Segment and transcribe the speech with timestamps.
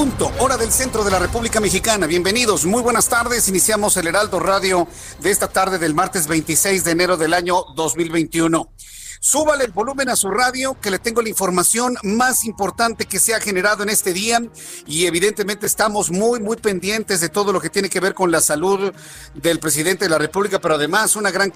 [0.00, 2.06] Punto, hora del centro de la República Mexicana.
[2.06, 3.48] Bienvenidos, muy buenas tardes.
[3.48, 4.88] Iniciamos el Heraldo Radio
[5.20, 8.72] de esta tarde del martes 26 de enero del año 2021.
[9.20, 13.34] Súbale el volumen a su radio, que le tengo la información más importante que se
[13.34, 14.40] ha generado en este día
[14.86, 18.40] y evidentemente estamos muy, muy pendientes de todo lo que tiene que ver con la
[18.40, 18.94] salud
[19.34, 21.52] del presidente de la República, pero además una gran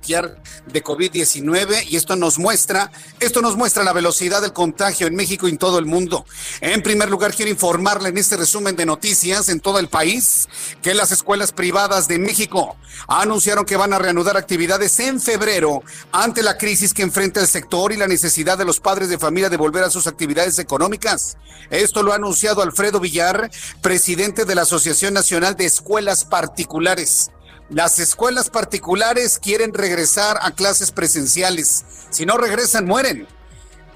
[0.00, 5.46] de COVID-19 y esto nos muestra, esto nos muestra la velocidad del contagio en México
[5.46, 6.24] y en todo el mundo.
[6.60, 10.48] En primer lugar, quiero informarle en este resumen de noticias en todo el país
[10.82, 12.76] que las escuelas privadas de México
[13.06, 17.92] anunciaron que van a reanudar actividades en febrero ante la crisis que enfrenta el sector
[17.92, 21.36] y la necesidad de los padres de familia de volver a sus actividades económicas.
[21.70, 27.30] Esto lo ha anunciado Alfredo Villar, presidente de la Asociación Nacional de Escuelas Particulares.
[27.70, 31.84] Las escuelas particulares quieren regresar a clases presenciales.
[32.10, 33.28] Si no regresan, mueren.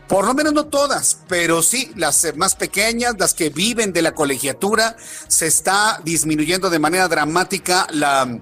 [0.09, 4.15] Por lo menos no todas, pero sí las más pequeñas, las que viven de la
[4.15, 4.97] colegiatura,
[5.29, 8.39] se está disminuyendo de manera dramática la,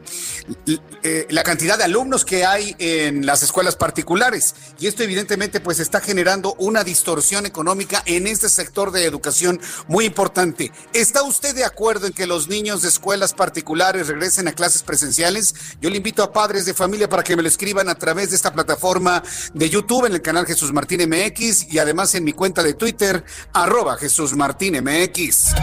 [1.05, 4.55] eh, la cantidad de alumnos que hay en las escuelas particulares.
[4.81, 10.05] Y esto evidentemente pues está generando una distorsión económica en este sector de educación muy
[10.05, 10.73] importante.
[10.93, 15.55] ¿Está usted de acuerdo en que los niños de escuelas particulares regresen a clases presenciales?
[15.81, 18.37] Yo le invito a padres de familia para que me lo escriban a través de
[18.37, 19.23] esta plataforma
[19.55, 23.25] de YouTube en el canal Jesús Martín MX y además en mi cuenta de Twitter,
[23.53, 25.55] arroba Jesús Martín MX.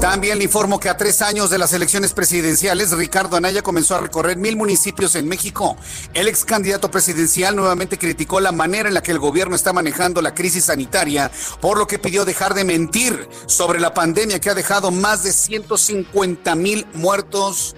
[0.00, 4.00] También le informo que a tres años de las elecciones presidenciales, Ricardo Anaya comenzó a
[4.00, 5.76] recorrer mil municipios en México.
[6.14, 10.22] El ex candidato presidencial nuevamente criticó la manera en la que el gobierno está manejando
[10.22, 14.54] la crisis sanitaria, por lo que pidió dejar de mentir sobre la pandemia que ha
[14.54, 17.74] dejado más de 150 mil muertos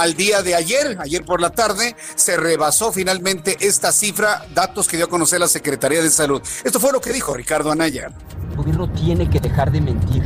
[0.00, 4.96] al día de ayer, ayer por la tarde, se rebasó finalmente esta cifra, datos que
[4.96, 6.42] dio a conocer la Secretaría de Salud.
[6.64, 8.10] Esto fue lo que dijo Ricardo Anaya.
[8.50, 10.22] El gobierno tiene que dejar de mentir.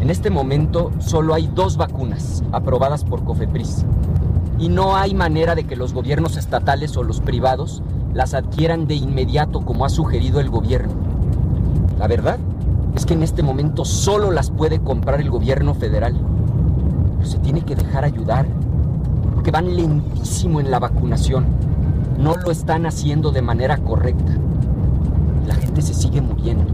[0.00, 3.84] En este momento solo hay dos vacunas aprobadas por COFEPRIS
[4.58, 7.82] y no hay manera de que los gobiernos estatales o los privados
[8.12, 10.92] las adquieran de inmediato como ha sugerido el gobierno.
[11.98, 12.38] La verdad
[12.96, 16.31] es que en este momento solo las puede comprar el gobierno federal
[17.26, 18.46] se tiene que dejar ayudar,
[19.34, 21.46] porque van lentísimo en la vacunación.
[22.18, 24.32] No lo están haciendo de manera correcta.
[25.46, 26.64] La gente se sigue muriendo.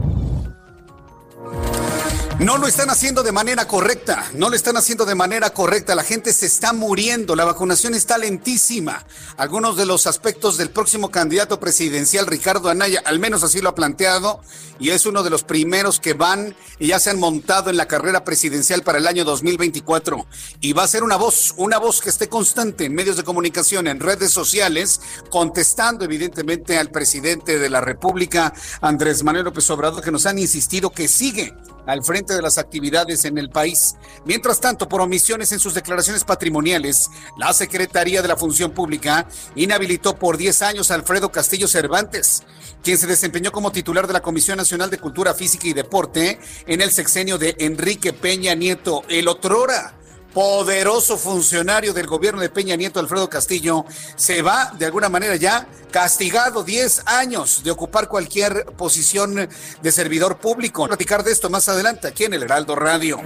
[2.40, 5.96] No lo están haciendo de manera correcta, no lo están haciendo de manera correcta.
[5.96, 9.04] La gente se está muriendo, la vacunación está lentísima.
[9.36, 13.74] Algunos de los aspectos del próximo candidato presidencial, Ricardo Anaya, al menos así lo ha
[13.74, 14.40] planteado,
[14.78, 17.88] y es uno de los primeros que van y ya se han montado en la
[17.88, 20.24] carrera presidencial para el año 2024.
[20.60, 23.88] Y va a ser una voz, una voz que esté constante en medios de comunicación,
[23.88, 30.12] en redes sociales, contestando evidentemente al presidente de la República, Andrés Manuel López Obrador, que
[30.12, 31.52] nos han insistido que sigue
[31.88, 33.96] al frente de las actividades en el país.
[34.26, 37.08] Mientras tanto, por omisiones en sus declaraciones patrimoniales,
[37.38, 39.26] la Secretaría de la Función Pública
[39.56, 42.42] inhabilitó por 10 años a Alfredo Castillo Cervantes,
[42.84, 46.82] quien se desempeñó como titular de la Comisión Nacional de Cultura Física y Deporte en
[46.82, 49.98] el sexenio de Enrique Peña Nieto, el otrora
[50.38, 55.66] poderoso funcionario del gobierno de Peña Nieto, Alfredo Castillo, se va de alguna manera ya
[55.90, 59.48] castigado 10 años de ocupar cualquier posición
[59.82, 60.86] de servidor público.
[60.86, 63.20] Platicar de esto más adelante aquí en el Heraldo Radio.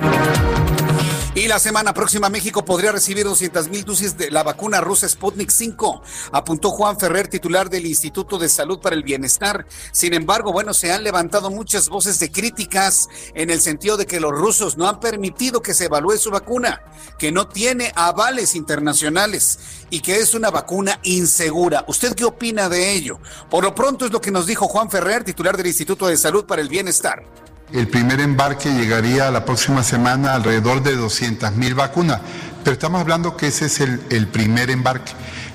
[1.35, 5.49] Y la semana próxima México podría recibir 200 mil dosis de la vacuna rusa Sputnik
[5.49, 9.65] 5, apuntó Juan Ferrer, titular del Instituto de Salud para el Bienestar.
[9.93, 14.21] Sin embargo, bueno, se han levantado muchas voces de críticas en el sentido de que
[14.21, 16.83] los rusos no han permitido que se evalúe su vacuna,
[17.19, 19.59] que no tiene avales internacionales
[19.89, 21.87] y que es una vacuna insegura.
[21.89, 23.21] ¿Usted qué opina de ello?
[23.49, 26.45] Por lo pronto es lo que nos dijo Juan Ferrer, titular del Instituto de Salud
[26.45, 27.25] para el Bienestar.
[27.73, 32.21] El primer embarque llegaría la próxima semana alrededor de 200 mil vacunas,
[32.63, 35.13] pero estamos hablando que ese es el, primer embarque.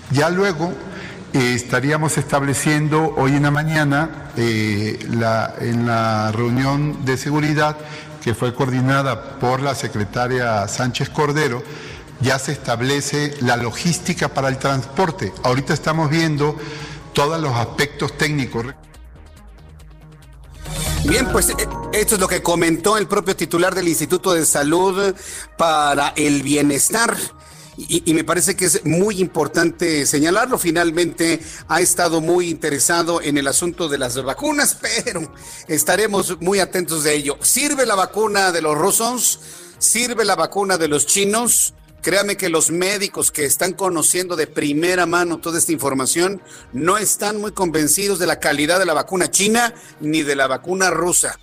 [0.09, 0.73] Ya luego
[1.33, 4.97] eh, estaríamos estableciendo hoy en la mañana eh,
[5.61, 7.77] en la reunión de seguridad
[8.23, 11.63] que fue coordinada por la secretaria Sánchez Cordero,
[12.19, 15.31] ya se establece la logística para el transporte.
[15.43, 16.57] Ahorita estamos viendo
[17.13, 18.65] todos los aspectos técnicos.
[21.07, 21.55] Bien, pues eh,
[21.93, 25.15] esto es lo que comentó el propio titular del Instituto de Salud
[25.57, 27.15] para el Bienestar.
[27.77, 30.57] Y, me parece que es muy importante señalarlo.
[30.57, 31.39] Finalmente
[31.69, 35.31] ha estado muy interesado en el asunto de las vacunas, pero
[35.69, 37.37] estaremos muy atentos de ello.
[37.41, 39.39] ¿Sirve la vacuna de los rusos?
[39.77, 41.73] ¿Sirve la vacuna de los chinos?
[42.07, 47.41] Créame que los médicos que están conociendo de primera mano toda esta información no están
[47.41, 51.37] muy convencidos de la calidad de la vacuna china ni de la vacuna rusa.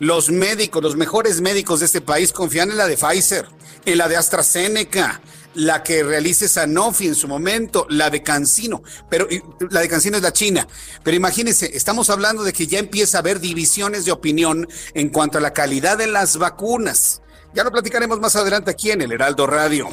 [0.00, 3.46] Los médicos, los mejores médicos de este país confían en la de Pfizer,
[3.84, 5.20] en la de AstraZeneca,
[5.54, 9.28] la que realice Sanofi en su momento, la de Cancino, pero
[9.70, 10.66] la de Cancino es la China.
[11.04, 15.38] Pero imagínense, estamos hablando de que ya empieza a haber divisiones de opinión en cuanto
[15.38, 17.22] a la calidad de las vacunas.
[17.56, 19.88] Ya lo platicaremos más adelante aquí en el Heraldo Radio.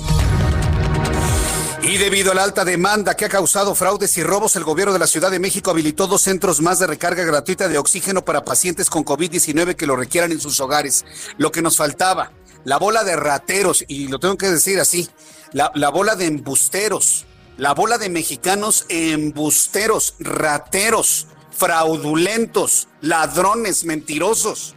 [1.82, 5.00] Y debido a la alta demanda que ha causado fraudes y robos, el gobierno de
[5.00, 8.90] la Ciudad de México habilitó dos centros más de recarga gratuita de oxígeno para pacientes
[8.90, 11.06] con COVID-19 que lo requieran en sus hogares.
[11.38, 12.34] Lo que nos faltaba,
[12.66, 15.08] la bola de rateros, y lo tengo que decir así,
[15.54, 17.26] la, la bola de embusteros,
[17.56, 24.76] la bola de mexicanos embusteros, rateros, fraudulentos, ladrones, mentirosos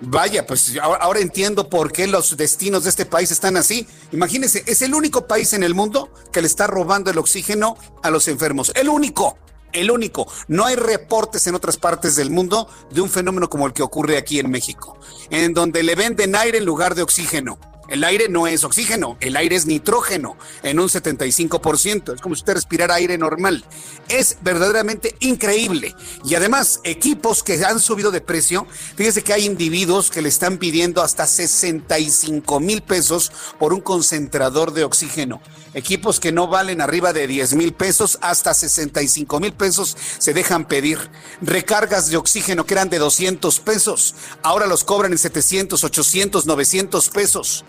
[0.00, 3.86] Vaya, pues ahora, entiendo por qué los destinos de este país están así.
[4.12, 8.10] Imagínense, es el único país en el mundo que le está robando el oxígeno a
[8.10, 8.72] los enfermos.
[8.74, 9.38] El único,
[9.72, 10.30] el único.
[10.48, 14.18] No hay reportes en otras partes del mundo de un fenómeno como el que ocurre
[14.18, 14.98] aquí en México,
[15.30, 17.58] en donde le venden aire en lugar de oxígeno.
[17.88, 22.14] El aire no es oxígeno, el aire es nitrógeno en un 75%.
[22.14, 23.64] Es como si usted respirara aire normal.
[24.08, 25.94] Es verdaderamente increíble.
[26.24, 28.66] Y además, equipos que han subido de precio.
[28.96, 34.72] Fíjese que hay individuos que le están pidiendo hasta 65 mil pesos por un concentrador
[34.72, 35.40] de oxígeno.
[35.74, 40.66] Equipos que no valen arriba de 10 mil pesos, hasta 65 mil pesos se dejan
[40.66, 40.98] pedir.
[41.40, 47.08] Recargas de oxígeno que eran de 200 pesos, ahora los cobran en 700, 800, 900
[47.10, 47.64] pesos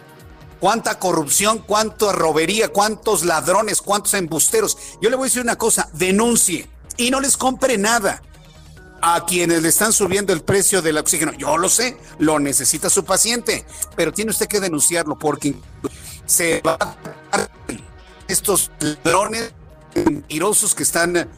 [0.59, 4.77] cuánta corrupción, cuánta robería, cuántos ladrones, cuántos embusteros.
[5.01, 6.67] Yo le voy a decir una cosa, denuncie
[6.97, 8.21] y no les compre nada
[9.01, 11.33] a quienes le están subiendo el precio del oxígeno.
[11.33, 13.65] Yo lo sé, lo necesita su paciente,
[13.95, 15.55] pero tiene usted que denunciarlo porque
[16.25, 16.77] se va
[17.31, 17.47] a
[18.27, 19.53] estos ladrones
[19.95, 21.29] mentirosos que están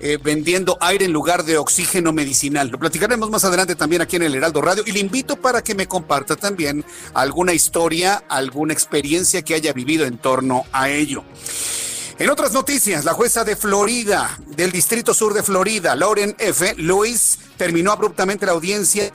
[0.00, 2.68] eh, vendiendo aire en lugar de oxígeno medicinal.
[2.68, 5.74] Lo platicaremos más adelante también aquí en el Heraldo Radio y le invito para que
[5.74, 11.22] me comparta también alguna historia, alguna experiencia que haya vivido en torno a ello.
[12.18, 16.74] En otras noticias, la jueza de Florida, del Distrito Sur de Florida, Lauren F.
[16.76, 19.10] Lewis, terminó abruptamente la audiencia.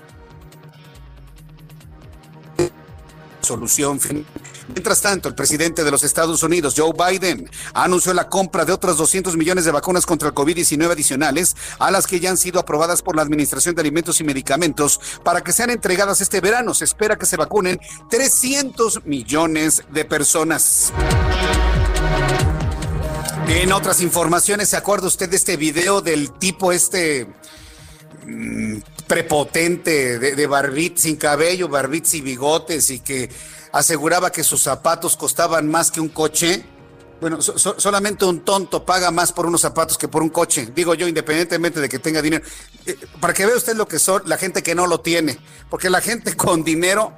[3.42, 4.26] Solución final
[4.68, 8.98] Mientras tanto, el presidente de los Estados Unidos, Joe Biden, anunció la compra de otros
[8.98, 13.02] 200 millones de vacunas contra el COVID-19 adicionales a las que ya han sido aprobadas
[13.02, 16.74] por la Administración de Alimentos y Medicamentos para que sean entregadas este verano.
[16.74, 17.80] Se espera que se vacunen
[18.10, 20.92] 300 millones de personas.
[23.48, 27.28] En otras informaciones, ¿se acuerda usted de este video del tipo este
[28.26, 33.30] mm, prepotente de, de barbit sin cabello, barbit y bigotes y que
[33.76, 36.66] aseguraba que sus zapatos costaban más que un coche.
[37.20, 40.70] Bueno, solamente un tonto paga más por unos zapatos que por un coche.
[40.74, 42.46] Digo yo, independientemente de que tenga dinero.
[42.86, 45.38] Eh, para que vea usted lo que son la gente que no lo tiene.
[45.70, 47.14] Porque la gente con dinero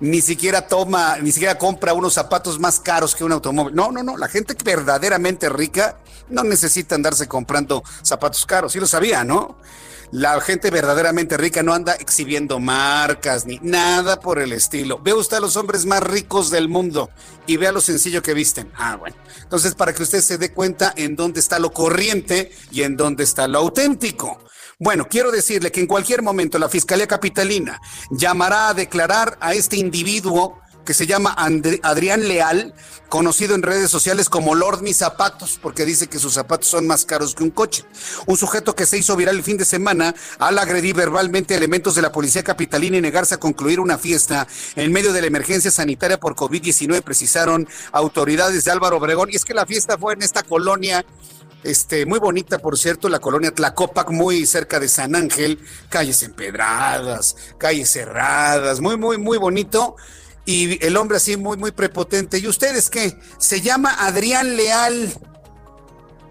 [0.00, 3.74] ni siquiera toma, ni siquiera compra unos zapatos más caros que un automóvil.
[3.74, 4.16] No, no, no.
[4.16, 5.98] La gente verdaderamente rica
[6.30, 8.72] no necesita andarse comprando zapatos caros.
[8.72, 9.58] Sí lo sabía, ¿no?
[10.10, 14.98] La gente verdaderamente rica no anda exhibiendo marcas ni nada por el estilo.
[15.02, 17.10] Ve usted a los hombres más ricos del mundo
[17.46, 18.72] y vea lo sencillo que visten.
[18.74, 19.16] Ah, bueno.
[19.42, 23.24] Entonces, para que usted se dé cuenta en dónde está lo corriente y en dónde
[23.24, 24.38] está lo auténtico.
[24.78, 29.76] Bueno, quiero decirle que en cualquier momento la Fiscalía Capitalina llamará a declarar a este
[29.76, 31.36] individuo que se llama
[31.82, 32.72] Adrián Leal,
[33.10, 37.04] conocido en redes sociales como Lord Mis Zapatos, porque dice que sus zapatos son más
[37.04, 37.84] caros que un coche.
[38.24, 42.00] Un sujeto que se hizo viral el fin de semana al agredir verbalmente elementos de
[42.00, 46.18] la policía capitalina y negarse a concluir una fiesta en medio de la emergencia sanitaria
[46.18, 49.28] por COVID-19, precisaron autoridades de Álvaro Obregón.
[49.30, 51.04] Y es que la fiesta fue en esta colonia
[51.64, 55.58] este, muy bonita, por cierto, la colonia Tlacopac, muy cerca de San Ángel,
[55.90, 59.96] calles empedradas, calles cerradas, muy, muy, muy bonito.
[60.48, 62.38] Y el hombre así muy, muy prepotente.
[62.38, 63.14] ¿Y ustedes qué?
[63.36, 65.12] Se llama Adrián Leal.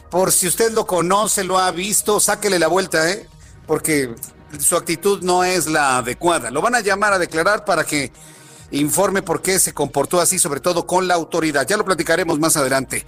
[0.09, 3.29] Por si usted lo conoce, lo ha visto, sáquele la vuelta, ¿eh?
[3.67, 4.15] Porque
[4.57, 6.49] su actitud no es la adecuada.
[6.49, 8.11] Lo van a llamar a declarar para que
[8.71, 11.67] informe por qué se comportó así, sobre todo con la autoridad.
[11.67, 13.05] Ya lo platicaremos más adelante.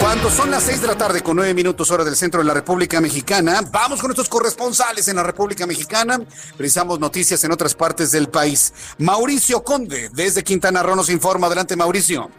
[0.00, 2.54] Cuando son las seis de la tarde con nueve minutos hora del centro de la
[2.54, 6.20] República Mexicana, vamos con nuestros corresponsales en la República Mexicana.
[6.56, 8.72] Precisamos noticias en otras partes del país.
[8.98, 11.46] Mauricio Conde, desde Quintana Roo, nos informa.
[11.46, 12.30] Adelante, Mauricio.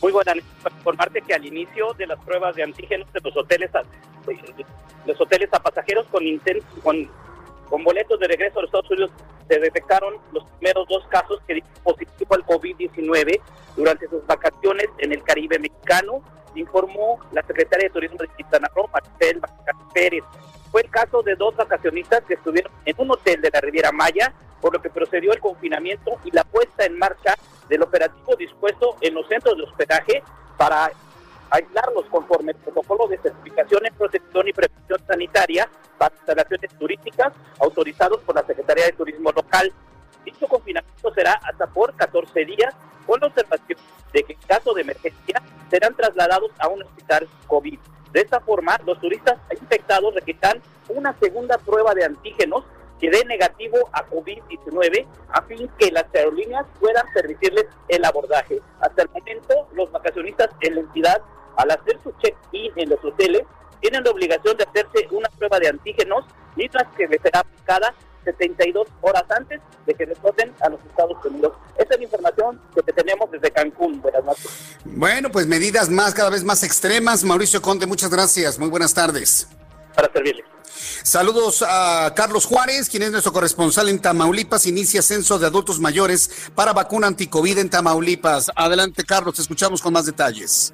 [0.00, 0.32] Muy buena
[0.64, 3.82] informarte que al inicio de las pruebas de antígenos de los hoteles a,
[5.06, 6.22] los hoteles a pasajeros con,
[6.82, 7.10] con,
[7.68, 9.10] con boletos de regreso a los Estados Unidos
[9.48, 13.40] se detectaron los primeros dos casos que dieron positivo al COVID-19
[13.76, 16.22] durante sus vacaciones en el Caribe mexicano,
[16.54, 19.40] informó la secretaria de Turismo de Quintana Roo, Marcel
[19.94, 20.24] Pérez.
[20.70, 24.34] Fue el caso de dos vacacionistas que estuvieron en un hotel de la Riviera Maya,
[24.60, 27.34] por lo que procedió el confinamiento y la puesta en marcha
[27.68, 30.22] del operativo dispuesto en los centros de hospedaje
[30.56, 30.90] para
[31.50, 38.20] aislarlos conforme el protocolo de certificación en protección y prevención sanitaria para instalaciones turísticas autorizados
[38.22, 39.72] por la Secretaría de Turismo local.
[40.24, 42.74] Dicho confinamiento será hasta por 14 días
[43.06, 43.78] con la observación
[44.12, 47.78] de que en caso de emergencia serán trasladados a un hospital COVID.
[48.12, 52.64] De esta forma, los turistas infectados requerirán una segunda prueba de antígenos
[52.98, 58.60] que dé negativo a COVID-19 a fin que las aerolíneas puedan permitirles el abordaje.
[58.80, 61.22] Hasta el momento, los vacacionistas en la entidad
[61.58, 63.42] al hacer su check-in en los hoteles,
[63.80, 66.24] tienen la obligación de hacerse una prueba de antígenos,
[66.56, 71.52] mientras que les será aplicada 72 horas antes de que retornen a los Estados Unidos.
[71.76, 74.00] Esta es la información que tenemos desde Cancún.
[74.00, 74.50] Buenas noches.
[74.84, 77.24] Bueno, pues medidas más, cada vez más extremas.
[77.24, 78.58] Mauricio Conde, muchas gracias.
[78.58, 79.48] Muy buenas tardes.
[79.94, 80.44] Para servirle.
[81.02, 84.66] Saludos a Carlos Juárez, quien es nuestro corresponsal en Tamaulipas.
[84.66, 88.50] Inicia censo de adultos mayores para vacuna anticovid en Tamaulipas.
[88.54, 90.72] Adelante, Carlos, te escuchamos con más detalles.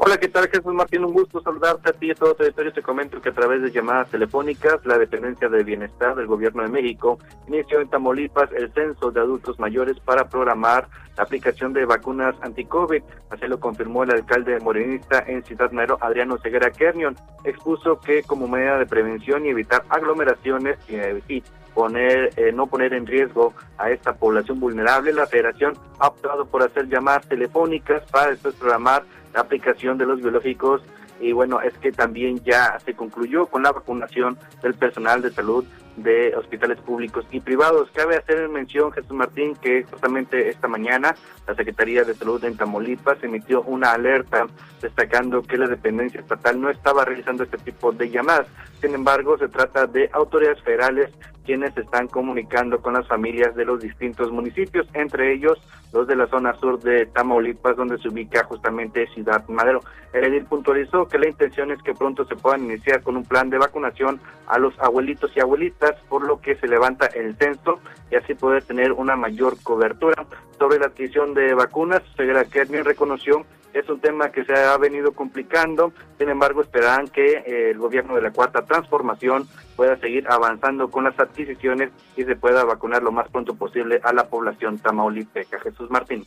[0.00, 1.04] Hola, ¿qué tal Jesús Martín?
[1.04, 2.72] Un gusto saludarte a ti y a todo el territorio.
[2.72, 6.68] Te comento que a través de llamadas telefónicas, la dependencia de bienestar del gobierno de
[6.68, 10.86] México inició en Tamaulipas el censo de adultos mayores para programar
[11.16, 13.02] la aplicación de vacunas anti-COVID.
[13.30, 17.16] Así lo confirmó el alcalde morenista en Ciudad Madero, Adriano Ceguera Kernion.
[17.42, 20.78] Expuso que como medida de prevención y evitar aglomeraciones
[21.26, 21.42] y,
[21.74, 26.62] poner, eh, no poner en riesgo a esta población vulnerable, la federación ha optado por
[26.62, 30.82] hacer llamadas telefónicas para después programar aplicación de los biológicos
[31.20, 35.64] y bueno, es que también ya se concluyó con la vacunación del personal de salud
[35.96, 37.90] de hospitales públicos y privados.
[37.92, 41.14] Cabe hacer mención, Jesús Martín, que justamente esta mañana
[41.46, 44.46] la Secretaría de Salud en Tamaulipas emitió una alerta
[44.80, 48.46] destacando que la dependencia estatal no estaba realizando este tipo de llamadas.
[48.80, 51.10] Sin embargo, se trata de autoridades federales
[51.44, 55.58] quienes están comunicando con las familias de los distintos municipios, entre ellos
[55.94, 59.80] los de la zona sur de Tamaulipas, donde se ubica justamente Ciudad Madero.
[60.12, 63.48] El edil puntualizó que la intención es que pronto se puedan iniciar con un plan
[63.48, 67.80] de vacunación a los abuelitos y abuelitas, por lo que se levanta el censo
[68.10, 70.26] y así poder tener una mayor cobertura.
[70.58, 75.12] Sobre la adquisición de vacunas, Segura Kermin reconoció es un tema que se ha venido
[75.12, 80.90] complicando, sin embargo esperarán que eh, el gobierno de la Cuarta Transformación pueda seguir avanzando
[80.90, 85.60] con las adquisiciones y se pueda vacunar lo más pronto posible a la población tamaulipeca.
[85.60, 86.26] Jesús Martín.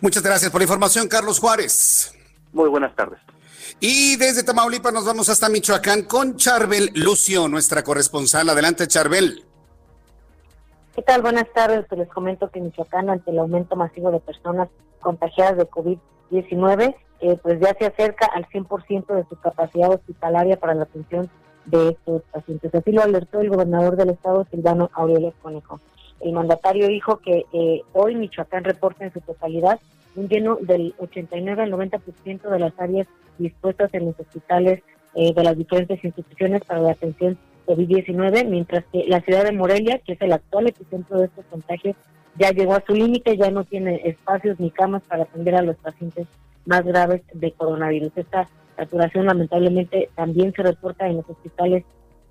[0.00, 2.14] Muchas gracias por la información, Carlos Juárez.
[2.52, 3.18] Muy buenas tardes.
[3.80, 8.48] Y desde Tamaulipas nos vamos hasta Michoacán con Charbel Lucio, nuestra corresponsal.
[8.48, 9.44] Adelante, Charbel.
[10.94, 11.22] ¿Qué tal?
[11.22, 11.84] Buenas tardes.
[11.90, 14.68] Les comento que Michoacán, ante el aumento masivo de personas
[15.00, 15.98] contagiadas de COVID
[16.34, 21.30] 19, eh, pues ya se acerca al 100% de su capacidad hospitalaria para la atención
[21.66, 22.74] de estos pacientes.
[22.74, 25.80] Así lo alertó el gobernador del estado, Silvano Aurelio Conejo.
[26.20, 29.80] El mandatario dijo que eh, hoy Michoacán reporta en su totalidad
[30.16, 33.06] un lleno del 89 al 90% de las áreas
[33.38, 34.82] dispuestas en los hospitales
[35.14, 39.98] eh, de las diferentes instituciones para la atención COVID-19, mientras que la ciudad de Morelia,
[39.98, 41.96] que es el actual epicentro de estos contagios,
[42.36, 45.76] ya llegó a su límite, ya no tiene espacios ni camas para atender a los
[45.76, 46.26] pacientes
[46.66, 48.12] más graves de coronavirus.
[48.16, 51.84] Esta saturación lamentablemente también se reporta en los hospitales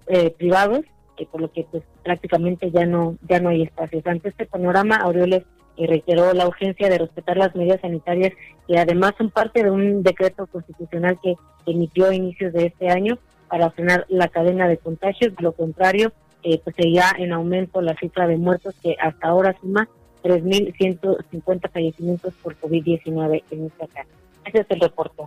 [0.07, 0.81] eh, privados,
[1.15, 4.05] que por lo que pues prácticamente ya no ya no hay espacios.
[4.05, 5.43] Ante este panorama, Aureoles
[5.75, 8.33] y reiteró la urgencia de respetar las medidas sanitarias
[8.67, 13.17] que además son parte de un decreto constitucional que emitió a inicios de este año
[13.48, 15.36] para frenar la cadena de contagios.
[15.36, 16.12] De lo contrario,
[16.43, 19.88] eh, pues seguirá en aumento la cifra de muertos que hasta ahora suma
[20.23, 24.09] 3.150 fallecimientos por COVID-19 en esta casa.
[24.45, 25.23] Ese es el reporte.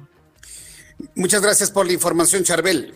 [1.15, 2.95] Muchas gracias por la información, Charbel.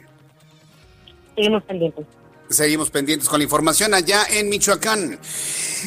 [1.34, 2.06] Seguimos pendientes.
[2.48, 5.20] Seguimos pendientes con la información allá en Michoacán.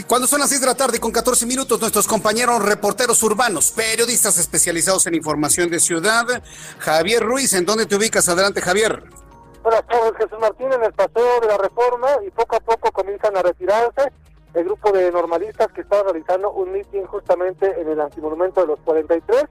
[0.08, 4.38] Cuando son las 6 de la tarde con 14 minutos, nuestros compañeros reporteros urbanos, periodistas
[4.38, 6.26] especializados en información de ciudad,
[6.80, 8.30] Javier Ruiz, ¿en dónde te ubicas?
[8.30, 9.04] Adelante, Javier.
[9.64, 13.38] Buenas tardes, Jesús Martín, en el paseo de la reforma y poco a poco comienzan
[13.38, 14.12] a retirarse
[14.54, 18.80] el grupo de normalistas que estaba realizando un mitin justamente en el antimonumento de los
[18.82, 19.46] 43.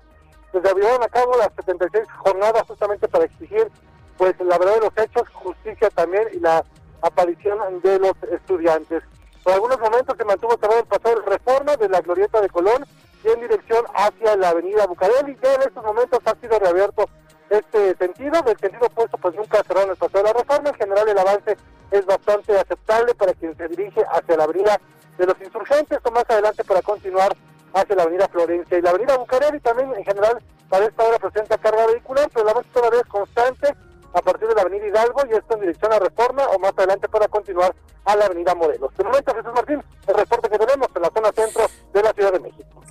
[0.53, 3.71] Desde llevaron a cabo las 76 jornadas justamente para exigir
[4.19, 6.63] pues la verdad de los hechos, justicia también y la
[7.01, 9.03] aparición de los estudiantes.
[9.43, 12.85] Por algunos momentos se mantuvo cerrado el paseo de reforma de la glorieta de Colón
[13.25, 15.39] y en dirección hacia la avenida Bucareli.
[15.43, 17.09] Ya en estos momentos ha sido reabierto
[17.53, 18.43] este sentido.
[18.43, 20.71] Del sentido opuesto, pues nunca cerraron el paseo de la reforma.
[20.71, 21.57] En general, el avance
[21.91, 24.81] es bastante aceptable para quien se dirige hacia la avenida
[25.19, 27.37] de los insurgentes o más adelante para continuar
[27.75, 28.79] hacia la avenida Florencia.
[28.79, 32.53] Y la avenida Bucareli también, en general, para esta hora presenta carga vehicular, pero la
[32.53, 33.75] avance todavía es constante
[34.15, 37.09] a partir de la avenida Hidalgo y esto en dirección a Reforma o más adelante
[37.09, 38.91] para continuar a la avenida Morelos.
[38.97, 42.33] De momento, Jesús Martín, el reporte que tenemos en la zona centro de la Ciudad
[42.33, 42.83] de México.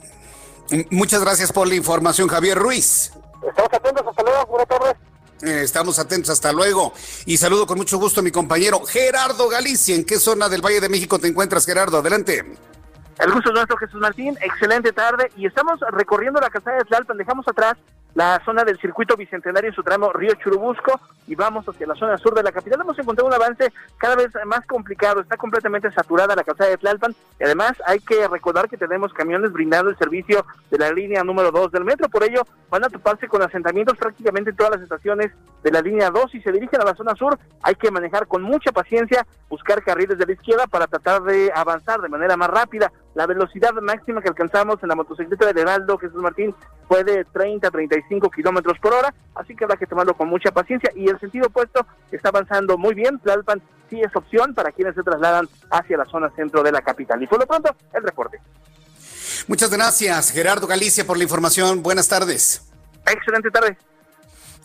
[0.89, 3.11] Muchas gracias por la información, Javier Ruiz.
[3.47, 5.10] Estamos atentos, hasta luego, buenas tardes.
[5.41, 6.93] Eh, estamos atentos, hasta luego.
[7.25, 9.95] Y saludo con mucho gusto a mi compañero Gerardo Galicia.
[9.95, 11.97] ¿En qué zona del Valle de México te encuentras, Gerardo?
[11.97, 12.70] Adelante.
[13.19, 14.37] El gusto es nuestro, Jesús Martín.
[14.41, 15.31] Excelente tarde.
[15.35, 17.17] Y estamos recorriendo la casa de Tlalpan.
[17.17, 17.77] Dejamos atrás
[18.13, 22.17] la zona del circuito bicentenario en su tramo Río Churubusco y vamos hacia la zona
[22.17, 22.81] sur de la capital.
[22.81, 27.15] Hemos encontrado un avance cada vez más complicado, está completamente saturada la calzada de Tlalpan
[27.39, 31.51] y además hay que recordar que tenemos camiones brindando el servicio de la línea número
[31.51, 35.31] 2 del metro, por ello van a toparse con asentamientos prácticamente en todas las estaciones
[35.63, 38.41] de la línea 2 y se dirigen a la zona sur, hay que manejar con
[38.41, 42.91] mucha paciencia, buscar carriles de la izquierda para tratar de avanzar de manera más rápida.
[43.13, 46.55] La velocidad máxima que alcanzamos en la motocicleta de Heraldo Jesús Martín
[46.87, 50.51] fue de 30 a 35 kilómetros por hora, así que habrá que tomarlo con mucha
[50.51, 50.91] paciencia.
[50.95, 53.19] Y el sentido opuesto está avanzando muy bien.
[53.19, 57.21] Tlalpan sí es opción para quienes se trasladan hacia la zona centro de la capital.
[57.21, 58.39] Y por lo pronto, el reporte.
[59.47, 61.83] Muchas gracias, Gerardo Galicia, por la información.
[61.83, 62.71] Buenas tardes.
[63.05, 63.77] Excelente tarde.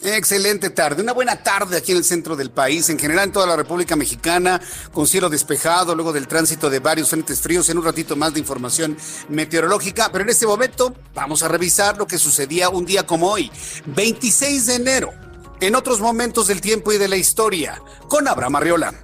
[0.02, 3.46] Excelente tarde, una buena tarde aquí en el centro del país, en general en toda
[3.46, 4.60] la República Mexicana,
[4.92, 8.40] con cielo despejado, luego del tránsito de varios frentes fríos, en un ratito más de
[8.40, 8.96] información
[9.30, 13.50] meteorológica, pero en este momento vamos a revisar lo que sucedía un día como hoy,
[13.86, 15.12] 26 de enero,
[15.60, 18.94] en otros momentos del tiempo y de la historia, con Abraham Arriola.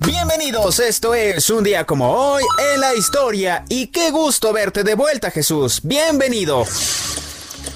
[0.00, 4.94] Bienvenidos, esto es un día como hoy en la historia y qué gusto verte de
[4.94, 6.64] vuelta Jesús, bienvenido.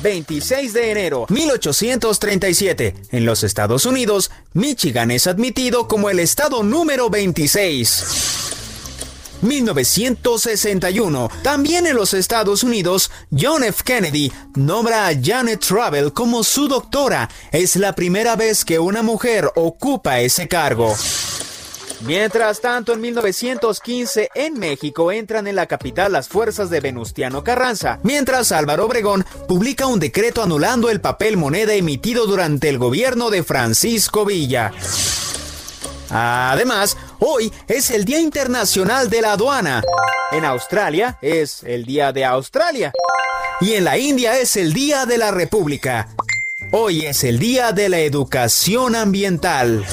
[0.03, 2.95] 26 de enero 1837.
[3.11, 8.33] En los Estados Unidos, Michigan es admitido como el estado número 26.
[9.43, 11.31] 1961.
[11.43, 13.83] También en los Estados Unidos, John F.
[13.85, 17.29] Kennedy nombra a Janet Travel como su doctora.
[17.51, 20.95] Es la primera vez que una mujer ocupa ese cargo.
[22.05, 28.01] Mientras tanto, en 1915, en México entran en la capital las fuerzas de Venustiano Carranza,
[28.03, 33.45] mientras Álvaro Obregón publica un decreto anulando el papel moneda emitido durante el gobierno de
[33.45, 34.73] Francisco Villa.
[36.11, 39.83] Además, hoy es el Día Internacional de la Aduana.
[40.33, 42.93] En Australia es el Día de Australia.
[43.61, 46.09] Y en la India es el Día de la República.
[46.73, 49.87] Hoy es el Día de la Educación Ambiental.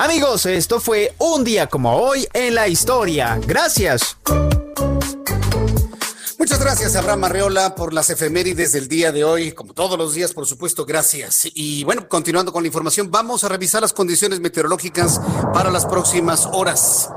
[0.00, 3.38] Amigos, esto fue un día como hoy en la historia.
[3.46, 4.16] Gracias.
[6.38, 9.52] Muchas gracias, Abraham Arreola, por las efemérides del día de hoy.
[9.52, 11.42] Como todos los días, por supuesto, gracias.
[11.52, 15.20] Y bueno, continuando con la información, vamos a revisar las condiciones meteorológicas
[15.52, 17.10] para las próximas horas.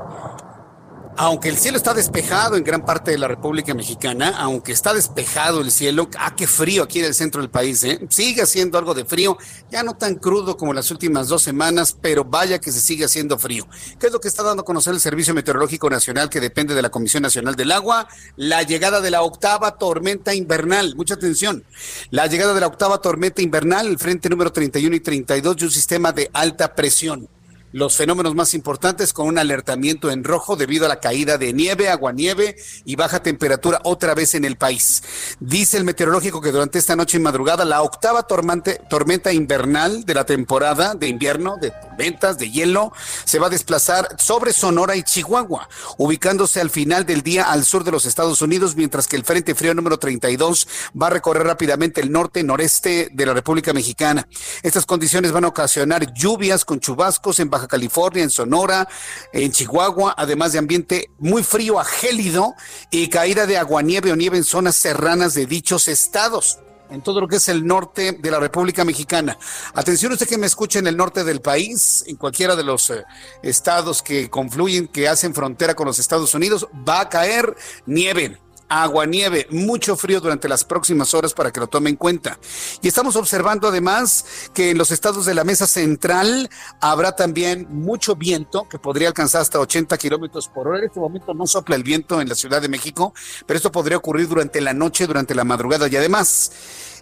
[1.16, 5.60] Aunque el cielo está despejado en gran parte de la República Mexicana, aunque está despejado
[5.60, 8.04] el cielo, ah, qué frío aquí en el centro del país, ¿eh?
[8.10, 9.38] Sigue haciendo algo de frío,
[9.70, 13.38] ya no tan crudo como las últimas dos semanas, pero vaya que se sigue haciendo
[13.38, 13.68] frío.
[14.00, 16.82] ¿Qué es lo que está dando a conocer el Servicio Meteorológico Nacional que depende de
[16.82, 18.08] la Comisión Nacional del Agua?
[18.34, 20.96] La llegada de la octava tormenta invernal.
[20.96, 21.64] Mucha atención.
[22.10, 25.70] La llegada de la octava tormenta invernal, el frente número 31 y 32 de un
[25.70, 27.28] sistema de alta presión
[27.74, 31.88] los fenómenos más importantes con un alertamiento en rojo debido a la caída de nieve,
[31.88, 35.02] aguanieve y baja temperatura otra vez en el país.
[35.40, 40.24] Dice el meteorológico que durante esta noche y madrugada la octava tormenta invernal de la
[40.24, 42.92] temporada de invierno de ventas de hielo,
[43.24, 47.82] se va a desplazar sobre Sonora y Chihuahua, ubicándose al final del día al sur
[47.82, 50.68] de los Estados Unidos, mientras que el Frente Frío número 32
[51.00, 54.28] va a recorrer rápidamente el norte noreste de la República Mexicana.
[54.62, 58.88] Estas condiciones van a ocasionar lluvias con chubascos en Baja California, en Sonora,
[59.32, 62.54] en Chihuahua, además de ambiente muy frío a gélido
[62.90, 66.58] y caída de aguanieve o nieve en zonas serranas de dichos estados
[66.90, 69.38] en todo lo que es el norte de la República Mexicana.
[69.74, 73.04] Atención usted que me escuche en el norte del país, en cualquiera de los eh,
[73.42, 78.38] estados que confluyen, que hacen frontera con los Estados Unidos, va a caer nieve
[78.82, 82.38] agua, nieve, mucho frío durante las próximas horas para que lo tome en cuenta.
[82.82, 88.16] Y estamos observando además que en los estados de la mesa central habrá también mucho
[88.16, 90.78] viento que podría alcanzar hasta 80 kilómetros por hora.
[90.78, 93.14] En este momento no sopla el viento en la Ciudad de México,
[93.46, 96.52] pero esto podría ocurrir durante la noche, durante la madrugada y además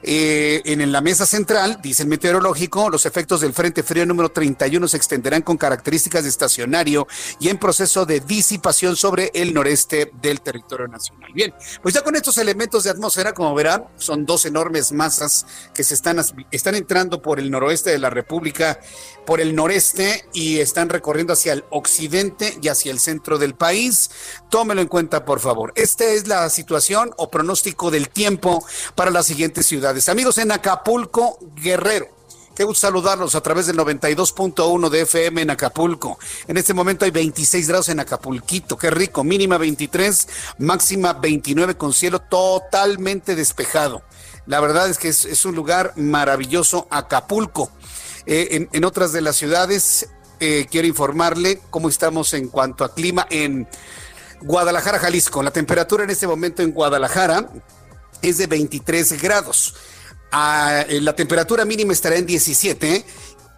[0.03, 4.89] eh, en la mesa central, dice el meteorológico, los efectos del Frente Frío número 31
[4.89, 7.07] se extenderán con características de estacionario
[7.39, 11.33] y en proceso de disipación sobre el noreste del territorio nacional.
[11.33, 15.85] Bien, pues ya con estos elementos de atmósfera, como verán, son dos enormes masas que
[15.85, 18.81] se están, están entrando por el noroeste de la República,
[19.27, 24.11] por el noreste y están recorriendo hacia el occidente y hacia el centro del país.
[24.51, 25.73] Tómelo en cuenta, por favor.
[25.77, 29.71] Esta es la situación o pronóstico del tiempo para las siguientes
[30.09, 32.09] Amigos en Acapulco, Guerrero.
[32.55, 36.19] Qué gusto saludarlos a través del 92.1 de FM en Acapulco.
[36.49, 38.79] En este momento hay 26 grados en Acapulquito.
[38.79, 39.23] Qué rico.
[39.23, 40.29] Mínima 23,
[40.59, 44.03] máxima 29 con cielo totalmente despejado.
[44.47, 47.71] La verdad es que es, un lugar maravilloso, Acapulco.
[48.25, 50.09] Eh, en, otras de las ciudades,
[50.41, 53.69] eh, quiero informarle cómo estamos en cuanto a clima en
[54.41, 55.43] Guadalajara, Jalisco.
[55.43, 57.51] La temperatura en este momento en Guadalajara
[58.23, 59.75] es de 23 grados.
[60.31, 63.05] Ah, eh, la temperatura mínima estará en 17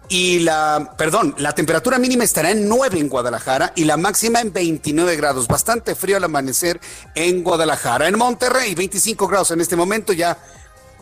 [0.09, 4.51] y la, perdón, la temperatura mínima estará en 9 en Guadalajara y la máxima en
[4.51, 5.47] 29 grados.
[5.47, 6.79] Bastante frío al amanecer
[7.15, 8.07] en Guadalajara.
[8.07, 10.37] En Monterrey, 25 grados en este momento, ya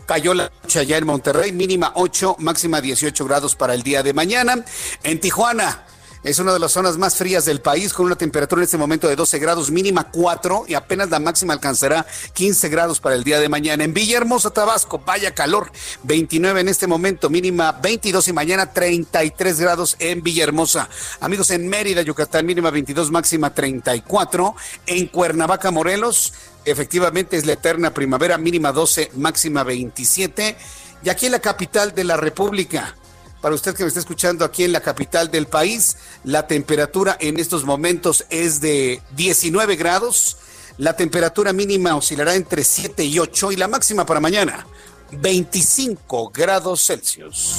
[0.06, 4.12] cayó la noche allá en Monterrey, mínima 8, máxima 18 grados para el día de
[4.12, 4.64] mañana.
[5.02, 5.84] En Tijuana,
[6.24, 9.06] es una de las zonas más frías del país, con una temperatura en este momento
[9.08, 13.38] de 12 grados, mínima 4 y apenas la máxima alcanzará 15 grados para el día
[13.38, 13.84] de mañana.
[13.84, 15.70] En Villahermosa, Tabasco, vaya calor,
[16.04, 20.88] 29 en este momento, mínima 22 y mañana 33 grados en Villahermosa.
[21.20, 24.56] Amigos, en Mérida, Yucatán, mínima 22, máxima 34.
[24.86, 26.32] En Cuernavaca, Morelos,
[26.64, 30.56] efectivamente es la eterna primavera, mínima 12, máxima 27.
[31.02, 32.96] Y aquí en la capital de la República,
[33.44, 37.38] para usted que me está escuchando aquí en la capital del país, la temperatura en
[37.38, 40.38] estos momentos es de 19 grados.
[40.78, 44.66] La temperatura mínima oscilará entre 7 y 8 y la máxima para mañana
[45.12, 47.56] 25 grados Celsius.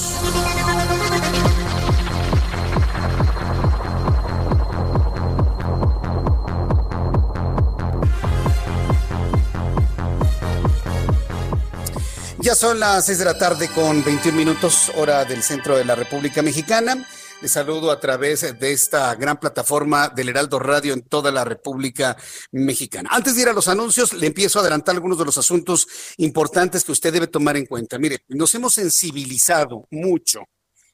[12.46, 15.96] Ya son las seis de la tarde con 21 minutos, hora del centro de la
[15.96, 17.04] República Mexicana.
[17.42, 22.16] Les saludo a través de esta gran plataforma del Heraldo Radio en toda la República
[22.52, 23.10] Mexicana.
[23.12, 26.84] Antes de ir a los anuncios, le empiezo a adelantar algunos de los asuntos importantes
[26.84, 27.98] que usted debe tomar en cuenta.
[27.98, 30.44] Mire, nos hemos sensibilizado mucho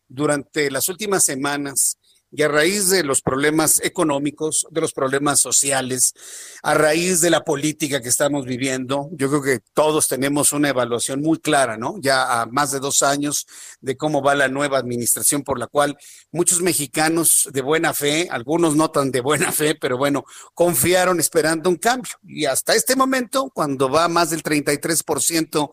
[0.08, 1.98] durante las últimas semanas
[2.34, 6.14] y a raíz de los problemas económicos, de los problemas sociales,
[6.62, 11.20] a raíz de la política que estamos viviendo, yo creo que todos tenemos una evaluación
[11.20, 11.96] muy clara, ¿no?
[12.00, 13.46] Ya a más de dos años
[13.80, 15.96] de cómo va la nueva administración por la cual
[16.30, 21.68] muchos mexicanos de buena fe, algunos no tan de buena fe, pero bueno, confiaron esperando
[21.68, 22.12] un cambio.
[22.26, 25.70] Y hasta este momento, cuando va más del 33%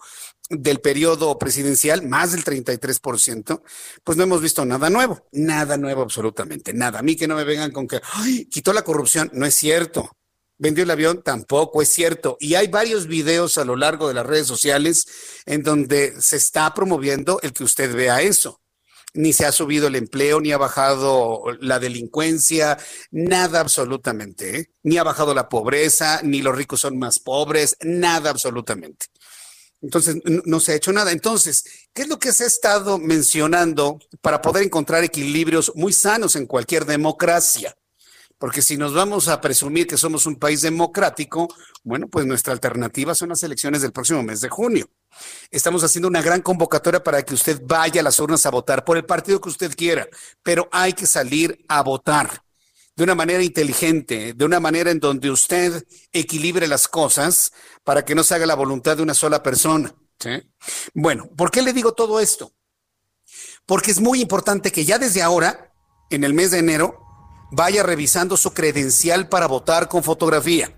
[0.49, 3.61] del periodo presidencial, más del 33%,
[4.03, 6.99] pues no hemos visto nada nuevo, nada nuevo absolutamente, nada.
[6.99, 8.01] A mí que no me vengan con que,
[8.49, 10.17] quitó la corrupción, no es cierto.
[10.57, 12.35] Vendió el avión, tampoco es cierto.
[12.39, 15.05] Y hay varios videos a lo largo de las redes sociales
[15.45, 18.59] en donde se está promoviendo el que usted vea eso.
[19.13, 22.77] Ni se ha subido el empleo, ni ha bajado la delincuencia,
[23.09, 24.59] nada absolutamente.
[24.59, 24.65] ¿eh?
[24.83, 29.07] Ni ha bajado la pobreza, ni los ricos son más pobres, nada absolutamente.
[29.81, 31.11] Entonces, no, se ha hecho nada.
[31.11, 31.63] Entonces,
[31.93, 36.47] ¿qué es lo que se ha estado mencionando para poder encontrar equilibrios muy sanos en
[36.47, 37.75] cualquier democracia?
[38.37, 43.13] Porque si nos vamos a presumir que somos un país democrático, bueno, pues nuestra alternativa
[43.13, 44.89] son las elecciones del próximo mes de junio.
[45.51, 48.95] Estamos haciendo una gran convocatoria para que usted vaya a las urnas a votar por
[48.95, 50.07] el partido que usted quiera,
[50.41, 52.43] pero hay que salir a votar
[52.99, 57.53] de una manera inteligente, de una manera en donde usted equilibre las cosas
[57.85, 59.95] para que no se haga la voluntad de una sola persona.
[60.93, 62.51] Bueno, ¿por qué le digo todo esto?
[63.65, 65.73] Porque es muy importante que ya desde ahora
[66.09, 66.99] en el mes de enero,
[67.51, 70.75] vaya revisando su credencial para votar con fotografía.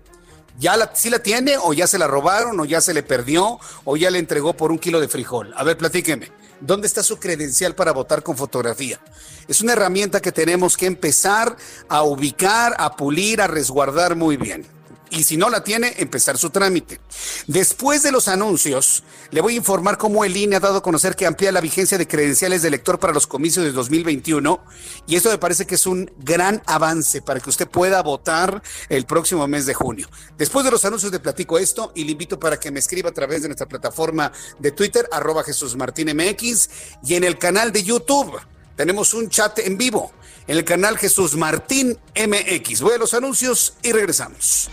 [0.58, 3.58] ¿Ya la, sí la tiene o ya se la robaron o ya se le perdió
[3.84, 5.52] o ya le entregó por un kilo de frijol?
[5.56, 6.30] A ver, platíqueme.
[6.60, 9.00] ¿Dónde está su credencial para votar con fotografía?
[9.48, 11.56] Es una herramienta que tenemos que empezar
[11.88, 14.64] a ubicar, a pulir, a resguardar muy bien
[15.12, 16.98] y si no la tiene, empezar su trámite.
[17.46, 21.16] Después de los anuncios, le voy a informar cómo el INE ha dado a conocer
[21.16, 24.64] que amplía la vigencia de credenciales de elector para los comicios de 2021
[25.06, 29.04] y esto me parece que es un gran avance para que usted pueda votar el
[29.04, 30.08] próximo mes de junio.
[30.38, 33.14] Después de los anuncios le platico esto y le invito para que me escriba a
[33.14, 36.70] través de nuestra plataforma de Twitter, arroba Jesús Martín MX
[37.04, 38.40] y en el canal de YouTube.
[38.76, 40.10] Tenemos un chat en vivo
[40.46, 42.80] en el canal Jesús Martín MX.
[42.80, 44.70] Voy los anuncios y regresamos.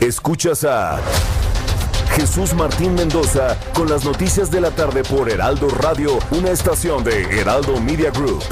[0.00, 1.00] Escuchas a
[2.14, 7.22] Jesús Martín Mendoza con las noticias de la tarde por Heraldo Radio, una estación de
[7.40, 8.42] Heraldo Media Group.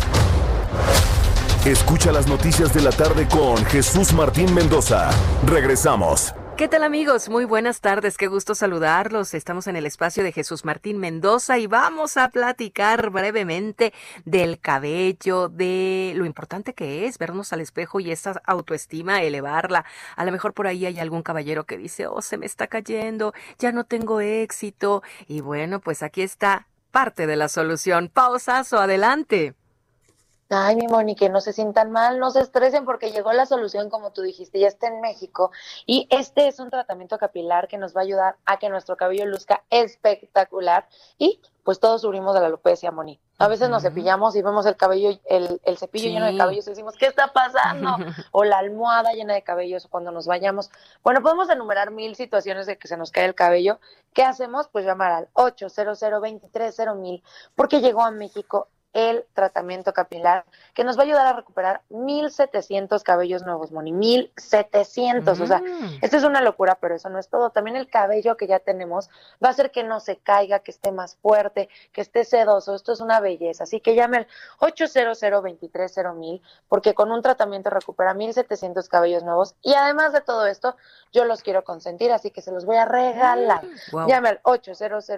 [1.64, 5.10] Escucha las noticias de la tarde con Jesús Martín Mendoza.
[5.46, 6.32] Regresamos.
[6.60, 7.30] ¿Qué tal amigos?
[7.30, 9.32] Muy buenas tardes, qué gusto saludarlos.
[9.32, 13.94] Estamos en el espacio de Jesús Martín Mendoza y vamos a platicar brevemente
[14.26, 19.86] del cabello, de lo importante que es vernos al espejo y esa autoestima, elevarla.
[20.16, 23.32] A lo mejor por ahí hay algún caballero que dice, oh, se me está cayendo,
[23.58, 25.02] ya no tengo éxito.
[25.28, 28.10] Y bueno, pues aquí está parte de la solución.
[28.12, 29.54] Pausazo, adelante.
[30.52, 33.88] Ay, mi Moni, que no se sientan mal, no se estresen porque llegó la solución,
[33.88, 35.52] como tú dijiste, ya está en México.
[35.86, 39.26] Y este es un tratamiento capilar que nos va a ayudar a que nuestro cabello
[39.26, 40.88] luzca espectacular.
[41.18, 43.20] Y pues todos sufrimos de la alopecia, Moni.
[43.38, 46.70] A veces nos cepillamos y vemos el cabello, el, el cepillo lleno de cabellos y
[46.70, 47.96] decimos, ¿qué está pasando?
[48.32, 50.72] o la almohada llena de cabellos cuando nos vayamos.
[51.04, 53.78] Bueno, podemos enumerar mil situaciones de que se nos cae el cabello.
[54.14, 54.66] ¿Qué hacemos?
[54.66, 56.02] Pues llamar al 800
[56.96, 57.22] mil
[57.54, 63.02] porque llegó a México el tratamiento capilar que nos va a ayudar a recuperar 1700
[63.04, 65.98] cabellos nuevos, Moni, 1700, o sea, mm.
[66.02, 69.08] esto es una locura, pero eso no es todo, también el cabello que ya tenemos
[69.42, 72.92] va a hacer que no se caiga, que esté más fuerte, que esté sedoso, esto
[72.92, 74.26] es una belleza, así que llame al
[74.58, 75.20] 800
[76.16, 80.76] mil porque con un tratamiento recupera 1700 cabellos nuevos y además de todo esto,
[81.12, 83.64] yo los quiero consentir, así que se los voy a regalar.
[83.64, 85.08] Mm, llame al 800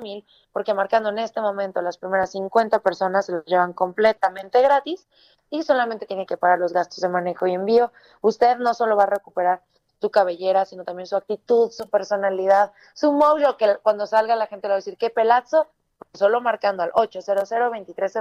[0.00, 5.06] mil porque marcando en este momento las primeras 50 personas se los llevan completamente gratis
[5.50, 7.92] y solamente tiene que pagar los gastos de manejo y envío.
[8.20, 9.62] Usted no solo va a recuperar
[10.00, 14.68] su cabellera, sino también su actitud, su personalidad, su mojo, que cuando salga la gente
[14.68, 15.66] le va a decir, qué pelazo,
[16.12, 17.50] solo marcando al 800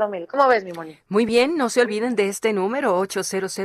[0.10, 0.28] mil.
[0.28, 0.98] ¿Cómo ves, mi Moni?
[1.10, 3.58] Muy bien, no se olviden de este número 800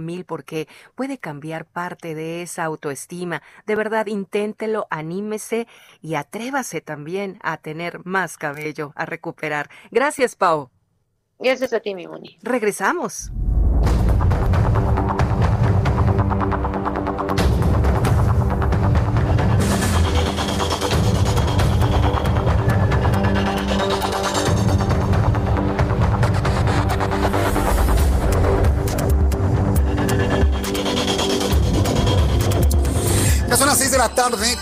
[0.00, 3.42] mil porque puede cambiar parte de esa autoestima.
[3.66, 5.66] De verdad, inténtelo, anímese
[6.00, 9.68] y atrévase también a tener más cabello, a recuperar.
[9.90, 10.70] Gracias, Pau.
[11.38, 12.38] Gracias a ti, mi Moni.
[12.42, 13.30] Regresamos.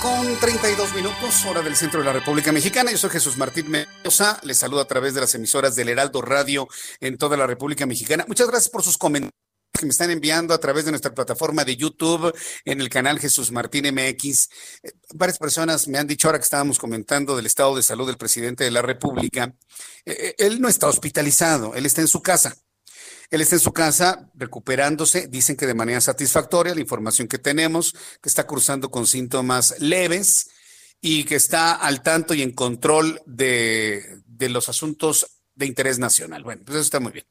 [0.02, 2.90] Con 32 minutos, hora del centro de la República Mexicana.
[2.90, 4.40] Yo soy Jesús Martín Mendoza.
[4.42, 6.66] Les saludo a través de las emisoras del Heraldo Radio
[7.00, 8.24] en toda la República Mexicana.
[8.26, 9.32] Muchas gracias por sus comentarios
[9.78, 13.52] que me están enviando a través de nuestra plataforma de YouTube en el canal Jesús
[13.52, 14.48] Martín MX.
[14.82, 18.18] Eh, varias personas me han dicho ahora que estábamos comentando del estado de salud del
[18.18, 19.54] presidente de la República.
[20.04, 22.56] Eh, eh, él no está hospitalizado, él está en su casa.
[23.32, 27.94] Él está en su casa recuperándose, dicen que de manera satisfactoria, la información que tenemos,
[28.20, 30.50] que está cursando con síntomas leves
[31.00, 36.42] y que está al tanto y en control de, los asuntos de interés nacional.
[36.42, 37.24] Bueno, pues eso está muy bien.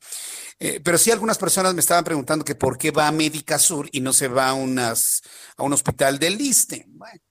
[0.58, 3.88] Eh, pero sí algunas personas me estaban preguntando que por qué va a Médica Sur
[3.92, 5.22] y no se va a, unas,
[5.56, 6.84] a un hospital del Liste.
[6.88, 7.22] Bueno,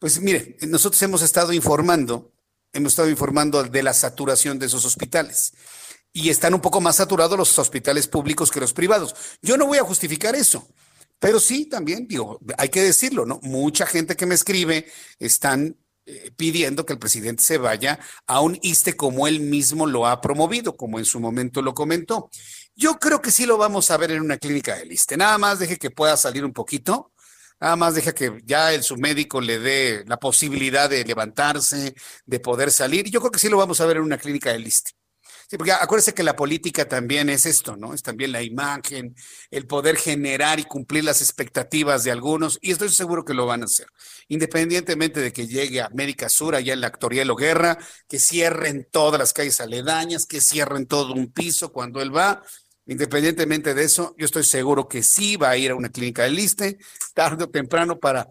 [0.00, 2.32] pues mire, nosotros hemos estado informando,
[2.72, 5.52] hemos estado informando de la saturación de esos hospitales
[6.16, 9.14] y están un poco más saturados los hospitales públicos que los privados.
[9.42, 10.66] Yo no voy a justificar eso,
[11.18, 13.40] pero sí también digo, hay que decirlo, ¿no?
[13.42, 14.86] Mucha gente que me escribe
[15.18, 17.98] están eh, pidiendo que el presidente se vaya
[18.28, 22.30] a un ISTE como él mismo lo ha promovido, como en su momento lo comentó.
[22.76, 25.16] Yo creo que sí lo vamos a ver en una clínica del ISTE.
[25.16, 27.12] Nada más deje que pueda salir un poquito.
[27.60, 31.94] Nada más deja que ya el su médico le dé la posibilidad de levantarse,
[32.26, 33.10] de poder salir.
[33.10, 34.92] Yo creo que sí lo vamos a ver en una clínica del ISTE
[35.54, 37.94] Sí, porque acuérdese que la política también es esto, ¿no?
[37.94, 39.14] Es también la imagen,
[39.52, 43.62] el poder generar y cumplir las expectativas de algunos, y estoy seguro que lo van
[43.62, 43.86] a hacer.
[44.26, 48.88] Independientemente de que llegue a América Sur, allá en la Actoriel o Guerra, que cierren
[48.90, 52.42] todas las calles aledañas, que cierren todo un piso cuando él va,
[52.86, 56.30] independientemente de eso, yo estoy seguro que sí va a ir a una clínica de
[56.30, 56.78] liste,
[57.14, 58.26] tarde o temprano, para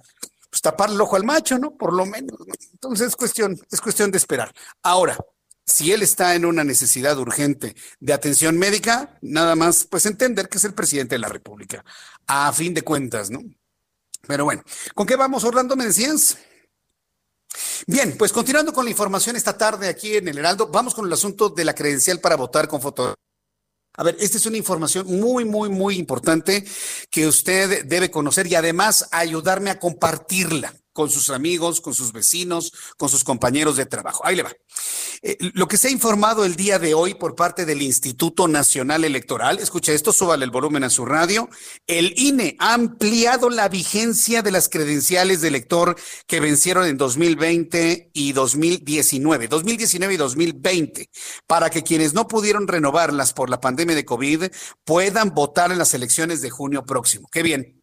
[0.49, 1.77] pues, tapar el ojo al macho, ¿no?
[1.77, 2.37] Por lo menos.
[2.73, 4.53] Entonces es cuestión, es cuestión de esperar.
[4.81, 5.17] Ahora,
[5.65, 10.57] si él está en una necesidad urgente de atención médica, nada más pues entender que
[10.57, 11.83] es el presidente de la República,
[12.27, 13.41] a fin de cuentas, ¿no?
[14.27, 15.75] Pero bueno, ¿con qué vamos, Orlando?
[15.75, 16.37] ¿Me decías?
[17.87, 21.13] Bien, pues continuando con la información esta tarde aquí en el Heraldo, vamos con el
[21.13, 23.15] asunto de la credencial para votar con foto.
[23.95, 26.65] A ver, esta es una información muy, muy, muy importante
[27.11, 32.71] que usted debe conocer y además ayudarme a compartirla con sus amigos, con sus vecinos,
[32.97, 34.25] con sus compañeros de trabajo.
[34.25, 34.51] Ahí le va.
[35.21, 39.03] Eh, lo que se ha informado el día de hoy por parte del Instituto Nacional
[39.03, 41.49] Electoral, escucha esto, súbale el volumen a su radio,
[41.87, 45.95] el INE ha ampliado la vigencia de las credenciales de elector
[46.27, 51.09] que vencieron en 2020 y 2019, 2019 y 2020,
[51.47, 54.45] para que quienes no pudieron renovarlas por la pandemia de COVID
[54.83, 57.27] puedan votar en las elecciones de junio próximo.
[57.31, 57.82] Qué bien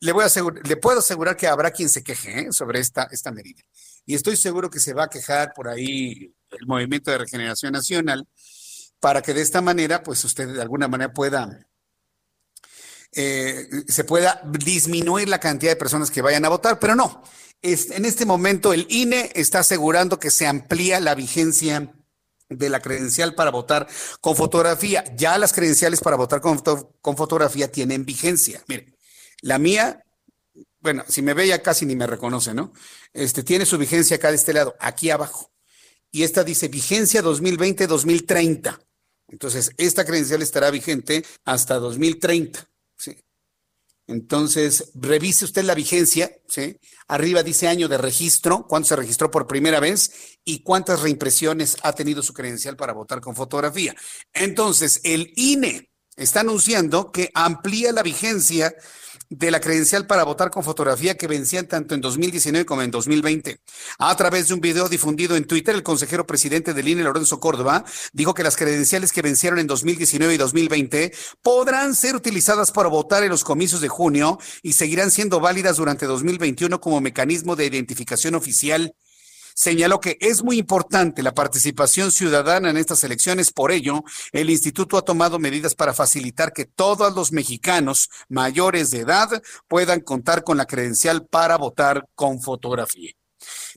[0.00, 0.28] le, voy a
[0.64, 2.46] le puedo asegurar que habrá quien se queje ¿eh?
[2.50, 3.62] sobre esta, esta medida.
[4.06, 8.26] Y estoy seguro que se va a quejar por ahí el Movimiento de Regeneración Nacional
[9.00, 11.66] para que de esta manera, pues usted de alguna manera pueda,
[13.12, 17.22] eh, se pueda disminuir la cantidad de personas que vayan a votar, pero no.
[17.62, 21.92] en este momento el INE está asegurando que se amplía la vigencia
[22.48, 23.88] de la credencial para votar
[24.20, 25.04] con fotografía.
[25.16, 26.60] Ya las credenciales para votar con,
[27.00, 28.62] con fotografía tienen vigencia.
[28.68, 28.93] Mire,
[29.44, 30.02] la mía,
[30.80, 32.72] bueno, si me ve ya casi ni me reconoce, ¿no?
[33.12, 35.52] Este tiene su vigencia acá de este lado, aquí abajo.
[36.10, 38.80] Y esta dice vigencia 2020-2030.
[39.28, 42.66] Entonces, esta credencial estará vigente hasta 2030.
[42.96, 43.18] ¿sí?
[44.06, 46.78] Entonces, revise usted la vigencia, ¿sí?
[47.06, 51.92] Arriba dice año de registro, cuándo se registró por primera vez y cuántas reimpresiones ha
[51.92, 53.94] tenido su credencial para votar con fotografía.
[54.32, 58.74] Entonces, el INE está anunciando que amplía la vigencia
[59.36, 63.58] de la credencial para votar con fotografía que vencían tanto en 2019 como en 2020.
[63.98, 67.84] A través de un video difundido en Twitter, el consejero presidente del INE, Lorenzo Córdoba,
[68.12, 73.24] dijo que las credenciales que vencieron en 2019 y 2020 podrán ser utilizadas para votar
[73.24, 78.34] en los comicios de junio y seguirán siendo válidas durante 2021 como mecanismo de identificación
[78.34, 78.94] oficial
[79.54, 83.52] señaló que es muy importante la participación ciudadana en estas elecciones.
[83.52, 89.00] Por ello, el instituto ha tomado medidas para facilitar que todos los mexicanos mayores de
[89.00, 93.12] edad puedan contar con la credencial para votar con fotografía.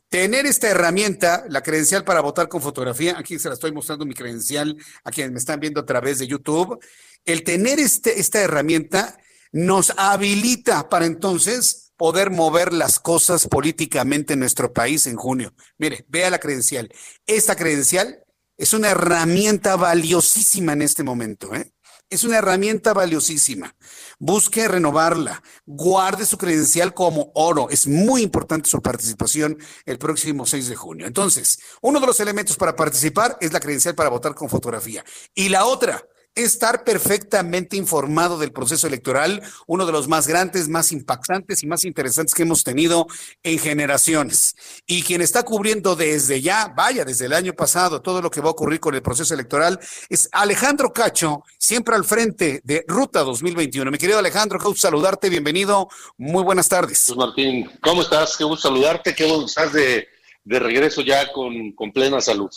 [0.10, 4.14] Tener esta herramienta, la credencial para votar con fotografía, aquí se la estoy mostrando mi
[4.14, 6.80] credencial a quienes me están viendo a través de YouTube,
[7.26, 9.18] el tener este, esta herramienta
[9.52, 15.54] nos habilita para entonces poder mover las cosas políticamente en nuestro país en junio.
[15.78, 16.90] Mire, vea la credencial.
[17.26, 18.24] Esta credencial
[18.56, 21.54] es una herramienta valiosísima en este momento.
[21.54, 21.74] ¿eh?
[22.10, 23.76] Es una herramienta valiosísima.
[24.18, 25.44] Busque renovarla.
[25.66, 27.70] Guarde su credencial como oro.
[27.70, 31.06] Es muy importante su participación el próximo 6 de junio.
[31.08, 35.04] Entonces, uno de los elementos para participar es la credencial para votar con fotografía.
[35.36, 36.02] Y la otra,
[36.38, 41.84] estar perfectamente informado del proceso electoral, uno de los más grandes, más impactantes y más
[41.84, 43.08] interesantes que hemos tenido
[43.44, 44.56] en generaciones.
[44.86, 48.50] Y quien está cubriendo desde ya, vaya, desde el año pasado, todo lo que va
[48.50, 53.90] a ocurrir con el proceso electoral, es Alejandro Cacho, siempre al frente de Ruta 2021.
[53.90, 57.14] Mi querido Alejandro, qué gusto saludarte, bienvenido, muy buenas tardes.
[57.16, 58.38] Martín, ¿cómo estás?
[58.38, 60.08] Qué gusto saludarte, qué gusto estás de,
[60.44, 62.52] de regreso ya con, con plena salud.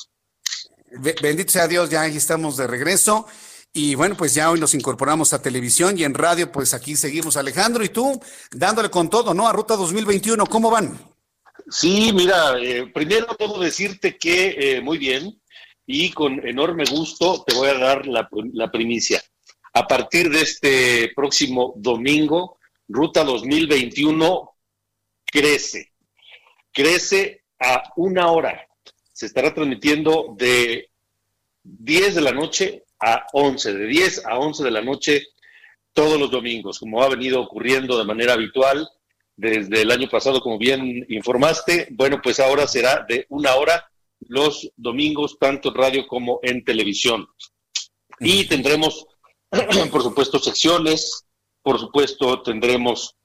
[1.22, 3.26] Bendito sea Dios, ya estamos de regreso.
[3.72, 7.36] Y bueno, pues ya hoy nos incorporamos a televisión y en radio, pues aquí seguimos,
[7.36, 9.46] Alejandro, y tú dándole con todo, ¿no?
[9.46, 10.98] A Ruta 2021, ¿cómo van?
[11.68, 15.40] Sí, mira, eh, primero debo decirte que eh, muy bien
[15.86, 19.22] y con enorme gusto te voy a dar la, la primicia.
[19.72, 24.50] A partir de este próximo domingo, Ruta 2021
[25.26, 25.92] crece,
[26.72, 28.66] crece a una hora.
[29.12, 30.90] Se estará transmitiendo de
[31.62, 35.26] 10 de la noche a 11, de 10 a 11 de la noche
[35.92, 38.88] todos los domingos, como ha venido ocurriendo de manera habitual
[39.36, 41.88] desde el año pasado, como bien informaste.
[41.90, 43.90] Bueno, pues ahora será de una hora
[44.20, 47.26] los domingos, tanto en radio como en televisión.
[48.20, 49.06] Y tendremos,
[49.90, 51.24] por supuesto, secciones,
[51.62, 53.16] por supuesto, tendremos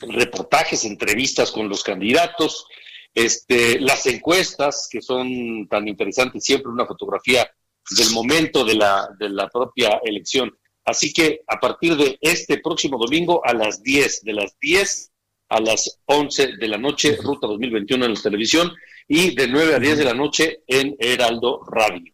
[0.00, 2.66] reportajes, entrevistas con los candidatos,
[3.14, 7.50] este, las encuestas que son tan interesantes, siempre una fotografía
[7.90, 10.56] del momento de la, de la propia elección.
[10.84, 15.12] Así que a partir de este próximo domingo a las 10, de las 10
[15.48, 18.72] a las 11 de la noche, Ruta 2021 en la televisión
[19.08, 22.12] y de 9 a 10 de la noche en Heraldo Radio.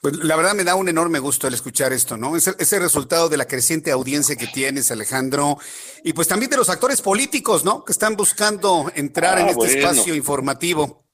[0.00, 2.36] Pues la verdad me da un enorme gusto el escuchar esto, ¿no?
[2.36, 5.58] Es el, resultado de la creciente audiencia que tienes, Alejandro,
[6.04, 7.84] y pues también de los actores políticos, ¿no?
[7.84, 11.04] Que están buscando entrar en ah, este espacio informativo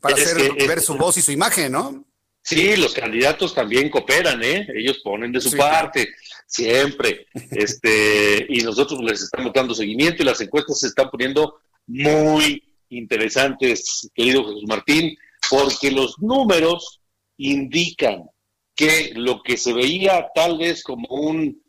[0.00, 2.04] para hacer ver su voz y su imagen, ¿no?
[2.46, 4.68] Sí, los candidatos también cooperan, ¿eh?
[4.72, 6.14] Ellos ponen de su parte,
[6.46, 7.26] siempre.
[7.50, 14.08] este, y nosotros les estamos dando seguimiento y las encuestas se están poniendo muy interesantes,
[14.14, 15.16] querido Jesús Martín,
[15.50, 17.00] porque los números
[17.36, 18.30] indican
[18.76, 21.60] que lo que se veía tal vez como un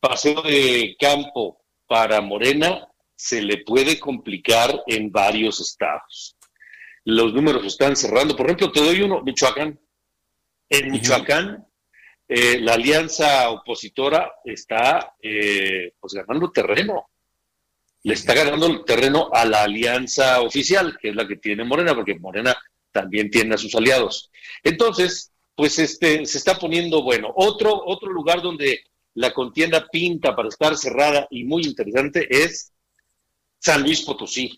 [0.00, 6.36] paseo de campo para Morena se le puede complicar en varios estados.
[7.06, 8.36] Los números están cerrando.
[8.36, 9.80] Por ejemplo, te doy uno, Michoacán.
[10.68, 11.66] En Michoacán,
[12.28, 17.10] eh, la alianza opositora está eh, pues ganando terreno.
[18.02, 21.94] Le está ganando el terreno a la alianza oficial, que es la que tiene Morena,
[21.94, 22.56] porque Morena
[22.92, 24.30] también tiene a sus aliados.
[24.62, 27.32] Entonces, pues este, se está poniendo bueno.
[27.34, 28.80] Otro, otro lugar donde
[29.14, 32.72] la contienda pinta para estar cerrada y muy interesante es
[33.58, 34.56] San Luis Potosí.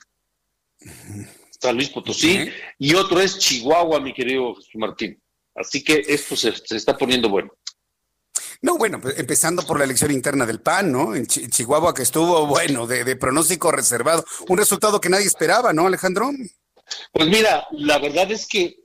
[1.60, 2.50] San Luis Potosí.
[2.78, 5.20] Y otro es Chihuahua, mi querido Jesús Martín.
[5.58, 7.50] Así que esto se, está poniendo bueno.
[8.60, 11.14] No, bueno, pues, empezando por la elección interna del PAN, ¿no?
[11.14, 14.24] En Chihuahua que estuvo, bueno, de, de, pronóstico reservado.
[14.48, 16.30] Un resultado que nadie esperaba, ¿no, Alejandro?
[17.12, 18.76] Pues mira, la verdad es que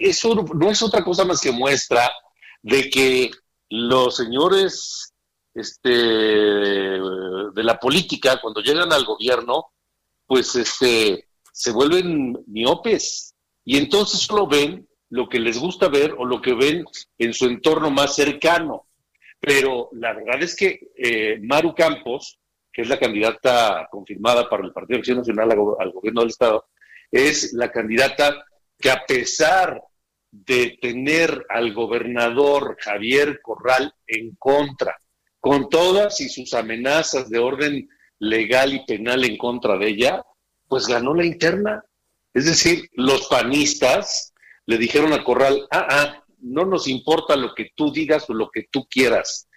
[0.00, 2.10] eso no es otra cosa más que muestra
[2.62, 3.30] de que
[3.68, 5.14] los señores
[5.54, 9.72] este, de la política, cuando llegan al gobierno,
[10.26, 13.34] pues este, se vuelven miopes
[13.64, 16.84] y entonces solo ven lo que les gusta ver o lo que ven
[17.18, 18.86] en su entorno más cercano.
[19.40, 22.38] Pero la verdad es que eh, Maru Campos,
[22.72, 26.66] que es la candidata confirmada para el Partido Acción Nacional al gobierno del Estado,
[27.10, 28.44] es la candidata
[28.78, 29.82] que a pesar
[30.30, 34.96] de tener al gobernador Javier Corral en contra,
[35.40, 37.88] con todas y sus amenazas de orden
[38.20, 40.22] legal y penal en contra de ella,
[40.68, 41.82] pues ganó la interna.
[42.32, 44.29] Es decir, los panistas
[44.70, 48.50] le dijeron a Corral, ah, ah, no nos importa lo que tú digas o lo
[48.50, 49.48] que tú quieras.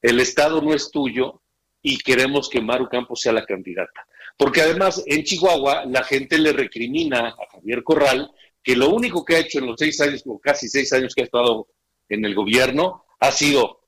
[0.00, 1.42] El Estado no es tuyo
[1.82, 4.06] y queremos que Maru Campos sea la candidata.
[4.38, 8.30] Porque además en Chihuahua la gente le recrimina a Javier Corral
[8.62, 11.22] que lo único que ha hecho en los seis años, o casi seis años que
[11.22, 11.66] ha estado
[12.08, 13.80] en el gobierno, ha sido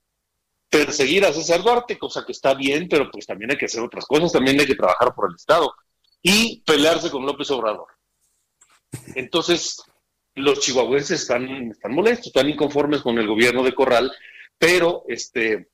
[0.68, 4.04] perseguir a César Duarte, cosa que está bien, pero pues también hay que hacer otras
[4.04, 5.72] cosas, también hay que trabajar por el Estado
[6.20, 7.86] y pelearse con López Obrador.
[9.14, 9.80] Entonces,
[10.34, 14.10] los chihuahuenses están, están molestos, están inconformes con el gobierno de Corral,
[14.58, 15.68] pero este,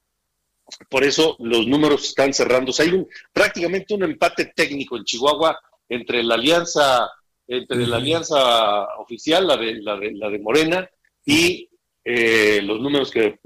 [0.88, 2.72] por eso los números están cerrando.
[2.78, 7.08] hay un, prácticamente un empate técnico en Chihuahua entre la alianza
[7.48, 10.88] entre la alianza oficial, la de, la de, la de Morena,
[11.24, 11.68] y
[12.04, 13.38] eh, los números que,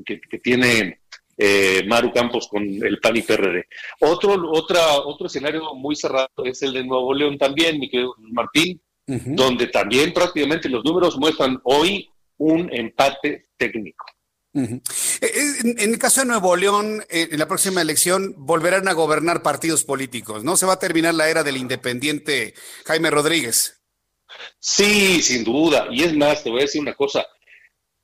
[0.42, 1.00] tiene
[1.38, 3.64] eh, Maru Campos con el PAN y PRD.
[4.00, 8.80] Otro, otra, otro escenario muy cerrado es el de Nuevo León también, mi querido Martín,
[9.06, 14.04] donde también prácticamente los números muestran hoy un empate técnico.
[14.54, 15.30] Eh,
[15.62, 20.44] en, el caso de Nuevo León, en la próxima elección volverán a gobernar partidos políticos,
[20.44, 20.56] ¿no?
[20.56, 23.82] Se va a terminar la era del independiente Jaime Rodríguez.
[24.58, 25.88] Sí, sin duda.
[25.90, 27.26] Y es más, te voy a decir una cosa.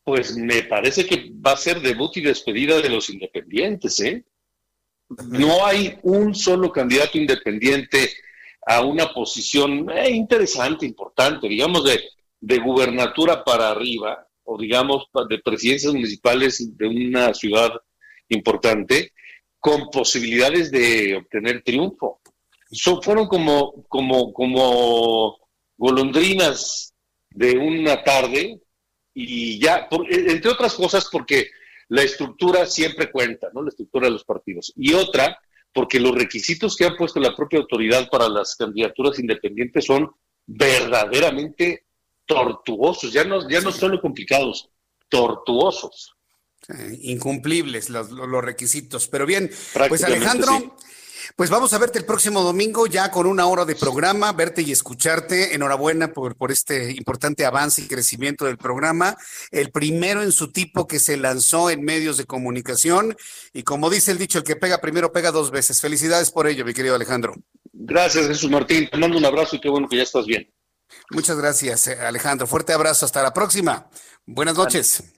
[0.05, 4.25] Pues me parece que va a ser debut y despedida de los independientes, ¿eh?
[5.27, 8.11] No hay un solo candidato independiente
[8.71, 12.03] a una posición eh, interesante, importante, digamos de,
[12.39, 17.71] de gubernatura para arriba, o digamos de presidencias municipales de una ciudad
[18.29, 19.13] importante,
[19.59, 22.21] con posibilidades de obtener triunfo.
[22.71, 25.39] So, fueron como, como, como
[25.79, 26.93] golondrinas
[27.31, 28.61] de una tarde
[29.15, 31.47] y ya, e, entre otras cosas porque
[31.89, 33.63] la estructura siempre cuenta, ¿no?
[33.63, 34.75] La estructura de los partidos.
[34.77, 35.39] Y otra,
[35.73, 40.11] porque los requisitos que ha puesto la propia autoridad para las candidaturas independientes son
[40.47, 41.85] verdaderamente
[42.27, 44.71] tortuosos, ya no, ya no solo complicados,
[45.09, 46.15] tortuosos.
[47.01, 49.09] incumplibles los, los, requisitos.
[49.09, 49.51] Pero bien,
[49.89, 50.77] pues Alejandro,
[51.37, 54.73] pues vamos a verte el próximo domingo ya con una hora de programa, verte y
[54.73, 55.55] escucharte.
[55.55, 59.17] Enhorabuena por, por este importante avance y crecimiento del programa.
[59.51, 63.17] El primero en su tipo que se lanzó en medios de comunicación.
[63.53, 65.81] Y como dice el dicho, el que pega primero pega dos veces.
[65.81, 67.35] Felicidades por ello, mi querido Alejandro.
[67.73, 68.89] Gracias, Jesús Martín.
[68.91, 70.53] Te mando un abrazo y qué bueno que ya estás bien.
[71.11, 72.47] Muchas gracias, eh, Alejandro.
[72.47, 73.07] Fuerte abrazo.
[73.07, 73.89] Hasta la próxima.
[74.27, 75.18] Buenas noches.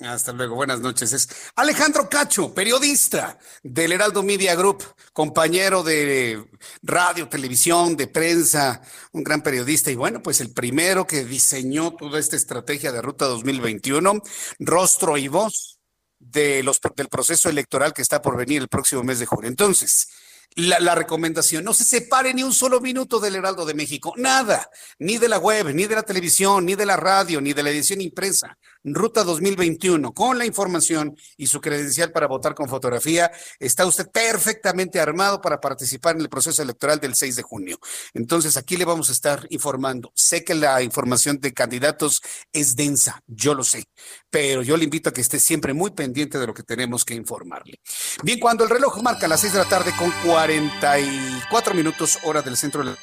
[0.00, 1.12] Hasta luego, buenas noches.
[1.12, 4.82] Es Alejandro Cacho, periodista del Heraldo Media Group,
[5.12, 6.42] compañero de
[6.82, 8.80] radio, televisión, de prensa,
[9.12, 13.26] un gran periodista y bueno, pues el primero que diseñó toda esta estrategia de Ruta
[13.26, 14.22] 2021,
[14.60, 15.78] rostro y voz
[16.18, 19.50] de los, del proceso electoral que está por venir el próximo mes de julio.
[19.50, 20.08] Entonces,
[20.56, 25.16] la, recomendación, no se separe ni un solo minuto del Heraldo de México, nada, ni
[25.16, 28.00] de la web, ni de la televisión, ni de la radio, ni de la edición
[28.00, 28.58] impresa.
[28.82, 35.00] Ruta 2021, con la información y su credencial para votar con fotografía, está usted perfectamente
[35.00, 37.78] armado para participar en el proceso electoral del 6 de junio.
[38.14, 40.12] Entonces, aquí le vamos a estar informando.
[40.14, 42.22] Sé que la información de candidatos
[42.52, 43.84] es densa, yo lo sé,
[44.30, 47.14] pero yo le invito a que esté siempre muy pendiente de lo que tenemos que
[47.14, 47.80] informarle.
[48.22, 52.56] Bien, cuando el reloj marca las 6 de la tarde con 44 minutos hora del
[52.56, 52.96] centro de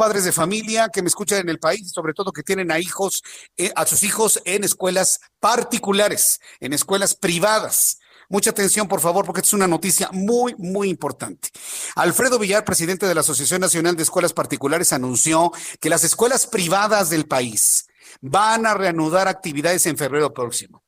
[0.00, 3.22] padres de familia que me escuchan en el país, sobre todo que tienen a hijos,
[3.58, 7.98] eh, a sus hijos en escuelas particulares, en escuelas privadas.
[8.30, 11.50] Mucha atención, por favor, porque es una noticia muy, muy importante.
[11.96, 17.10] Alfredo Villar, presidente de la Asociación Nacional de Escuelas Particulares, anunció que las escuelas privadas
[17.10, 17.86] del país
[18.22, 20.82] van a reanudar actividades en febrero próximo.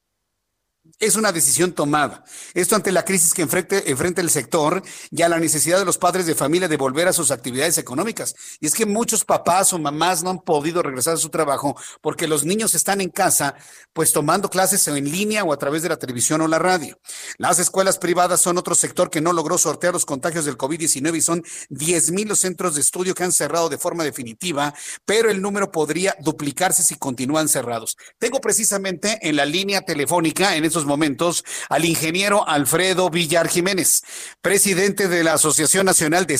[0.98, 2.24] Es una decisión tomada.
[2.54, 6.26] Esto ante la crisis que enfrenta el sector y a la necesidad de los padres
[6.26, 8.34] de familia de volver a sus actividades económicas.
[8.60, 12.28] Y es que muchos papás o mamás no han podido regresar a su trabajo porque
[12.28, 13.54] los niños están en casa,
[13.92, 16.98] pues tomando clases en línea o a través de la televisión o la radio.
[17.38, 21.20] Las escuelas privadas son otro sector que no logró sortear los contagios del COVID-19 y
[21.20, 24.74] son 10 mil los centros de estudio que han cerrado de forma definitiva,
[25.04, 27.96] pero el número podría duplicarse si continúan cerrados.
[28.18, 34.02] Tengo precisamente en la línea telefónica en esos momentos al ingeniero Alfredo Villar Jiménez,
[34.40, 36.38] presidente de la Asociación Nacional de,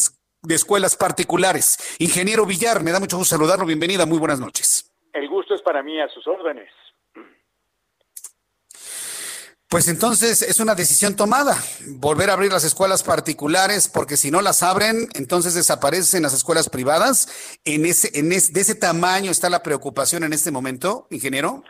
[0.55, 1.97] Escuelas Particulares.
[1.99, 3.65] Ingeniero Villar, me da mucho gusto saludarlo.
[3.67, 4.91] Bienvenida, muy buenas noches.
[5.13, 6.69] El gusto es para mí, a sus órdenes.
[9.73, 11.57] Pues entonces es una decisión tomada,
[11.93, 16.69] volver a abrir las escuelas particulares, porque si no las abren, entonces desaparecen las escuelas
[16.69, 17.57] privadas.
[17.65, 21.65] En ese, en de ese tamaño está la preocupación en este momento, ingeniero.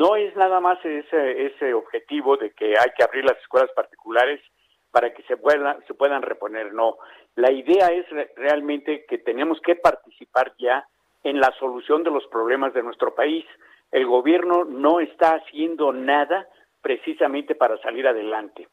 [0.00, 4.40] No es nada más ese, ese objetivo de que hay que abrir las escuelas particulares
[4.90, 6.96] para que se puedan, se puedan reponer, no.
[7.36, 10.86] La idea es realmente que tenemos que participar ya
[11.22, 13.44] en la solución de los problemas de nuestro país.
[13.92, 16.48] El gobierno no está haciendo nada
[16.80, 18.68] precisamente para salir adelante.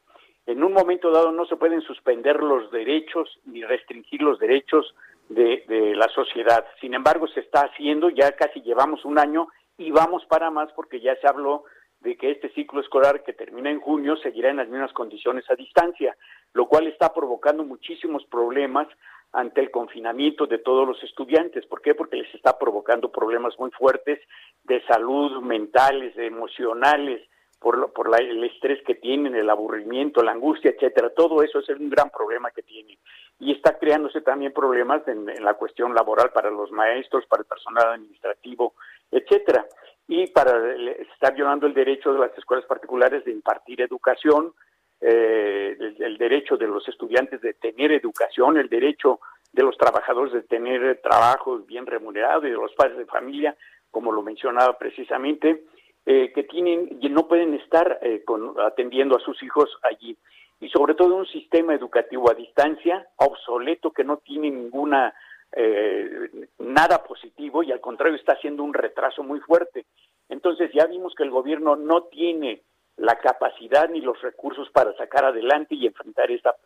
[0.46, 4.94] En un momento dado no se pueden suspender los derechos ni restringir los derechos
[5.28, 6.64] de, de la sociedad.
[6.80, 9.48] Sin embargo, se está haciendo, ya casi llevamos un año
[9.78, 11.64] y vamos para más porque ya se habló
[12.00, 15.54] de que este ciclo escolar que termina en junio seguirá en las mismas condiciones a
[15.54, 16.16] distancia,
[16.52, 18.86] lo cual está provocando muchísimos problemas
[19.32, 21.66] ante el confinamiento de todos los estudiantes.
[21.66, 21.94] ¿Por qué?
[21.94, 24.20] Porque les está provocando problemas muy fuertes
[24.64, 27.22] de salud, mentales, emocionales,
[27.60, 31.10] por, por el estrés que tienen, el aburrimiento, la angustia, etcétera.
[31.10, 32.96] Todo eso es un gran problema que tienen.
[33.40, 37.94] Y está creándose también problemas en la cuestión laboral para los maestros, para el personal
[37.94, 38.74] administrativo,
[39.10, 39.66] etcétera.
[40.06, 40.74] Y para
[41.14, 44.54] estar violando el derecho de las escuelas particulares de impartir educación,
[45.00, 49.20] eh, el, derecho de los estudiantes de tener educación, el derecho
[49.52, 53.56] de los trabajadores de tener trabajo bien remunerado y de los padres de familia,
[53.90, 55.64] como lo mencionaba precisamente,
[56.04, 58.24] eh, que tienen y no pueden estar eh,
[58.64, 60.16] atendiendo a sus hijos allí.
[60.58, 65.14] Y sobre todo un sistema educativo a distancia, obsoleto, que no tiene ninguna
[65.52, 69.86] eh, nada positivo y al contrario está haciendo un retraso muy fuerte.
[70.28, 72.62] Entonces ya vimos que el gobierno no tiene
[72.98, 76.56] la capacidad ni los recursos para sacar adelante y enfrentar esta,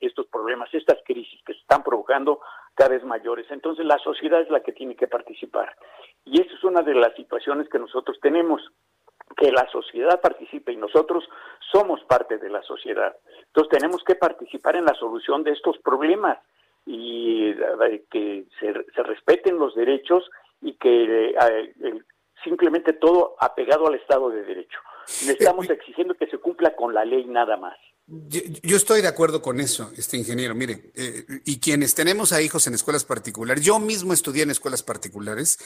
[0.00, 2.40] estos problemas, estas crisis que se están provocando
[2.74, 3.50] cada vez mayores.
[3.50, 5.74] Entonces la sociedad es la que tiene que participar.
[6.24, 8.60] Y esa es una de las situaciones que nosotros tenemos,
[9.36, 11.24] que la sociedad participe y nosotros
[11.72, 13.16] somos parte de la sociedad.
[13.46, 16.38] Entonces tenemos que participar en la solución de estos problemas
[16.88, 20.24] y eh, que se, respeten los derechos
[20.62, 22.02] y que eh,
[22.42, 24.78] simplemente todo apegado al Estado de Derecho.
[25.06, 27.76] Estamos exigiendo que se cumpla con la ley nada más.
[28.06, 30.54] Yo, estoy de acuerdo con eso, este ingeniero.
[30.54, 34.82] Mire, eh, y quienes tenemos a hijos en escuelas particulares, yo mismo estudié en escuelas
[34.82, 35.58] particulares,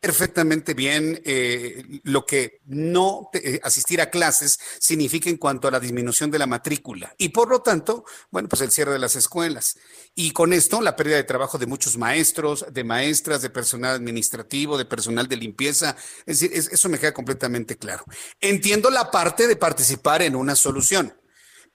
[0.00, 5.78] perfectamente bien eh, lo que no eh, asistir a clases significa en cuanto a la
[5.78, 9.78] disminución de la matrícula y por lo tanto, bueno, pues el cierre de las escuelas.
[10.14, 14.78] Y con esto la pérdida de trabajo de muchos maestros, de maestras, de personal administrativo,
[14.78, 15.96] de personal de limpieza.
[16.26, 18.04] Es decir, eso me queda completamente claro.
[18.40, 21.19] Entiendo la parte de participar en una solución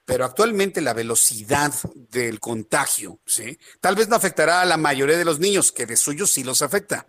[0.06, 3.58] pero actualmente la velocidad del contagio, ¿sí?
[3.80, 6.62] Tal vez no afectará a la mayoría de los niños, que de suyo sí los
[6.62, 7.08] afecta,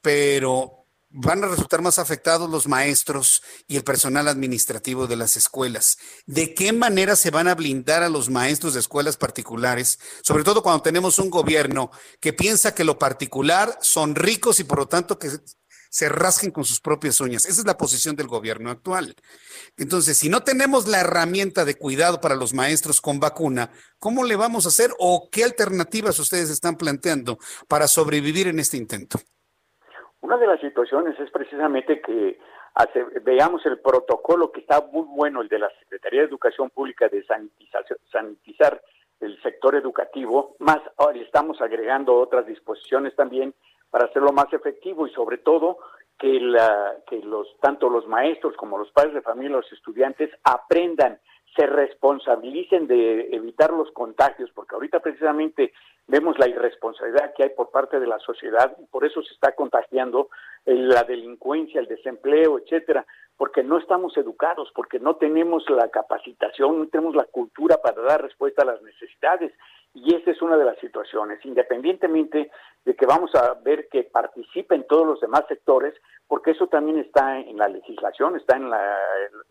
[0.00, 5.98] pero van a resultar más afectados los maestros y el personal administrativo de las escuelas.
[6.26, 10.62] ¿De qué manera se van a blindar a los maestros de escuelas particulares, sobre todo
[10.62, 11.90] cuando tenemos un gobierno
[12.20, 15.30] que piensa que lo particular son ricos y por lo tanto que
[15.90, 17.44] se rasquen con sus propias uñas.
[17.44, 19.14] Esa es la posición del gobierno actual.
[19.76, 24.36] Entonces, si no tenemos la herramienta de cuidado para los maestros con vacuna, ¿cómo le
[24.36, 29.18] vamos a hacer o qué alternativas ustedes están planteando para sobrevivir en este intento?
[30.20, 32.38] Una de las situaciones es precisamente que
[33.22, 37.24] veamos el protocolo que está muy bueno, el de la Secretaría de Educación Pública de
[38.12, 38.82] sanitizar
[39.20, 43.54] el sector educativo, más ahora estamos agregando otras disposiciones también
[43.90, 45.78] para hacerlo más efectivo y sobre todo
[46.18, 51.18] que, la, que los, tanto los maestros como los padres de familia, los estudiantes aprendan
[51.56, 55.72] se responsabilicen de evitar los contagios, porque ahorita precisamente
[56.06, 59.52] vemos la irresponsabilidad que hay por parte de la sociedad, y por eso se está
[59.52, 60.28] contagiando
[60.66, 63.06] la delincuencia, el desempleo, etcétera,
[63.36, 68.22] porque no estamos educados, porque no tenemos la capacitación, no tenemos la cultura para dar
[68.22, 69.52] respuesta a las necesidades.
[69.98, 72.50] Y esa es una de las situaciones, independientemente
[72.84, 75.94] de que vamos a ver que participen todos los demás sectores,
[76.28, 78.94] porque eso también está en la legislación, está en la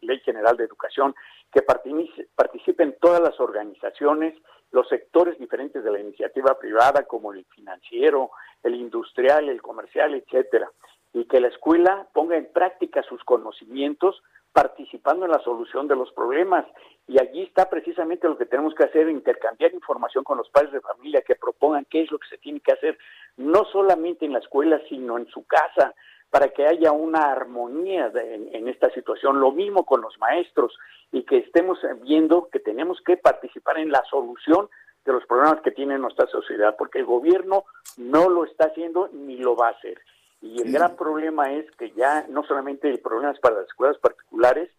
[0.02, 1.16] Ley General de Educación,
[1.52, 4.36] que participen todas las organizaciones,
[4.70, 8.30] los sectores diferentes de la iniciativa privada, como el financiero,
[8.62, 10.70] el industrial, el comercial, etcétera,
[11.12, 14.22] y que la escuela ponga en práctica sus conocimientos
[14.56, 16.66] participando en la solución de los problemas.
[17.10, 20.80] Y allí está precisamente lo que tenemos que hacer, intercambiar información con los padres de
[20.80, 22.98] familia que propongan qué es lo que se tiene que hacer,
[23.36, 25.94] no solamente en la escuela, sino en su casa,
[26.30, 29.42] para que haya una armonía en, esta situación.
[29.42, 30.74] Lo mismo con los maestros
[31.12, 34.70] y que estemos viendo que tenemos que participar en la solución
[35.04, 37.66] de los problemas que tiene nuestra sociedad, porque el gobierno
[37.98, 40.00] no lo está haciendo ni lo va a hacer.
[40.46, 43.98] Y el gran problema es que ya no solamente el problema es para las escuelas
[43.98, 44.70] particulares,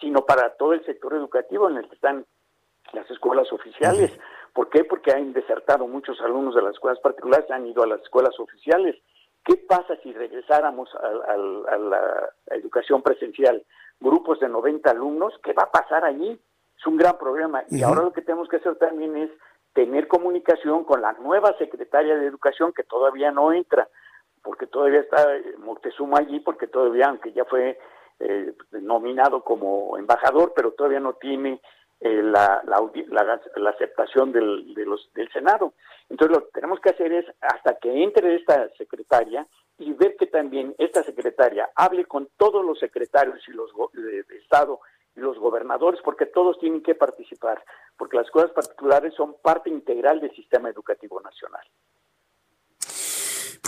[0.00, 2.24] sino para todo el sector educativo en el que están
[2.94, 4.10] las escuelas oficiales.
[4.54, 4.84] ¿Por qué?
[4.84, 8.96] Porque han desertado muchos alumnos de las escuelas particulares, han ido a las escuelas oficiales.
[9.44, 13.62] ¿Qué pasa si regresáramos a, la educación presencial?
[14.00, 16.40] Grupos de 90 alumnos, ¿qué va a pasar allí?
[16.78, 17.62] Es un gran problema.
[17.68, 19.30] Y ahora lo que tenemos que hacer también es
[19.74, 23.86] tener comunicación con la nueva secretaria de Educación que todavía no entra
[24.42, 27.78] porque todavía está eh, Moctezuma allí, porque todavía, aunque ya fue
[28.20, 31.60] eh, nominado como embajador, pero todavía no tiene
[32.00, 35.74] eh, la, la, aceptación del, de los, del Senado.
[36.08, 39.46] Entonces lo que tenemos que hacer es, hasta que entre esta secretaria,
[39.78, 44.36] y ver que también esta secretaria hable con todos los secretarios y los de, de
[44.38, 44.80] Estado
[45.16, 47.62] y los gobernadores, porque todos tienen que participar,
[47.96, 51.66] porque las escuelas particulares son parte integral del sistema educativo nacional.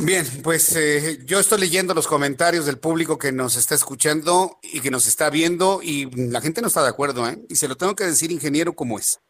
[0.01, 4.81] Bien, pues eh, yo estoy leyendo los comentarios del público que nos está escuchando y
[4.81, 7.39] que nos está viendo y la gente no está de acuerdo, ¿eh?
[7.49, 9.21] Y se lo tengo que decir, ingeniero, ¿cómo es?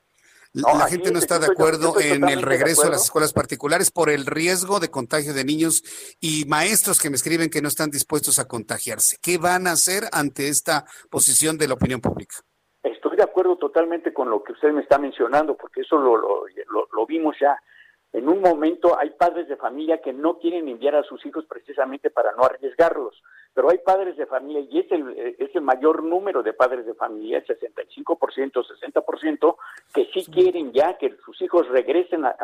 [0.55, 4.27] la gente no está de acuerdo en el regreso a las escuelas particulares por el
[4.27, 5.83] riesgo de contagio de niños
[6.21, 9.17] y maestros que me escriben que no están dispuestos a contagiarse.
[9.23, 12.37] ¿Qué van a hacer ante esta posición de la opinión pública?
[12.83, 16.45] Estoy de acuerdo totalmente con lo que usted me está mencionando, porque eso lo, lo,
[16.93, 17.57] lo vimos ya
[18.13, 22.11] en un momento hay padres de familia que no quieren enviar a sus hijos precisamente
[22.11, 23.23] para no arriesgarlos,
[23.55, 26.95] pero hay padres de familia y es el, es el mayor número de padres de
[26.95, 29.57] familia, el 65%, 60%,
[29.95, 32.37] que sí quieren ya que sus hijos regresen a,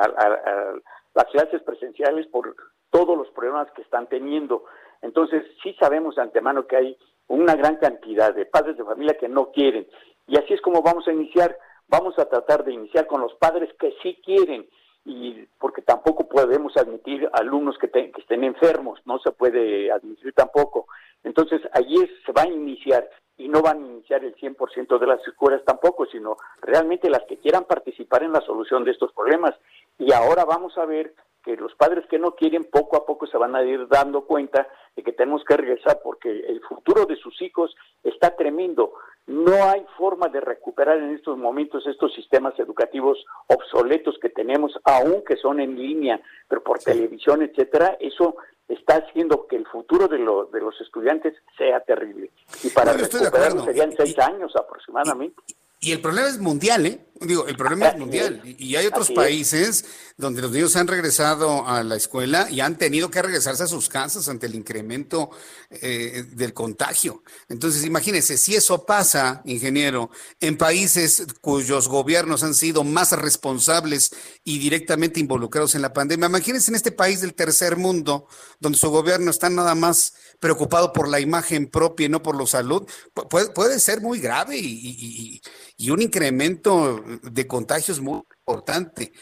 [1.14, 2.56] las clases presenciales por
[2.90, 4.64] todos los problemas que están teniendo.
[5.02, 9.28] Entonces, sí sabemos de antemano que hay una gran cantidad de padres de familia que
[9.28, 9.86] no quieren.
[10.26, 11.58] Y así es como vamos a iniciar.
[11.88, 14.68] Vamos a tratar de iniciar con los padres que sí quieren
[15.08, 20.86] y porque tampoco podemos admitir alumnos que, que, estén enfermos, no se puede admitir tampoco.
[21.24, 21.96] Entonces, allí
[22.26, 26.04] se va a iniciar y no van a iniciar el 100% de las escuelas tampoco,
[26.06, 29.54] sino realmente las que quieran participar en la solución de estos problemas.
[29.98, 33.38] Y ahora vamos a ver que los padres que no quieren poco a poco se
[33.38, 37.40] van a ir dando cuenta de que tenemos que regresar porque el futuro de sus
[37.40, 38.92] hijos está tremendo.
[39.28, 45.36] No hay forma de recuperar en estos momentos estos sistemas educativos obsoletos que tenemos, aunque
[45.36, 46.18] son en línea,
[46.48, 47.98] pero por televisión, etcétera.
[48.00, 52.30] Eso está haciendo que el futuro de, de los estudiantes sea terrible.
[52.64, 55.42] Y para recuperarlo serían seis años aproximadamente.
[55.80, 57.08] Y el problema es mundial, ¿eh?
[57.20, 59.84] Digo, el problema es mundial y hay otros países
[60.16, 63.88] donde los niños han regresado a la escuela y han tenido que regresarse a sus
[63.88, 65.30] casas ante el incremento
[65.70, 67.24] eh, del contagio.
[67.48, 70.10] Entonces, imagínense, si eso pasa, ingeniero,
[70.40, 74.12] en países cuyos gobiernos han sido más responsables
[74.44, 78.28] y directamente involucrados en la pandemia, imagínense en este país del tercer mundo,
[78.60, 82.46] donde su gobierno está nada más preocupado por la imagen propia y no por la
[82.46, 82.86] salud,
[83.28, 85.42] puede, puede ser muy grave y, y,
[85.90, 89.12] un incremento de contagios muy importante.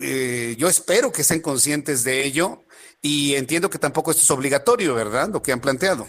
[0.00, 2.62] Eh, yo espero que estén conscientes de ello
[3.02, 5.28] y entiendo que tampoco esto es obligatorio, ¿verdad?
[5.28, 6.06] Lo que han planteado.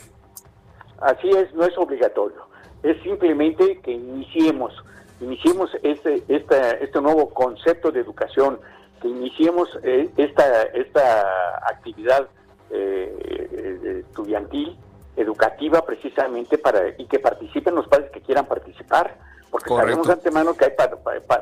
[1.02, 2.48] Así es, no es obligatorio.
[2.84, 4.74] Es simplemente que iniciemos,
[5.20, 8.60] iniciemos este, esta, este nuevo concepto de educación,
[9.02, 12.30] que iniciemos eh, esta, esta actividad
[12.72, 14.78] eh, estudiantil,
[15.18, 19.18] educativa, precisamente para y que participen los padres que quieran participar,
[19.52, 20.72] porque sabemos de antemano que hay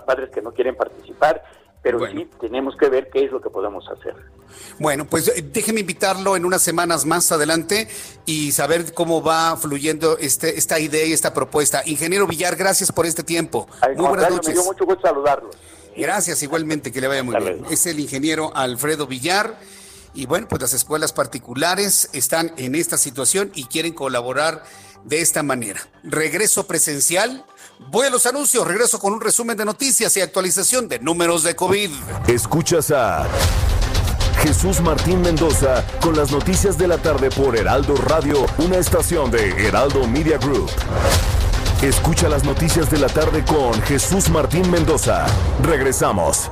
[0.06, 1.44] padres que no quieren participar
[1.84, 4.16] pero sí tenemos que ver qué es lo que podemos hacer.
[4.80, 7.90] Bueno, pues eh, déjeme invitarlo en unas semanas más adelante
[8.26, 11.84] y saber cómo va fluyendo este, esta idea y esta propuesta.
[11.86, 13.68] Ingeniero Villar, gracias por este tiempo.
[13.98, 14.48] muy buenas noches.
[14.48, 15.50] Me dio mucho gusto saludarlo.
[15.96, 17.66] Gracias, igualmente, que le vaya muy bien.
[17.70, 19.60] Es el ingeniero Alfredo Villar.
[20.14, 24.64] Y bueno, pues las escuelas particulares están en esta situación y quieren colaborar
[25.04, 25.82] de esta manera.
[26.04, 27.46] Regreso presencial
[27.80, 31.56] Voy a los anuncios, regreso con un resumen de noticias y actualización de números de
[31.56, 31.92] COVID.
[32.28, 33.28] Escuchas a
[34.42, 39.68] Jesús Martín Mendoza con las noticias de la tarde por Heraldo Radio, una estación de
[39.68, 40.70] Heraldo Media Group.
[41.82, 45.26] Escucha las noticias de la tarde con Jesús Martín Mendoza.
[45.62, 46.50] Regresamos.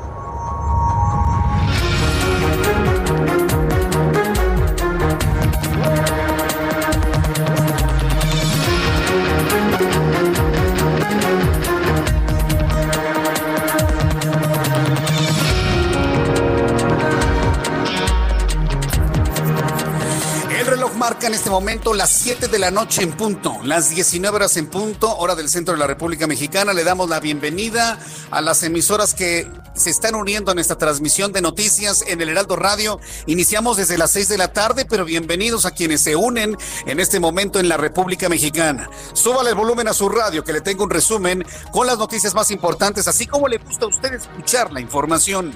[21.52, 25.50] Momento las 7 de la noche en punto, las 19 horas en punto, hora del
[25.50, 26.74] centro de la República Mexicana.
[26.74, 28.00] Le damos la bienvenida
[28.32, 29.50] a las emisoras que
[29.82, 33.00] se están uniendo a nuestra transmisión de noticias en el Heraldo Radio.
[33.26, 36.56] Iniciamos desde las 6 de la tarde, pero bienvenidos a quienes se unen
[36.86, 38.92] en este momento en la República Mexicana.
[39.14, 42.52] Súbale el volumen a su radio, que le tengo un resumen con las noticias más
[42.52, 45.52] importantes, así como le gusta a usted escuchar la información.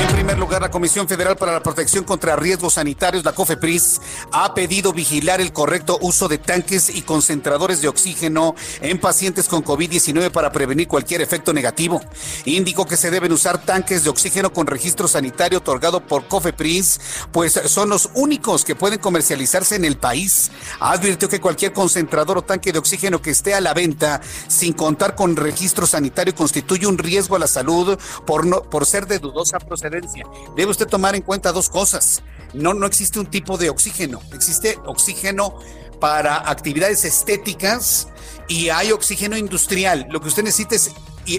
[0.00, 4.00] En primer lugar, la Comisión Federal para la Protección contra Riesgos Sanitarios, la COFEPRIS,
[4.32, 9.62] ha pedido vigilar el correcto uso de tanques y concentradores de oxígeno en pacientes con
[9.62, 12.00] COVID-19 para prevenir cualquier efecto negativo.
[12.46, 17.00] Indicó que se deben usar tanques de oxígeno con registro sanitario otorgado por COFEPRIS,
[17.32, 20.50] pues son los únicos que pueden comercializarse en el país.
[20.80, 25.14] Advirtió que cualquier concentrador o tanque de oxígeno que esté a la venta sin contar
[25.14, 29.58] con registro sanitario constituye un riesgo a la salud por, no, por ser de dudosa
[29.58, 30.24] procedencia.
[30.56, 32.22] Debe usted tomar en cuenta dos cosas.
[32.54, 35.58] No, no existe un tipo de oxígeno, existe oxígeno
[36.00, 38.08] para actividades estéticas
[38.48, 40.06] y hay oxígeno industrial.
[40.10, 40.90] Lo que usted necesita es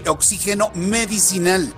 [0.07, 1.73] oxígeno medicinal.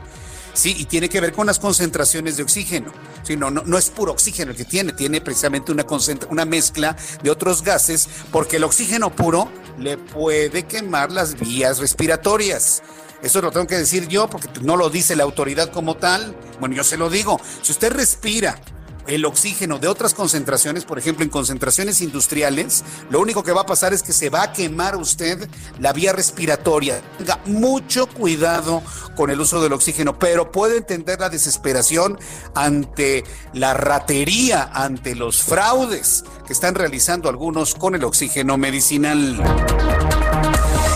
[0.56, 2.92] Sí, y tiene que ver con las concentraciones de oxígeno.
[3.24, 5.86] Sí, no, no, es puro oxígeno el que tiene, tiene precisamente una,
[6.30, 12.82] una mezcla de otros gases, porque el oxígeno puro le puede quemar las vías respiratorias.
[13.22, 16.36] Eso lo tengo que decir yo porque no lo dice la autoridad como tal.
[16.60, 17.40] Bueno, yo se lo digo.
[17.62, 18.60] Si usted respira
[19.08, 23.66] el oxígeno de otras concentraciones, por ejemplo, en concentraciones industriales, lo único que va a
[23.66, 25.50] pasar es que se va a quemar usted
[25.80, 27.02] la vía respiratoria.
[27.18, 28.82] Tenga mucho cuidado
[29.16, 32.20] con el uso del oxígeno, pero puede entender la desesperación
[32.54, 39.42] ante la ratería, ante los fraudes que están realizando algunos con el oxígeno medicinal.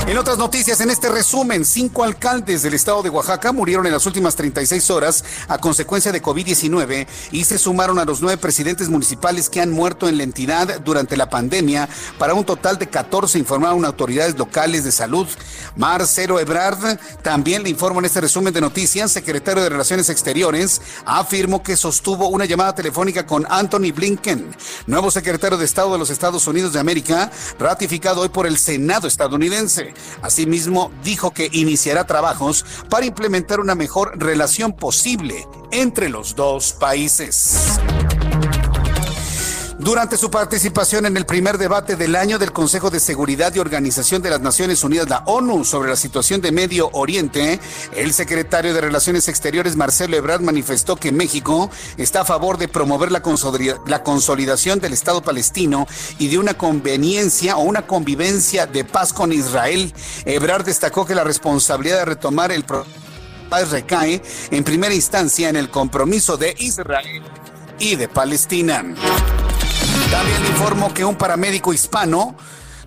[0.09, 4.07] En otras noticias, en este resumen, cinco alcaldes del estado de Oaxaca murieron en las
[4.07, 9.51] últimas 36 horas a consecuencia de COVID-19 y se sumaron a los nueve presidentes municipales
[9.51, 11.87] que han muerto en la entidad durante la pandemia
[12.17, 15.27] para un total de 14, informaron autoridades locales de salud.
[15.75, 21.61] Marcelo Ebrard también le informó en este resumen de noticias, secretario de Relaciones Exteriores, afirmó
[21.61, 24.55] que sostuvo una llamada telefónica con Anthony Blinken,
[24.87, 29.07] nuevo secretario de Estado de los Estados Unidos de América, ratificado hoy por el Senado
[29.07, 29.93] estadounidense.
[30.21, 37.79] Asimismo, dijo que iniciará trabajos para implementar una mejor relación posible entre los dos países.
[39.79, 44.21] Durante su participación en el primer debate del año del Consejo de Seguridad y Organización
[44.21, 47.61] de las Naciones Unidas, la ONU, sobre la situación de Medio Oriente,
[47.95, 53.09] el secretario de Relaciones Exteriores, Marcelo Ebrard, manifestó que México está a favor de promover
[53.09, 53.23] la,
[54.03, 59.93] consolidación del Estado palestino y de una conveniencia o una convivencia de paz con Israel.
[60.25, 64.21] Ebrard destacó que la responsabilidad de retomar el paz recae
[64.51, 67.23] en primera instancia en el compromiso de Israel
[67.79, 68.83] y de Palestina.
[70.11, 72.35] También informo que un paramédico hispano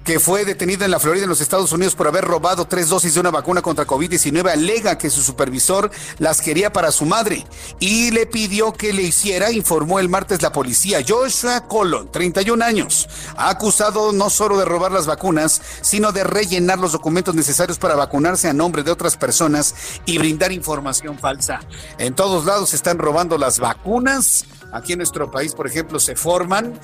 [0.05, 3.15] que fue detenido en la Florida, en los Estados Unidos, por haber robado tres dosis
[3.15, 7.47] de una vacuna contra COVID-19, alega que su supervisor las quería para su madre
[7.79, 10.99] y le pidió que le hiciera, informó el martes la policía.
[11.07, 16.79] Joshua Colon, 31 años, ha acusado no solo de robar las vacunas, sino de rellenar
[16.79, 19.75] los documentos necesarios para vacunarse a nombre de otras personas
[20.07, 21.61] y brindar información falsa.
[21.99, 24.45] En todos lados se están robando las vacunas.
[24.73, 26.81] Aquí en nuestro país, por ejemplo, se forman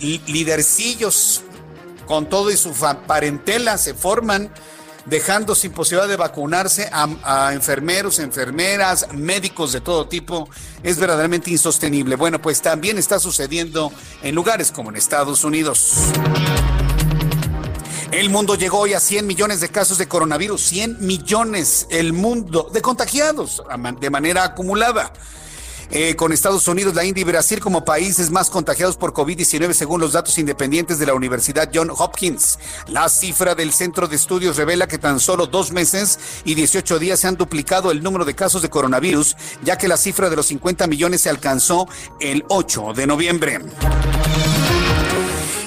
[0.00, 1.42] lidercillos
[2.06, 2.72] con todo y su
[3.06, 4.50] parentela se forman
[5.08, 10.48] dejando sin posibilidad de vacunarse a, enfermeros, enfermeras, médicos de todo tipo,
[10.82, 12.16] es verdaderamente insostenible.
[12.16, 13.92] Bueno, pues también está sucediendo
[14.22, 15.92] en lugares como en Estados Unidos.
[18.10, 22.70] El mundo llegó hoy a 100 millones de casos de coronavirus, 100 millones el mundo
[22.72, 23.62] de contagiados
[24.00, 25.12] de manera acumulada.
[25.90, 30.00] Eh, con Estados Unidos, la India y Brasil como países más contagiados por COVID-19 según
[30.00, 32.58] los datos independientes de la Universidad John Hopkins.
[32.88, 37.20] La cifra del Centro de Estudios revela que tan solo dos meses y 18 días
[37.20, 40.46] se han duplicado el número de casos de coronavirus, ya que la cifra de los
[40.46, 41.88] 50 millones se alcanzó
[42.20, 43.58] el 8 de noviembre.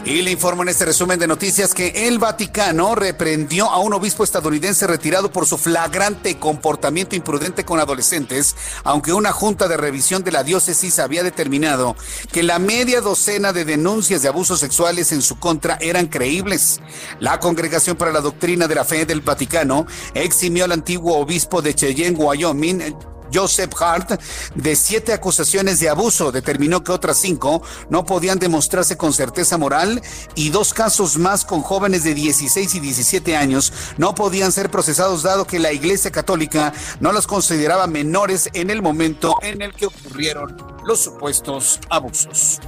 [0.04, 4.24] Y le informo en este resumen de noticias que el Vaticano reprendió a un obispo
[4.24, 10.32] estadounidense retirado por su flagrante comportamiento imprudente con adolescentes, aunque una junta de revisión de
[10.32, 11.96] la diócesis había determinado
[12.32, 16.82] que la media docena de denuncias de abusos sexuales en su contra eran creíbles.
[17.20, 19.86] La Congregación para la Doctrina de la Fe del Vaticano
[20.16, 22.96] eximió al antiguo obispo de Cheyenne, Wyoming,
[23.34, 24.20] Joseph Hart,
[24.56, 26.32] de siete acusaciones de abuso.
[26.32, 30.02] Determinó que otras cinco no podían demostrarse con certeza moral
[30.36, 35.24] y dos casos más con jóvenes de 16 y 17 años no podían ser procesados
[35.24, 39.88] dado que la Iglesia Católica no los consideraba menores en el momento en el que
[39.88, 42.60] ocurrieron los supuestos abusos.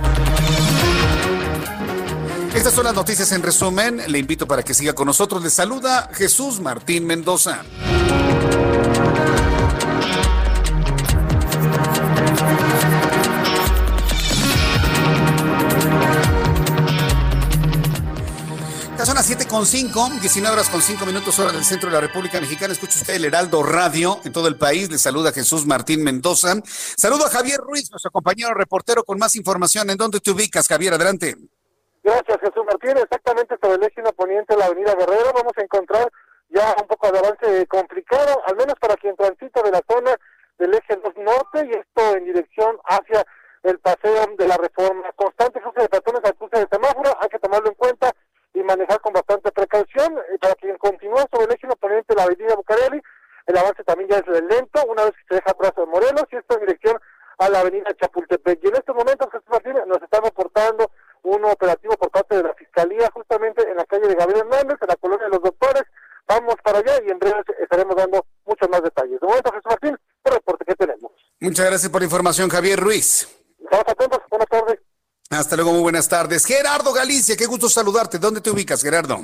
[2.55, 4.01] Estas son las noticias en resumen.
[4.07, 5.41] Le invito para que siga con nosotros.
[5.41, 7.63] Le saluda Jesús Martín Mendoza.
[19.05, 21.99] Son las 7 con 5, 19 horas con 5 minutos hora del centro de la
[21.99, 22.71] República Mexicana.
[22.71, 24.89] Escucha usted el Heraldo Radio en todo el país.
[24.89, 26.53] Le saluda Jesús Martín Mendoza.
[26.63, 29.89] Saludo a Javier Ruiz, nuestro compañero reportero con más información.
[29.89, 30.93] ¿En dónde te ubicas, Javier?
[30.93, 31.35] Adelante.
[32.01, 32.95] Gracias, Jesús Martín.
[32.97, 36.09] Exactamente sobre el eje poniente de la avenida Guerrero vamos a encontrar
[36.49, 40.15] ya un poco de avance complicado, al menos para quien transita de la zona
[40.59, 43.25] del eje 2 norte y esto en dirección hacia
[43.63, 45.11] el paseo de la reforma.
[45.17, 48.12] Constante cruce de peatones al cruce de semáforo, hay que tomarlo en cuenta
[48.53, 50.17] y manejar con bastante precaución.
[50.33, 53.01] Y para quien continúa sobre el eje oponente la avenida Bucareli,
[53.45, 56.35] el avance también ya es lento, una vez que se deja atrás de Morelos, y
[56.37, 56.99] esto en dirección
[57.39, 58.59] a la avenida Chapultepec.
[58.63, 60.89] Y en estos momentos, Jesús Martínez, nos están reportando
[61.23, 64.87] un operativo por parte de la Fiscalía, justamente en la calle de Gabriel Hernández, en
[64.87, 65.83] la colonia de los doctores.
[66.27, 69.19] Vamos para allá y en breve estaremos dando muchos más detalles.
[69.19, 71.11] De momento, Jesús Martín, el reporte que tenemos.
[71.39, 73.27] Muchas gracias por la información, Javier Ruiz.
[73.61, 74.21] Estamos atentos.
[74.29, 74.79] Buenas tardes.
[75.43, 76.45] Hasta luego, muy buenas tardes.
[76.45, 78.17] Gerardo Galicia, qué gusto saludarte.
[78.17, 79.17] ¿Dónde te ubicas, Gerardo?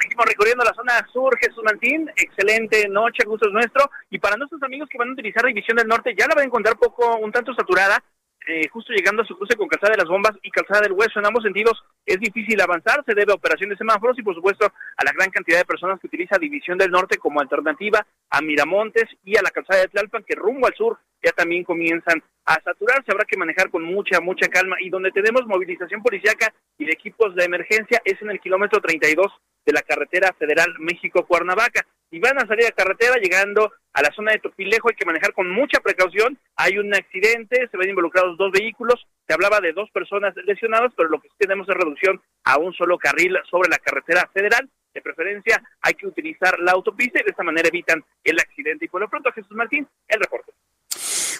[0.00, 2.08] Seguimos recorriendo la zona sur, Jesús Mantín.
[2.14, 3.90] Excelente noche, gusto es nuestro.
[4.08, 6.46] Y para nuestros amigos que van a utilizar División del Norte, ya la van a
[6.46, 8.00] encontrar poco, un tanto saturada.
[8.48, 11.20] Eh, justo llegando a su cruce con Calzada de las Bombas y Calzada del Hueso.
[11.20, 14.66] En ambos sentidos es difícil avanzar, se debe a operación de semáforos y por supuesto
[14.66, 19.04] a la gran cantidad de personas que utiliza División del Norte como alternativa a Miramontes
[19.22, 23.12] y a la Calzada de Tlalpan que rumbo al sur ya también comienzan a saturarse.
[23.12, 27.36] Habrá que manejar con mucha, mucha calma y donde tenemos movilización policiaca y de equipos
[27.36, 29.32] de emergencia es en el kilómetro 32
[29.64, 31.86] de la carretera federal México-Cuernavaca.
[32.12, 35.32] Y van a salir a carretera llegando a la zona de Topilejo, hay que manejar
[35.32, 36.38] con mucha precaución.
[36.56, 41.08] Hay un accidente, se ven involucrados dos vehículos, se hablaba de dos personas lesionadas, pero
[41.08, 44.68] lo que sí tenemos es reducción a un solo carril sobre la carretera federal.
[44.92, 48.84] De preferencia hay que utilizar la autopista y de esta manera evitan el accidente.
[48.84, 50.52] Y por lo pronto, Jesús Martín, el reporte.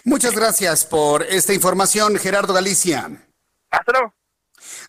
[0.05, 3.11] Muchas gracias por esta información, Gerardo Galicia.
[3.69, 4.13] Hasta luego.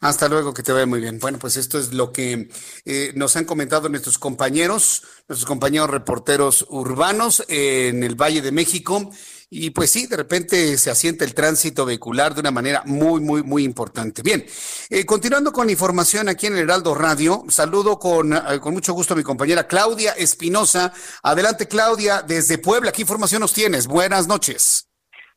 [0.01, 1.19] Hasta luego, que te vaya muy bien.
[1.19, 2.49] Bueno, pues esto es lo que
[2.85, 9.11] eh, nos han comentado nuestros compañeros, nuestros compañeros reporteros urbanos en el Valle de México
[9.57, 13.45] y pues sí, de repente se asienta el tránsito vehicular de una manera muy, muy,
[13.45, 14.21] muy importante.
[14.21, 14.45] Bien,
[14.91, 19.15] eh, continuando con información aquí en el Heraldo Radio, saludo con, eh, con mucho gusto
[19.15, 20.93] a mi compañera Claudia Espinosa.
[21.23, 23.87] Adelante, Claudia, desde Puebla, ¿qué información nos tienes?
[23.87, 24.84] Buenas noches.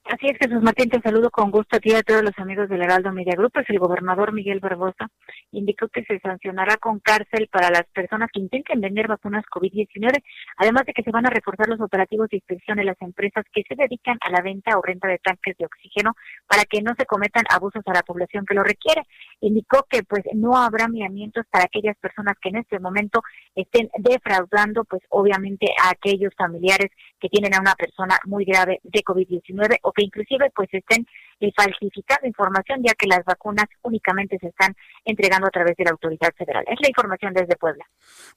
[0.10, 2.70] Así es, Jesús Martín, te saludo con gusto a ti y a todos los amigos
[2.70, 3.52] del Heraldo Media Group.
[3.54, 5.10] Pues el gobernador Miguel Barbosa
[5.52, 10.24] indicó que se sancionará con cárcel para las personas que intenten vender vacunas COVID-19,
[10.56, 13.64] además de que se van a reforzar los operativos de inspección en las empresas que
[13.68, 16.14] se dedican a la venta o renta de tanques de oxígeno
[16.48, 19.02] para que no se cometan abusos a la población que lo requiere.
[19.42, 23.24] Indicó que pues no habrá miramientos para aquellas personas que en este momento
[23.56, 29.04] estén defraudando, pues obviamente a aquellos familiares que tienen a una persona muy grave de
[29.04, 31.06] COVID-19 o que inclusive pues estén
[31.40, 35.92] eh, falsificando información ya que las vacunas únicamente se están entregando a través de la
[35.92, 36.64] autoridad federal.
[36.68, 37.86] Es la información desde Puebla.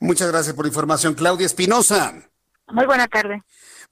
[0.00, 2.14] Muchas gracias por la información, Claudia Espinosa.
[2.72, 3.42] Muy buena tarde.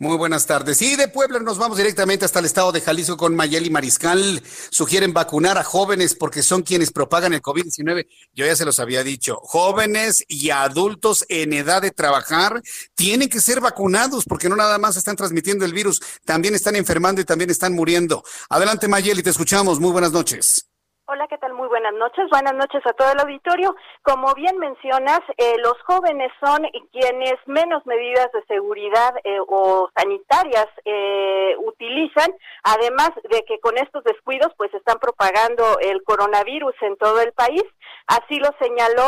[0.01, 0.81] Muy buenas tardes.
[0.81, 4.41] Y de Puebla nos vamos directamente hasta el estado de Jalisco con Mayeli Mariscal.
[4.71, 8.07] Sugieren vacunar a jóvenes porque son quienes propagan el COVID-19.
[8.33, 9.39] Yo ya se los había dicho.
[9.43, 12.63] Jóvenes y adultos en edad de trabajar
[12.95, 17.21] tienen que ser vacunados porque no nada más están transmitiendo el virus, también están enfermando
[17.21, 18.23] y también están muriendo.
[18.51, 19.81] Adelante Mayeli, te escuchamos.
[19.81, 20.68] Muy buenas noches.
[21.11, 21.55] Hola, ¿qué tal?
[21.55, 22.29] Muy buenas noches.
[22.29, 23.75] Buenas noches a todo el auditorio.
[24.03, 30.67] Como bien mencionas, eh, los jóvenes son quienes menos medidas de seguridad eh, o sanitarias
[30.85, 32.31] eh, utilizan,
[32.63, 37.65] además de que con estos descuidos pues están propagando el coronavirus en todo el país.
[38.07, 39.05] Así lo señaló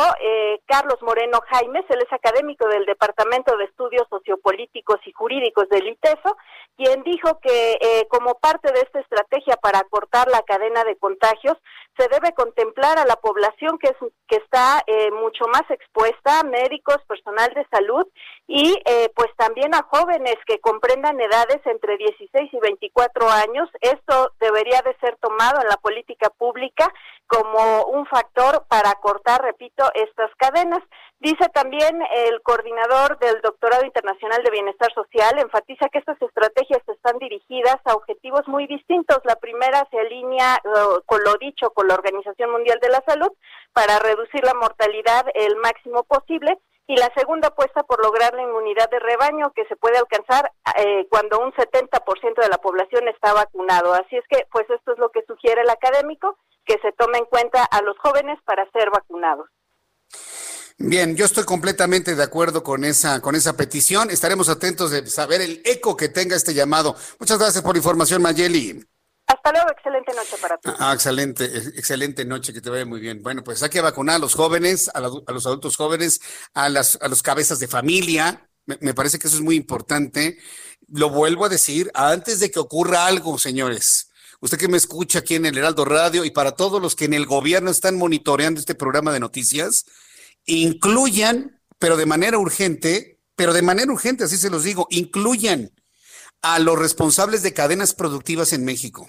[0.67, 6.37] Carlos Moreno Jaimes, él es académico del Departamento de Estudios Sociopolíticos y Jurídicos del ITESO,
[6.77, 11.57] quien dijo que como parte de esta estrategia para cortar la cadena de contagios,
[11.99, 13.97] se debe contemplar a la población que, es,
[14.29, 18.07] que está eh, mucho más expuesta, médicos, personal de salud
[18.47, 23.69] y eh, pues también a jóvenes que comprendan edades entre 16 y 24 años.
[23.81, 26.93] Esto debería de ser tomado en la política pública
[27.27, 30.83] como un factor para cortar, repito, estas cadenas.
[31.21, 37.19] Dice también el coordinador del Doctorado Internacional de Bienestar Social, enfatiza que estas estrategias están
[37.19, 39.19] dirigidas a objetivos muy distintos.
[39.25, 40.59] La primera se alinea
[41.05, 43.33] con lo dicho con la Organización Mundial de la Salud
[43.73, 48.91] para reducir la mortalidad el máximo posible y la segunda apuesta por lograr la inmunidad
[48.91, 53.95] de rebaño que se puede alcanzar eh, cuando un 70% de la población está vacunado.
[53.95, 57.25] Así es que, pues esto es lo que sugiere el académico que se tome en
[57.25, 59.49] cuenta a los jóvenes para ser vacunados.
[60.77, 64.11] Bien, yo estoy completamente de acuerdo con esa, con esa petición.
[64.11, 66.95] Estaremos atentos de saber el eco que tenga este llamado.
[67.19, 68.85] Muchas gracias por la información, Mayeli.
[69.33, 70.77] Hasta luego, excelente noche para todos.
[70.81, 73.23] Ah, excelente, excelente noche, que te vaya muy bien.
[73.23, 76.21] Bueno, pues hay que vacunar a los jóvenes, a, los adultos jóvenes,
[76.55, 78.49] a las a los cabezas de familia.
[78.67, 80.39] me parece que eso es muy importante.
[80.89, 84.11] Lo vuelvo a decir, antes de que ocurra algo, señores
[84.41, 87.15] usted que me escucha aquí en el Heraldo Radio y para todos los que en
[87.15, 89.85] el gobierno están monitoreando este programa de noticias,
[90.47, 95.71] incluyan, pero de manera urgente, pero de manera urgente, así se los digo, incluyan
[96.43, 99.09] a los responsables de cadenas productivas en México.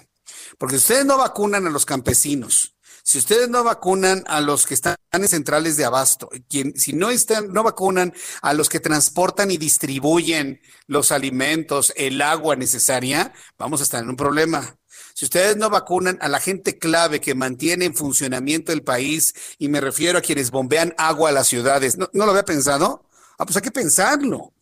[0.62, 4.94] Porque ustedes no vacunan a los campesinos, si ustedes no vacunan a los que están
[5.10, 9.56] en centrales de abasto, quien, si no están, no vacunan a los que transportan y
[9.56, 14.78] distribuyen los alimentos, el agua necesaria, vamos a estar en un problema.
[15.14, 19.66] Si ustedes no vacunan a la gente clave que mantiene en funcionamiento el país, y
[19.66, 23.08] me refiero a quienes bombean agua a las ciudades, ¿no, lo había pensado?
[23.36, 24.54] Ah, pues hay que pensarlo.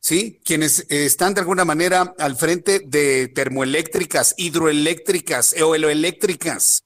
[0.00, 0.40] ¿Sí?
[0.44, 6.84] Quienes eh, están de alguna manera al frente de termoeléctricas, hidroeléctricas, eoloeléctricas,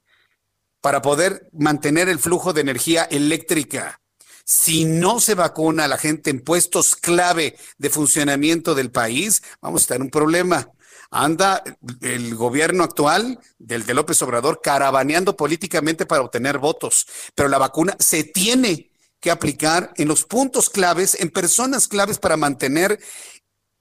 [0.81, 4.01] para poder mantener el flujo de energía eléctrica.
[4.45, 9.81] Si no se vacuna a la gente en puestos clave de funcionamiento del país, vamos
[9.81, 10.69] a estar en un problema
[11.13, 11.63] anda
[12.01, 17.95] el gobierno actual del de López Obrador caravaneando políticamente para obtener votos, pero la vacuna
[17.99, 18.89] se tiene
[19.23, 22.99] que aplicar en los puntos claves, en personas claves para mantener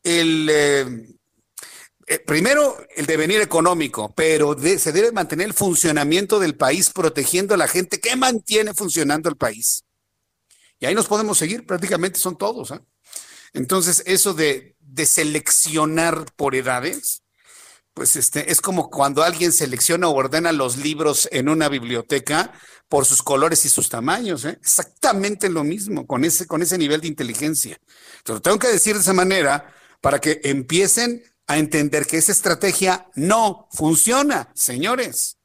[0.04, 0.48] el...
[0.48, 1.08] Eh,
[2.06, 7.56] eh, primero, el devenir económico, pero se debe mantener el funcionamiento del país protegiendo a
[7.56, 9.84] la gente que mantiene funcionando el país.
[10.78, 12.70] Y ahí nos podemos seguir, prácticamente son todos.
[12.70, 12.80] ¿eh?
[13.52, 17.21] Entonces, eso de, de seleccionar por edades,
[17.94, 22.52] pues este, es como cuando alguien selecciona o ordena los libros en una biblioteca
[22.88, 24.58] por sus colores y sus tamaños, ¿eh?
[24.60, 27.78] exactamente lo mismo con ese, con ese nivel de inteligencia.
[28.18, 33.08] Entonces, tengo que decir de esa manera para que empiecen a entender que esa estrategia
[33.14, 35.38] no funciona, señores.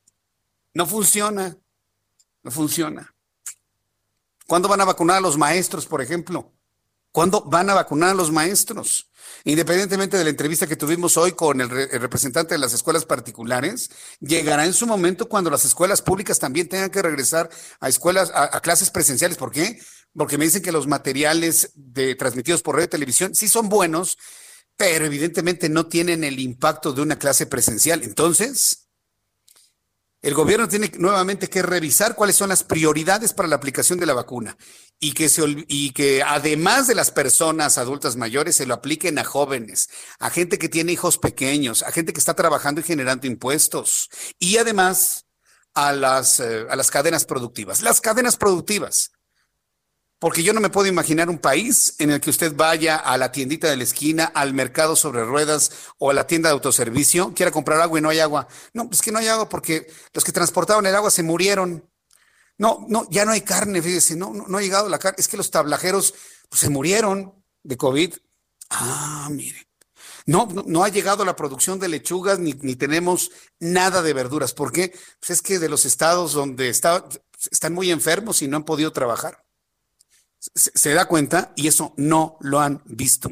[0.74, 1.58] No funciona.
[2.44, 3.16] No funciona.
[4.46, 6.57] ¿Cuándo van a vacunar a los maestros, por ejemplo?
[7.12, 9.10] ¿Cuándo van a vacunar a los maestros?
[9.44, 13.90] Independientemente de la entrevista que tuvimos hoy con el, representante de las escuelas particulares,
[14.20, 17.50] llegará en su momento cuando las escuelas públicas también tengan que regresar
[17.80, 19.38] a escuelas, a, clases presenciales.
[19.38, 19.80] ¿Por qué?
[20.14, 24.18] Porque me dicen que los materiales de, transmitidos por radio y televisión sí son buenos,
[24.76, 28.04] pero evidentemente no tienen el impacto de una clase presencial.
[28.04, 28.87] Entonces,
[30.22, 34.14] el gobierno tiene nuevamente que revisar cuáles son las prioridades para la aplicación de la
[34.14, 34.58] vacuna
[35.00, 39.24] y que, se, y que además de las personas adultas mayores se lo apliquen a
[39.24, 39.90] jóvenes,
[40.20, 44.10] a gente que tiene hijos pequeños, a gente que está trabajando y generando impuestos
[44.40, 45.26] y además
[45.76, 47.84] a las, eh, a las cadenas productivas.
[47.84, 49.12] Las cadenas productivas.
[50.20, 53.32] Porque yo no me puedo imaginar un país en el que usted vaya a la
[53.32, 57.52] tiendita de la esquina, al mercado sobre ruedas o a la tienda de autoservicio, quiera
[57.52, 58.48] comprar agua y no hay agua.
[58.74, 61.88] No, pues que no hay agua porque los que transportaban el agua se murieron.
[62.58, 65.18] No, no, ya no hay carne, fíjese, no, no, ha llegado la carne.
[65.20, 66.16] Es que los tablajeros
[66.50, 68.16] pues, se murieron de COVID.
[68.72, 69.68] Ah, mire.
[70.26, 74.54] No, no, ha llegado la producción de lechugas ni, ni, tenemos nada de verduras.
[74.54, 74.98] ¿Por qué?
[75.20, 77.06] Pues es que de los estados donde está,
[77.52, 79.47] están muy enfermos y no han podido trabajar
[80.56, 83.30] se, da cuenta y eso no lo han visto.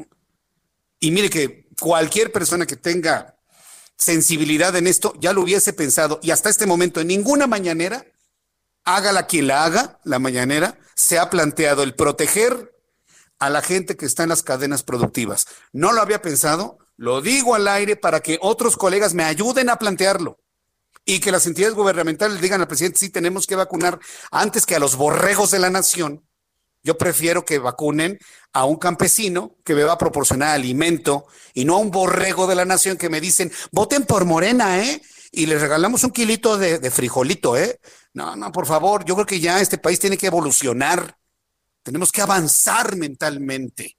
[1.00, 3.36] Y mire que cualquier persona que tenga
[3.96, 8.06] sensibilidad en esto ya lo hubiese pensado y hasta este momento en ninguna mañanera,
[8.84, 12.74] hágala quien la haga, la mañanera, se ha planteado el proteger
[13.38, 15.46] a la gente que está en las cadenas productivas.
[15.72, 19.78] No lo había pensado, lo digo al aire para que otros colegas me ayuden a
[19.78, 20.38] plantearlo
[21.04, 24.00] y que las entidades gubernamentales digan al presidente, sí, tenemos que vacunar
[24.30, 26.25] antes que a los borregos de la nación
[26.86, 28.16] yo prefiero que vacunen
[28.52, 32.54] a un campesino que me va a proporcionar alimento y no a un borrego de
[32.54, 35.02] la nación que me dicen, voten por Morena, ¿eh?
[35.32, 37.80] Y les regalamos un kilito de, de frijolito, ¿eh?
[38.14, 41.18] No, no, por favor, yo creo que ya este país tiene que evolucionar.
[41.82, 43.96] Tenemos que avanzar mentalmente.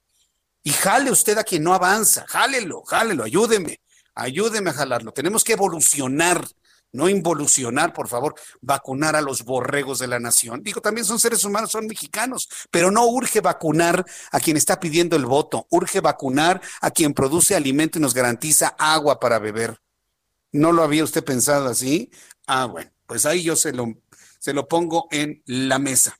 [0.62, 3.80] Y jale usted a quien no avanza, jálelo, jálelo, ayúdeme,
[4.14, 5.12] ayúdeme a jalarlo.
[5.12, 6.48] Tenemos que evolucionar
[6.92, 10.62] no involucionar, por favor, vacunar a los borregos de la nación.
[10.62, 15.16] Digo, también son seres humanos, son mexicanos, pero no urge vacunar a quien está pidiendo
[15.16, 19.80] el voto, urge vacunar a quien produce alimento y nos garantiza agua para beber.
[20.52, 22.10] ¿No lo había usted pensado así?
[22.46, 23.94] Ah, bueno, pues ahí yo se lo,
[24.38, 26.18] se lo pongo en la mesa.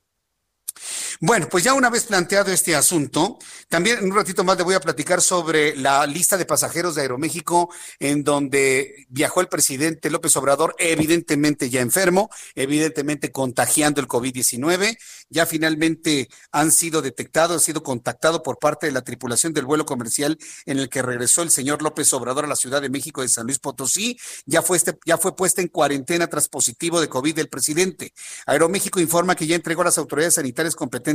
[1.20, 3.38] Bueno, pues ya una vez planteado este asunto,
[3.68, 7.02] también en un ratito más le voy a platicar sobre la lista de pasajeros de
[7.02, 14.96] Aeroméxico en donde viajó el presidente López Obrador, evidentemente ya enfermo, evidentemente contagiando el COVID-19.
[15.28, 19.86] Ya finalmente han sido detectados, han sido contactados por parte de la tripulación del vuelo
[19.86, 23.28] comercial en el que regresó el señor López Obrador a la Ciudad de México de
[23.28, 24.16] San Luis Potosí.
[24.46, 28.12] Ya fue, este, ya fue puesta en cuarentena tras positivo de COVID del presidente.
[28.46, 31.07] Aeroméxico informa que ya entregó a las autoridades sanitarias competentes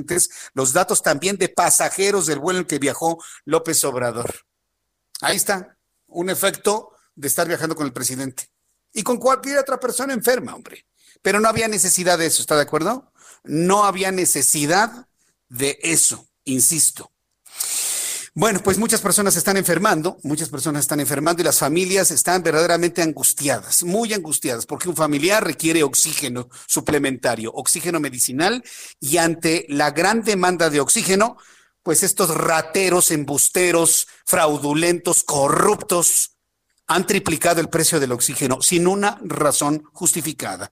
[0.53, 4.33] los datos también de pasajeros del vuelo en que viajó López Obrador.
[5.21, 5.77] Ahí está,
[6.07, 8.49] un efecto de estar viajando con el presidente.
[8.93, 10.85] Y con cualquier otra persona enferma, hombre.
[11.21, 13.11] Pero no había necesidad de eso, ¿está de acuerdo?
[13.43, 15.07] No había necesidad
[15.49, 17.12] de eso, insisto.
[18.35, 23.03] Bueno, pues muchas personas están enfermando, muchas personas están enfermando y las familias están verdaderamente
[23.03, 28.63] angustiadas, muy angustiadas, porque un familiar requiere oxígeno suplementario, oxígeno medicinal,
[28.99, 31.37] y ante la gran demanda de oxígeno,
[31.83, 36.31] pues estos rateros, embusteros, fraudulentos, corruptos,
[36.87, 40.71] han triplicado el precio del oxígeno sin una razón justificada.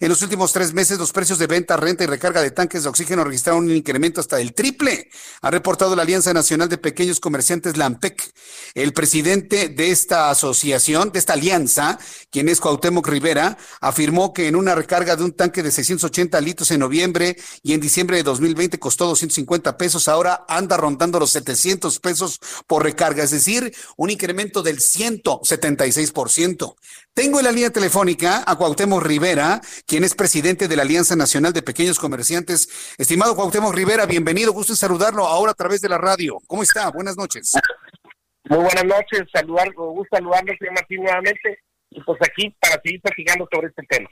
[0.00, 2.88] En los últimos tres meses, los precios de venta, renta y recarga de tanques de
[2.88, 5.10] oxígeno registraron un incremento hasta el triple,
[5.42, 8.32] ha reportado la Alianza Nacional de Pequeños Comerciantes, LAMPEC.
[8.74, 11.98] El presidente de esta asociación, de esta alianza,
[12.30, 16.70] quien es Cuauhtémoc Rivera, afirmó que en una recarga de un tanque de 680 litros
[16.70, 21.98] en noviembre y en diciembre de 2020 costó 250 pesos, ahora anda rondando los 700
[21.98, 26.76] pesos por recarga, es decir, un incremento del 176%.
[27.18, 31.52] Tengo en la línea telefónica a Cuauhtémoc Rivera, quien es presidente de la Alianza Nacional
[31.52, 32.68] de Pequeños Comerciantes.
[32.96, 36.38] Estimado Cuauhtémoc Rivera, bienvenido, gusto en saludarlo ahora a través de la radio.
[36.46, 36.88] ¿Cómo está?
[36.92, 37.54] Buenas noches.
[38.44, 41.58] Muy buenas noches, saludarlo, gusto saludarlo, señor Martín, nuevamente,
[41.90, 44.08] y pues aquí para seguir platicando sobre este tema.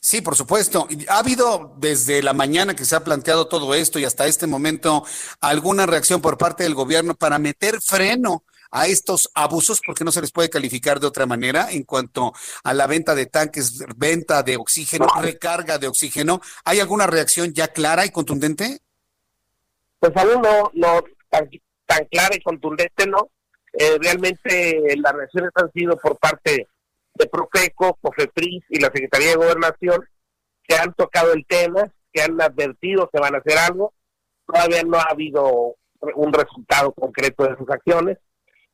[0.00, 0.86] Sí, por supuesto.
[1.08, 5.04] ¿Ha habido desde la mañana que se ha planteado todo esto y hasta este momento
[5.40, 10.20] alguna reacción por parte del gobierno para meter freno a estos abusos, porque no se
[10.20, 12.32] les puede calificar de otra manera en cuanto
[12.64, 16.40] a la venta de tanques, venta de oxígeno, recarga de oxígeno.
[16.64, 18.80] ¿Hay alguna reacción ya clara y contundente?
[19.98, 21.48] Pues aún no, no tan,
[22.10, 23.30] clara y contundente, ¿no?
[23.72, 26.68] Eh, realmente las reacciones han sido por parte
[27.14, 30.06] de Profeco, COFEPRIS y la Secretaría de Gobernación,
[30.66, 33.92] que han tocado el tema, que han advertido que van a hacer algo.
[34.46, 35.76] Todavía no ha habido
[36.14, 38.18] un resultado concreto de sus acciones.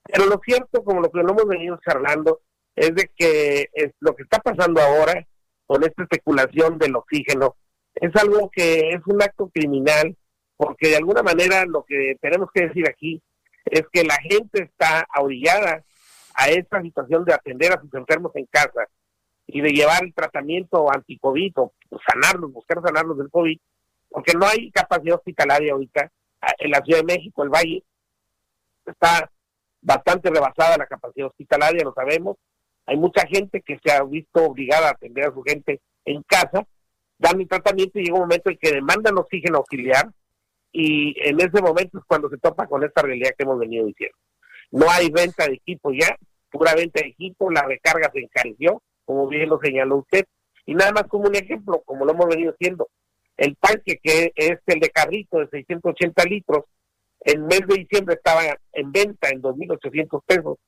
[0.05, 2.41] Pero lo cierto, como lo que no hemos venido charlando,
[2.75, 3.69] es de que
[4.01, 5.27] lo que está pasando ahora
[5.67, 7.57] con esta especulación del oxígeno
[7.95, 10.17] es algo que es un acto criminal,
[10.57, 13.23] porque de alguna manera lo que tenemos que decir aquí
[13.67, 15.85] es que la gente está orillada
[16.35, 18.87] a esta situación de atender a sus enfermos en casa
[19.47, 21.73] y de llevar el tratamiento anti-COVID o
[22.07, 23.59] sanarlos, buscar sanarlos del COVID,
[24.09, 26.11] porque no hay capacidad hospitalaria ahorita.
[26.59, 27.85] En la Ciudad de México, el Valle,
[28.87, 29.31] está
[29.83, 32.37] bastante rebasada la capacidad hospitalaria, lo sabemos.
[32.87, 36.67] Hay mucha gente que se ha visto obligada a atender a su gente en casa,
[37.19, 40.11] dan el tratamiento y llega un momento en que demandan oxígeno auxiliar
[40.73, 44.17] y en ese momento es cuando se topa con esta realidad que hemos venido diciendo.
[44.71, 46.17] No hay venta de equipo ya,
[46.51, 50.25] pura venta de equipo, la recarga se encareció, como bien lo señaló usted,
[50.65, 52.89] y nada más como un ejemplo, como lo hemos venido diciendo,
[53.37, 56.65] el tanque que es el de carrito de 680 litros,
[57.25, 58.43] en mes de diciembre estaba
[58.73, 60.59] en venta en 2.800 pesos,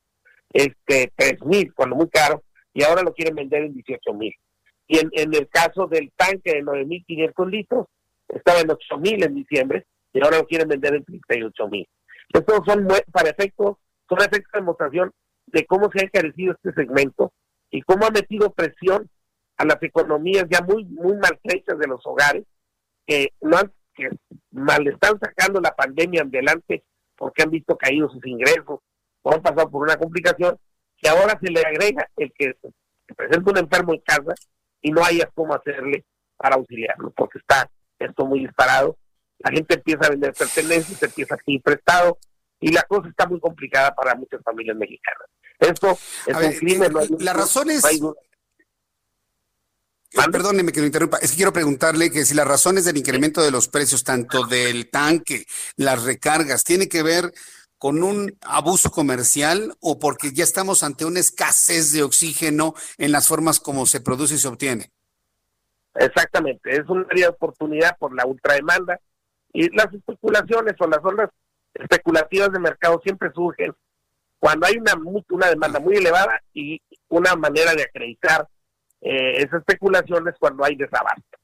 [0.53, 4.35] este 3.000, cuando muy caro, y ahora lo quieren vender en 18.000.
[4.87, 7.87] Y en, en el caso del tanque de 9.500 litros,
[8.29, 11.87] estaba en 8.000 en diciembre, y ahora lo quieren vender en 38.000.
[12.33, 13.77] Estos son para efectos,
[14.07, 15.11] son efectos de demostración
[15.47, 17.33] de cómo se ha encarecido este segmento
[17.69, 19.09] y cómo ha metido presión
[19.57, 22.43] a las economías ya muy muy maltrechas de los hogares
[23.05, 24.09] que no han, que
[24.51, 26.83] mal están sacando la pandemia adelante
[27.15, 28.79] porque han visto caídos sus ingresos
[29.21, 30.57] o han pasado por una complicación
[30.97, 32.55] que ahora se le agrega el que
[33.07, 34.33] se presenta un enfermo en casa
[34.81, 36.05] y no haya cómo hacerle
[36.37, 37.69] para auxiliarlo porque está
[37.99, 38.97] esto muy disparado.
[39.39, 42.17] La gente empieza a vender pertenencias se empieza a pedir prestado
[42.59, 45.27] y la cosa está muy complicada para muchas familias mexicanas.
[45.59, 47.83] Esto es un crimen no la razón es
[50.15, 51.17] Perdóneme que lo interrumpa.
[51.17, 54.89] Es que quiero preguntarle que si las razones del incremento de los precios, tanto del
[54.89, 57.31] tanque, las recargas, tiene que ver
[57.77, 63.27] con un abuso comercial o porque ya estamos ante una escasez de oxígeno en las
[63.27, 64.91] formas como se produce y se obtiene.
[65.93, 68.99] Exactamente, es una área de oportunidad por la ultrademanda
[69.53, 71.29] y las especulaciones o las ondas
[71.73, 73.73] especulativas de mercado siempre surgen
[74.39, 74.93] cuando hay una,
[75.29, 78.47] una demanda muy elevada y una manera de acreditar
[79.05, 81.37] eh, es cuando hay desabasto.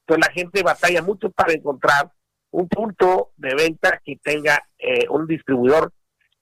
[0.00, 2.12] Entonces la gente batalla mucho para encontrar
[2.50, 5.92] un punto de venta que tenga eh, un distribuidor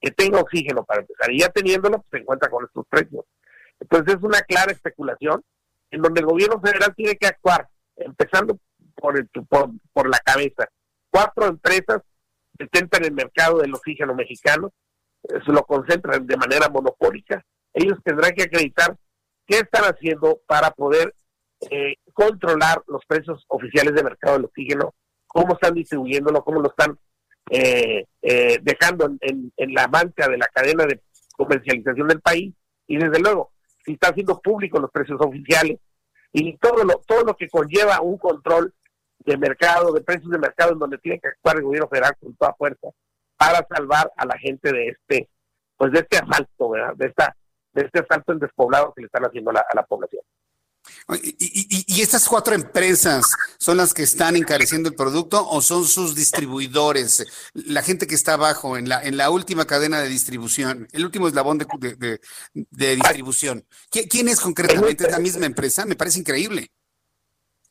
[0.01, 1.30] que tenga oxígeno para empezar.
[1.30, 3.24] Y ya teniéndolo, pues se encuentra con estos precios.
[3.78, 5.42] Entonces es una clara especulación
[5.90, 8.59] en donde el gobierno federal tiene que actuar, empezando
[8.96, 10.68] por, el, por, por la cabeza.
[11.09, 12.02] Cuatro empresas
[12.55, 14.72] detentan el mercado del oxígeno mexicano,
[15.22, 17.44] se lo concentran de manera monopólica.
[17.72, 18.96] Ellos tendrán que acreditar
[19.47, 21.15] qué están haciendo para poder
[21.71, 24.95] eh, controlar los precios oficiales de mercado del oxígeno,
[25.27, 26.99] cómo están distribuyéndolo, cómo lo están
[27.51, 31.01] eh, eh, dejando en, la mancha de la cadena de
[31.37, 32.55] comercialización del país
[32.87, 33.53] y desde luego
[33.85, 35.79] si está haciendo público los precios oficiales
[36.33, 38.73] y todo lo todo lo que conlleva un control
[39.19, 42.35] de mercado, de precios de mercado en donde tiene que actuar el gobierno federal con
[42.37, 42.89] toda fuerza
[43.37, 45.29] para salvar a la gente de este
[45.77, 46.95] pues de este asalto, ¿verdad?
[46.97, 47.37] De esta
[47.74, 50.22] de este asalto en despoblado que le están haciendo a la, población.
[51.09, 57.51] ¿Y, estas cuatro empresas son las que están encareciendo el producto o son sus distribuidores,
[57.52, 61.28] la gente que está abajo en la, en la última cadena de distribución, el último
[61.28, 61.66] eslabón de,
[61.98, 62.20] de,
[62.52, 63.64] de, distribución?
[63.90, 65.05] ¿Quién es concretamente?
[65.05, 65.84] ¿Es la misma empresa?
[65.84, 66.70] Me parece increíble.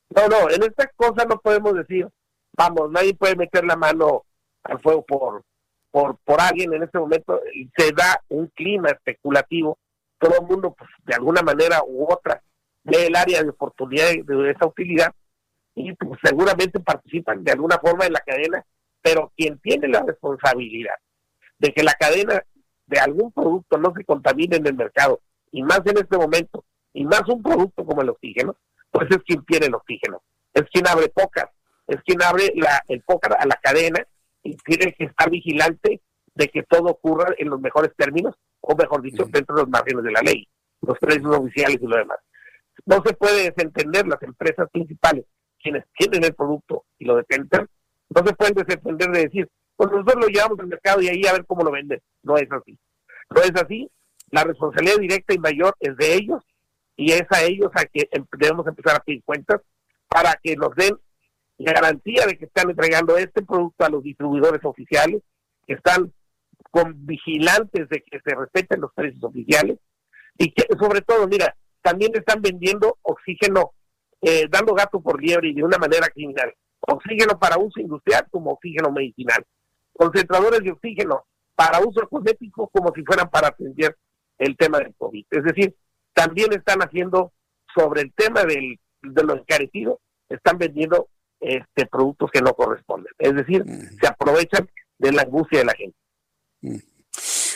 [0.10, 2.08] No, no, en esta cosa no podemos decir,
[2.56, 4.26] vamos, nadie puede meter la mano
[4.64, 5.44] al fuego por,
[5.92, 7.40] por, por alguien en este momento.
[7.78, 9.78] Se da un clima especulativo
[10.24, 12.42] todo el mundo, pues, de alguna manera u otra,
[12.84, 15.14] ve el área de oportunidad de, esa utilidad
[15.76, 18.64] y pues, seguramente participan de alguna forma en la cadena,
[19.02, 20.96] pero quien tiene la responsabilidad
[21.60, 22.42] de que la cadena
[22.88, 25.20] de algún producto no se contamine en el mercado,
[25.52, 26.64] y más en este momento,
[26.94, 28.56] y más un producto como el oxígeno,
[28.92, 30.22] pues es quien tiene el oxígeno,
[30.54, 31.50] es quien abre pocas,
[31.88, 34.06] es quien abre la, el pócar a la cadena
[34.42, 36.02] y tiene que estar vigilante
[36.36, 40.04] de que todo ocurra en los mejores términos o mejor dicho, dentro de los márgenes
[40.04, 40.48] de la ley,
[40.82, 42.18] los precios oficiales y lo demás.
[42.86, 45.26] No se puede desentender las empresas principales,
[45.62, 47.68] quienes tienen el producto y lo detentan,
[48.10, 51.34] no se pueden desentender de decir, pues nosotros lo llevamos al mercado y ahí a
[51.34, 52.02] ver cómo lo venden.
[52.22, 52.78] No es así.
[53.30, 53.90] No es así.
[54.32, 56.44] La responsabilidad directa y mayor es de ellos
[56.96, 59.62] y es a ellos a que em, debemos empezar a pedir cuentas
[60.08, 60.96] para que nos den
[61.58, 65.22] la garantía de que están entregando este producto a los distribuidores oficiales,
[65.66, 66.14] que están
[66.74, 69.78] con vigilantes de que se respeten los precios oficiales
[70.40, 73.74] y que sobre todo, mira, también están vendiendo oxígeno,
[74.20, 76.52] eh, dando gato por liebre y de una manera criminal.
[76.80, 79.46] Oxígeno para uso industrial como oxígeno medicinal.
[79.96, 83.96] concentradores de oxígeno para uso cosmético como si fueran para atender
[84.40, 85.28] el tema del COVID.
[85.30, 85.76] Es decir,
[86.14, 87.34] también están haciendo
[87.76, 91.08] sobre el tema del, de lo encarecido, están vendiendo
[91.40, 93.14] este productos que no corresponden.
[93.20, 93.64] Es decir,
[94.02, 94.68] se aprovechan
[94.98, 95.98] de la angustia de la gente.
[96.64, 96.78] Mm.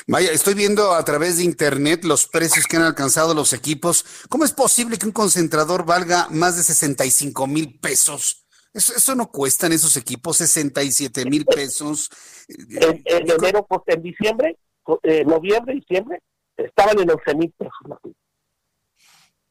[0.09, 4.05] Vaya, estoy viendo a través de internet los precios que han alcanzado los equipos.
[4.29, 8.45] ¿Cómo es posible que un concentrador valga más de 65 mil pesos?
[8.73, 12.09] Eso, eso no cuestan esos equipos, 67 mil pesos.
[12.47, 14.57] En, enero, pues, en diciembre,
[15.03, 16.21] eh, noviembre, diciembre,
[16.55, 17.73] estaban en 11 mil pesos.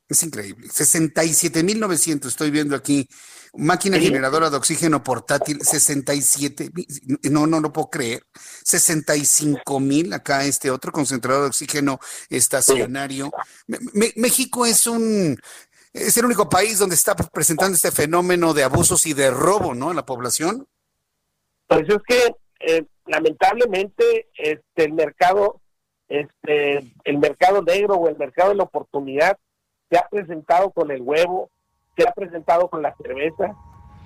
[0.09, 0.69] Es increíble.
[0.69, 3.09] 67.900 estoy viendo aquí.
[3.59, 6.71] Máquina generadora de oxígeno portátil, 67.
[7.31, 8.23] No, no lo puedo creer.
[8.65, 13.33] 65 mil acá este otro concentrador de oxígeno estacionario.
[14.17, 15.39] México es un
[15.93, 19.91] es el único país donde está presentando este fenómeno de abusos y de robo, ¿no?
[19.91, 20.69] En la población.
[21.67, 25.63] Pues es que eh, lamentablemente este el mercado
[26.09, 29.39] este el mercado negro o el mercado de la oportunidad
[29.91, 31.51] se ha presentado con el huevo,
[31.97, 33.55] se ha presentado con la cerveza,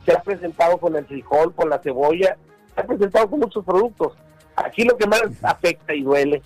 [0.04, 2.36] se ha presentado con el frijol, con la cebolla,
[2.74, 4.12] se ha presentado con muchos productos.
[4.56, 6.42] Aquí lo que más afecta y duele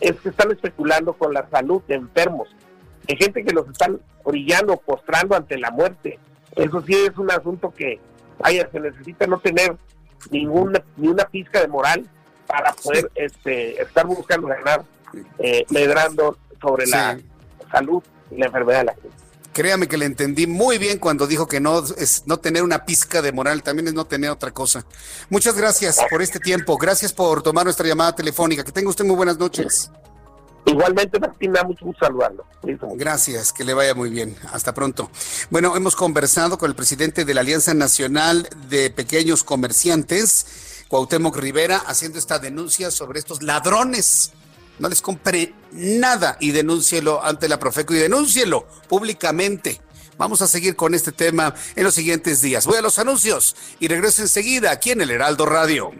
[0.00, 2.48] es que están especulando con la salud de enfermos,
[3.06, 6.18] de gente que los están orillando, postrando ante la muerte.
[6.54, 8.00] Eso sí es un asunto que,
[8.38, 9.76] vaya, se necesita no tener
[10.30, 12.06] ninguna ni una pizca de moral
[12.46, 14.84] para poder este, estar buscando ganar,
[15.38, 17.18] eh, medrando sobre la
[17.70, 19.26] salud la enfermedad de la gente.
[19.56, 23.22] Créame que le entendí muy bien cuando dijo que no es no tener una pizca
[23.22, 24.84] de moral, también es no tener otra cosa.
[25.30, 26.76] Muchas gracias por este tiempo.
[26.76, 28.62] Gracias por tomar nuestra llamada telefónica.
[28.64, 29.90] Que tenga usted muy buenas noches.
[30.66, 32.44] Igualmente, Martín, me da mucho gusto saludarlo.
[32.96, 34.36] Gracias, que le vaya muy bien.
[34.52, 35.10] Hasta pronto.
[35.48, 41.78] Bueno, hemos conversado con el presidente de la Alianza Nacional de Pequeños Comerciantes, Cuauhtémoc Rivera,
[41.78, 44.32] haciendo esta denuncia sobre estos ladrones
[44.78, 49.80] no les compre nada y denúncielo ante la Profeco y denúncielo públicamente.
[50.18, 52.66] Vamos a seguir con este tema en los siguientes días.
[52.66, 55.90] Voy a los anuncios y regreso enseguida aquí en el Heraldo Radio.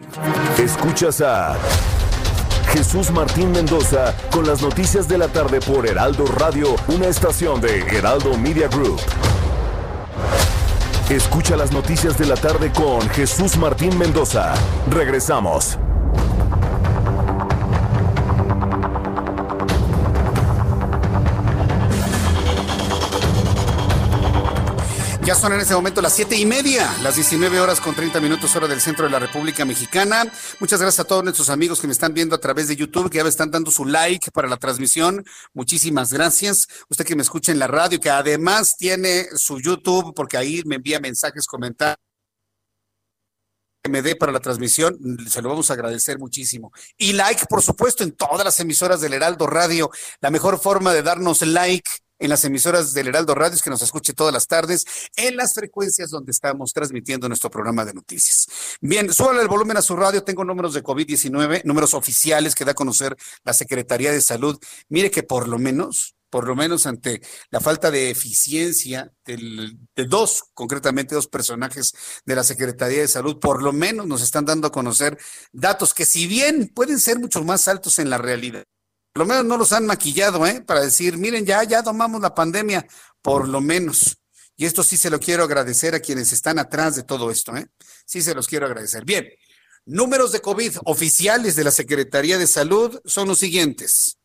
[0.57, 1.55] Escuchas a
[2.73, 7.79] Jesús Martín Mendoza con las noticias de la tarde por Heraldo Radio, una estación de
[7.79, 8.99] Heraldo Media Group.
[11.09, 14.53] Escucha las noticias de la tarde con Jesús Martín Mendoza.
[14.89, 15.77] Regresamos.
[25.27, 28.55] Ya son en este momento las siete y media, las 19 horas con 30 minutos
[28.55, 30.23] hora del centro de la República Mexicana.
[30.61, 33.17] Muchas gracias a todos nuestros amigos que me están viendo a través de YouTube, que
[33.17, 35.25] ya me están dando su like para la transmisión.
[35.53, 36.69] Muchísimas gracias.
[36.87, 40.75] Usted que me escucha en la radio, que además tiene su YouTube, porque ahí me
[40.75, 41.97] envía mensajes, comentarios
[43.89, 44.97] me dé para la transmisión,
[45.29, 46.71] se lo vamos a agradecer muchísimo.
[46.97, 49.89] Y like, por supuesto, en todas las emisoras del Heraldo Radio.
[50.21, 51.89] La mejor forma de darnos like
[52.19, 54.85] en las emisoras del Heraldo Radio, que nos escuche todas las tardes,
[55.15, 58.47] en las frecuencias donde estamos transmitiendo nuestro programa de noticias.
[58.81, 62.71] Bien, súbale el volumen a su radio, tengo números de COVID-19, números oficiales que da
[62.71, 64.57] a conocer la Secretaría de Salud.
[64.89, 70.43] Mire que por lo menos, por lo menos ante la falta de eficiencia de dos,
[70.53, 71.93] concretamente dos personajes
[72.25, 75.17] de la Secretaría de Salud, por lo menos nos están dando a conocer
[75.51, 78.65] datos que si bien pueden ser mucho más altos en la realidad,
[79.17, 80.61] lo menos no los han maquillado, ¿eh?
[80.61, 82.87] Para decir, miren, ya, ya tomamos la pandemia,
[83.21, 84.17] por lo menos.
[84.55, 87.67] Y esto sí se lo quiero agradecer a quienes están atrás de todo esto, ¿eh?
[88.05, 89.05] Sí se los quiero agradecer.
[89.05, 89.27] Bien,
[89.85, 94.16] números de COVID oficiales de la Secretaría de Salud son los siguientes.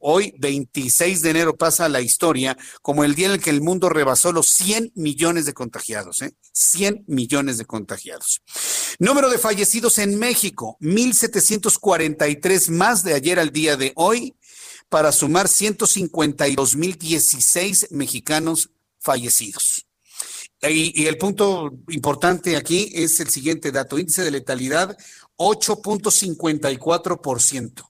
[0.02, 3.90] Hoy, 26 de enero, pasa la historia como el día en el que el mundo
[3.90, 6.32] rebasó los 100 millones de contagiados, ¿eh?
[6.52, 8.40] 100 millones de contagiados.
[8.98, 14.35] Número de fallecidos en México, 1.743 más de ayer al día de hoy,
[14.89, 19.86] para sumar 152.016 mexicanos fallecidos.
[20.62, 24.97] Y, y, el punto importante aquí es el siguiente dato, índice de letalidad
[25.36, 27.89] 8.54%.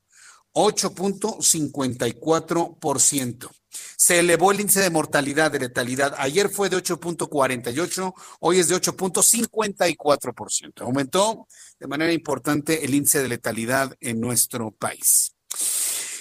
[0.54, 3.50] 8.54%.
[3.96, 6.14] Se elevó el índice de mortalidad, de letalidad.
[6.18, 10.82] Ayer fue de 8.48, hoy es de 8.54%.
[10.82, 11.46] Aumentó
[11.78, 15.36] de manera importante el índice de letalidad en nuestro país.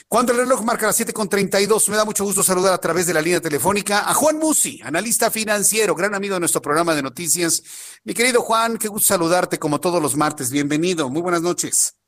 [0.07, 3.21] Cuando el reloj marca las 7.32, me da mucho gusto saludar a través de la
[3.21, 7.61] línea telefónica a Juan Musi, analista financiero, gran amigo de nuestro programa de noticias.
[8.03, 10.49] Mi querido Juan, qué gusto saludarte como todos los martes.
[10.49, 11.11] Bienvenido.
[11.11, 11.98] Muy buenas noches.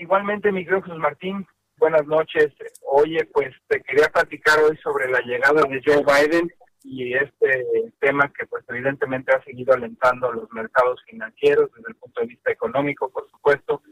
[0.00, 1.46] Igualmente, mi querido Jesús Martín,
[1.76, 2.48] buenas noches.
[2.90, 6.50] Oye, pues te quería platicar hoy sobre la llegada de Joe Biden
[6.82, 7.66] y este
[8.00, 12.50] tema que pues evidentemente ha seguido alentando los mercados financieros desde el punto de vista
[12.50, 13.82] económico, por supuesto.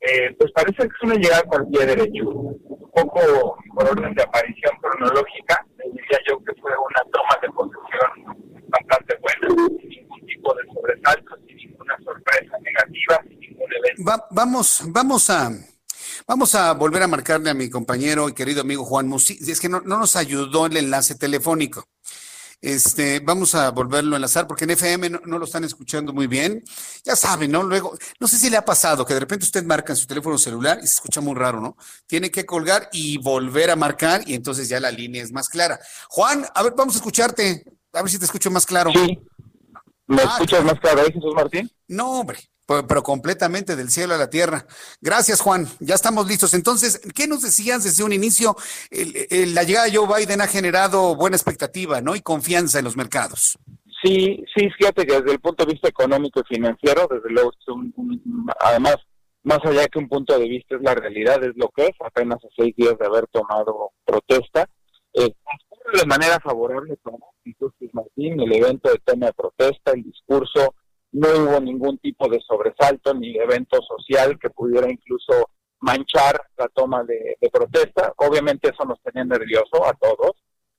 [0.00, 4.22] Eh, pues parece que es una llegada con pie derecho, un poco por orden de
[4.22, 10.54] aparición cronológica, diría yo que fue una toma de posesión bastante buena, sin ningún tipo
[10.54, 13.37] de sobresalto, sin ninguna sorpresa negativa,
[14.30, 15.52] vamos, vamos a
[16.26, 19.38] Vamos a volver a marcarle a mi compañero y querido amigo Juan Musi.
[19.46, 21.88] Es que no, nos ayudó el enlace telefónico.
[22.60, 26.62] Este, vamos a volverlo a enlazar porque en FM no, lo están escuchando muy bien.
[27.04, 27.62] Ya saben, ¿no?
[27.62, 30.36] Luego, no sé si le ha pasado que de repente usted marca en su teléfono
[30.38, 31.76] celular y se escucha muy raro, ¿no?
[32.06, 35.78] Tiene que colgar y volver a marcar y entonces ya la línea es más clara.
[36.08, 37.64] Juan, a ver, vamos a escucharte.
[37.92, 38.90] A ver si te escucho más claro.
[38.92, 39.18] Sí.
[40.08, 41.70] ¿Me ah, escuchas más claro Jesús Martín?
[41.86, 42.38] No, hombre
[42.68, 44.66] pero completamente del cielo a la tierra.
[45.00, 45.66] Gracias, Juan.
[45.80, 46.52] Ya estamos listos.
[46.52, 48.56] Entonces, ¿qué nos decías desde un inicio?
[48.90, 52.14] la llegada de Joe Biden ha generado buena expectativa, ¿no?
[52.14, 53.58] Y confianza en los mercados.
[54.02, 57.50] Sí, sí, fíjate que desde el punto de vista económico y financiero, desde luego,
[58.60, 58.96] además,
[59.42, 62.38] más allá que un punto de vista es la realidad, es lo que es, apenas
[62.44, 64.68] a seis días de haber tomado protesta.
[65.14, 65.32] Eh,
[65.94, 67.16] de manera favorable para
[67.92, 70.74] Martín, el evento de tema de protesta, el discurso,
[71.12, 77.04] no hubo ningún tipo de sobresalto ni evento social que pudiera incluso manchar la toma
[77.04, 78.12] de, protesta.
[78.16, 80.32] Obviamente eso nos tenía nervioso a todos.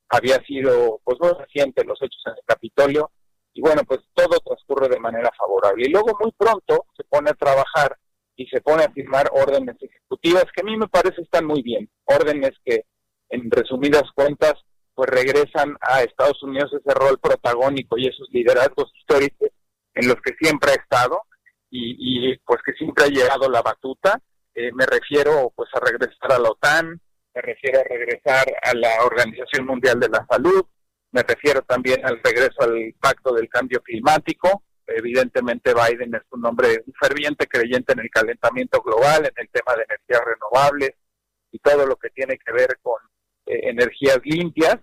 [0.10, 3.12] Había sido pues muy reciente los hechos en el Capitolio
[3.54, 5.86] y bueno, pues todo transcurre de manera favorable.
[5.88, 7.98] Y luego muy pronto se pone a trabajar
[8.36, 11.90] y se pone a firmar órdenes ejecutivas que a mí me parece están muy bien.
[12.06, 12.86] Órdenes que
[13.30, 14.54] en resumidas cuentas
[14.94, 19.50] pues regresan a Estados Unidos ese rol protagónico y esos liderazgos históricos
[20.00, 21.22] en los que siempre ha estado
[21.70, 24.20] y, pues que siempre ha llegado la batuta.
[24.56, 27.00] Eh, me refiero pues a regresar a la OTAN,
[27.36, 30.66] me refiero a regresar a la Organización Mundial de la Salud,
[31.12, 34.64] me refiero también al regreso al Pacto del Cambio Climático.
[34.88, 39.86] Evidentemente Biden es un hombre ferviente creyente en el calentamiento global, en el tema de
[39.88, 40.92] energías renovables
[41.52, 43.00] y todo lo que tiene que ver con
[43.46, 44.78] eh, energías limpias.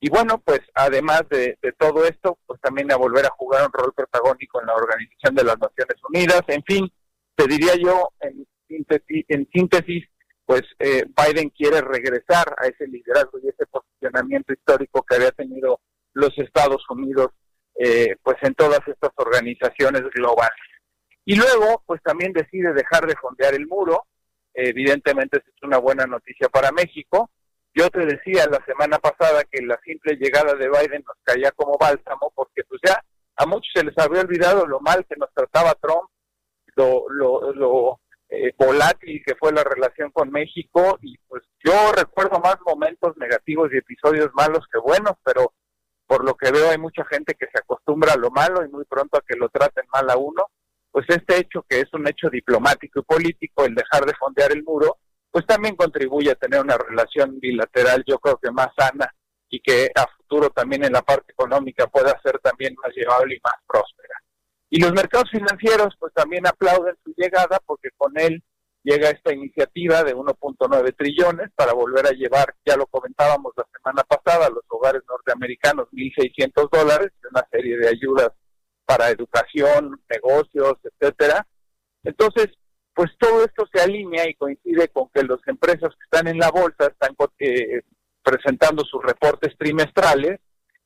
[0.00, 3.92] Y bueno, pues además de, todo esto, pues también a volver a jugar un rol
[3.94, 6.42] protagónico en la Organización de las Naciones Unidas.
[6.48, 6.90] En fin,
[7.34, 10.04] te diría yo, en síntesis, en síntesis
[10.50, 15.78] pues eh, Biden quiere regresar a ese liderazgo y ese posicionamiento histórico que había tenido
[16.12, 17.28] los Estados Unidos,
[17.76, 20.50] eh, pues en todas estas organizaciones globales.
[21.24, 24.06] Y luego, pues también decide dejar de fondear el muro.
[24.52, 27.30] evidentemente, es una buena noticia para México
[27.74, 31.78] yo te decía la semana pasada que la simple llegada de Biden nos caía como
[31.78, 33.02] bálsamo porque pues ya
[33.36, 36.10] a muchos se les había olvidado lo mal que nos trataba Trump,
[36.76, 42.38] lo, lo, lo eh, volátil que fue la relación con México y pues yo recuerdo
[42.40, 45.52] más momentos negativos y episodios malos que buenos, pero
[46.06, 48.84] por lo que veo hay mucha gente que se acostumbra a lo malo y muy
[48.84, 50.46] pronto a que lo traten mal a uno,
[50.90, 54.64] pues este hecho que es un hecho diplomático y político, el dejar de fondear el
[54.64, 54.98] muro,
[55.30, 59.12] pues también contribuye a tener una relación bilateral, yo creo que más sana
[59.48, 63.40] y que a futuro también en la parte económica pueda ser también más llevable y
[63.42, 64.14] más próspera.
[64.70, 68.42] Y los mercados financieros pues también aplauden su llegada porque con él
[68.82, 74.04] llega esta iniciativa de 1.9 trillones para volver a llevar, ya lo comentábamos la semana
[74.04, 78.30] pasada, a los hogares norteamericanos 1.600 dólares una serie de ayudas
[78.86, 81.46] para educación, negocios, etcétera.
[82.02, 82.48] Entonces,
[83.00, 86.50] pues todo esto se alinea y coincide con que las empresas que están en la
[86.50, 87.80] bolsa están eh,
[88.22, 90.38] presentando sus reportes trimestrales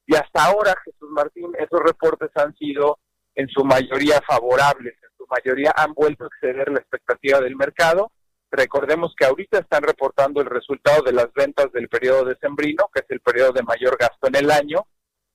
[0.07, 3.01] y hasta ahora, Jesús Martín, esos reportes han sido
[3.35, 8.13] en su mayoría favorables, en su mayoría han vuelto a exceder la expectativa del mercado.
[8.49, 13.07] Recordemos que ahorita están reportando el resultado de las ventas del periodo decembrino, que es
[13.09, 14.87] el periodo de mayor gasto en el año,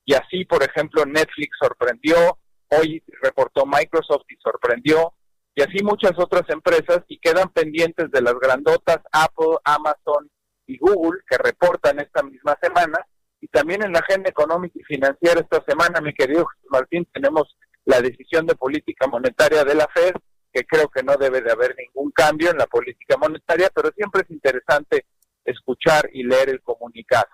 [0.06, 2.38] y así, por ejemplo, Netflix sorprendió,
[2.68, 5.12] hoy reportó Microsoft y sorprendió,
[5.60, 10.30] y así muchas otras empresas y quedan pendientes de las grandotas Apple, Amazon
[10.66, 13.06] y Google que reportan esta misma semana
[13.42, 18.00] y también en la agenda económica y financiera esta semana, mi querido Martín, tenemos la
[18.00, 20.14] decisión de política monetaria de la Fed
[20.50, 24.22] que creo que no debe de haber ningún cambio en la política monetaria, pero siempre
[24.22, 25.04] es interesante
[25.44, 27.28] escuchar y leer el comunicado.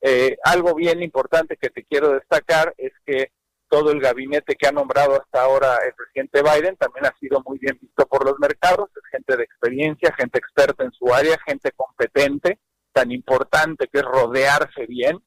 [0.00, 3.32] Eh, algo bien importante que te quiero destacar es que
[3.74, 7.58] todo el gabinete que ha nombrado hasta ahora el presidente Biden también ha sido muy
[7.58, 11.72] bien visto por los mercados, es gente de experiencia, gente experta en su área, gente
[11.72, 12.60] competente,
[12.92, 15.18] tan importante que es rodearse bien.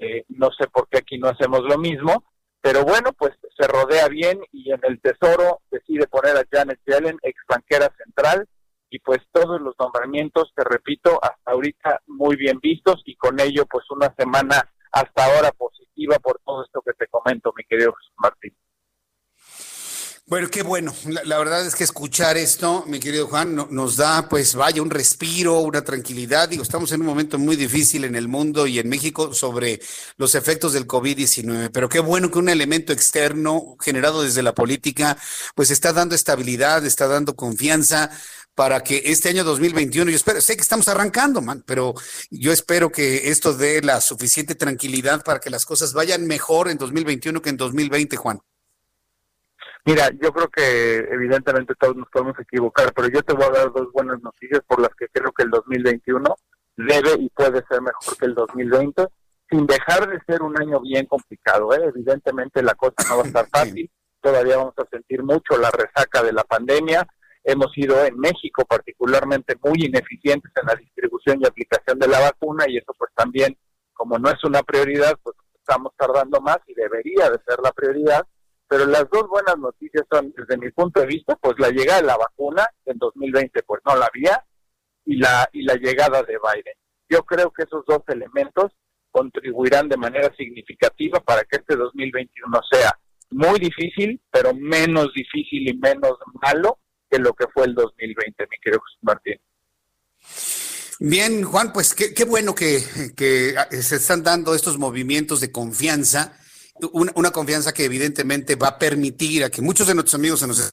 [0.00, 2.24] Eh, no sé por qué aquí no hacemos lo mismo,
[2.62, 7.18] pero bueno, pues se rodea bien y en el Tesoro decide poner a Janet Yellen,
[7.20, 8.48] ex banquera central,
[8.88, 13.66] y pues todos los nombramientos, te repito, hasta ahorita muy bien vistos y con ello
[13.66, 18.54] pues una semana hasta ahora positiva por todo esto que te comento, mi querido Martín.
[20.32, 20.94] Bueno, qué bueno.
[21.24, 25.58] La, verdad es que escuchar esto, mi querido Juan, nos da, pues, vaya, un respiro,
[25.58, 26.48] una tranquilidad.
[26.48, 29.80] Digo, estamos en un momento muy difícil en el mundo y en México sobre
[30.16, 35.18] los efectos del COVID-19, pero qué bueno que un elemento externo generado desde la política,
[35.54, 38.10] pues, está dando estabilidad, está dando confianza
[38.54, 41.94] para que este año 2021, yo espero, sé que estamos arrancando, man, pero
[42.30, 46.78] yo espero que esto dé la suficiente tranquilidad para que las cosas vayan mejor en
[46.78, 48.40] 2021 que en 2020, Juan.
[49.84, 53.72] Mira, yo creo que evidentemente todos nos podemos equivocar, pero yo te voy a dar
[53.72, 56.36] dos buenas noticias por las que creo que el 2021
[56.76, 59.06] debe y puede ser mejor que el 2020,
[59.50, 61.74] sin dejar de ser un año bien complicado.
[61.74, 61.90] ¿eh?
[61.94, 66.22] Evidentemente la cosa no va a estar fácil, todavía vamos a sentir mucho la resaca
[66.22, 67.06] de la pandemia.
[67.44, 72.64] Hemos sido en México particularmente muy ineficientes en la distribución y aplicación de la vacuna
[72.68, 73.56] y eso pues también,
[73.92, 78.26] como no es una prioridad, pues estamos tardando más y debería de ser la prioridad
[78.72, 82.06] pero las dos buenas noticias son, desde mi punto de vista, pues la llegada de
[82.06, 84.42] la vacuna en 2020 pues no la había
[85.04, 86.74] y la y la llegada de Biden.
[87.06, 88.72] Yo creo que esos dos elementos
[89.10, 92.98] contribuirán de manera significativa para que este 2021 sea
[93.28, 96.78] muy difícil, pero menos difícil y menos malo
[97.12, 99.38] que lo que fue el 2020, mi querido Martín.
[100.98, 102.82] Bien, Juan, pues qué, bueno que,
[103.16, 106.38] que se están dando estos movimientos de confianza
[106.92, 110.70] una, confianza que evidentemente va a permitir a que muchos de nuestros amigos se nos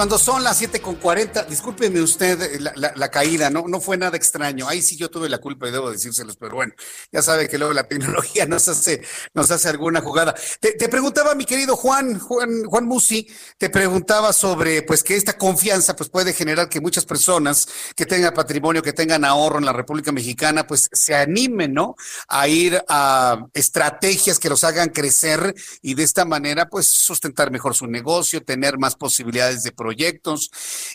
[0.00, 3.68] cuando son las 7 con 40, discúlpeme usted eh, la, caída, ¿no?
[3.68, 4.66] no fue nada extraño.
[4.66, 6.72] Ahí sí yo tuve la culpa y debo decírselos, pero bueno,
[7.12, 9.02] ya sabe que luego la tecnología nos hace,
[9.34, 10.34] nos hace alguna jugada.
[10.58, 13.28] Te, preguntaba, mi querido Juan, Juan, Juan Musi,
[13.60, 18.32] te preguntaba sobre pues que esta confianza pues puede generar que muchas personas que tengan
[18.32, 21.94] patrimonio, que tengan ahorro en la República Mexicana, pues se animen, ¿no?
[22.26, 27.74] A ir a estrategias que los hagan crecer y de esta manera pues sustentar mejor
[27.74, 30.50] su negocio, tener más posibilidades de proyectos.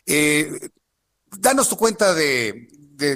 [0.08, 0.50] Eh,
[1.38, 2.68] danos tu cuenta de,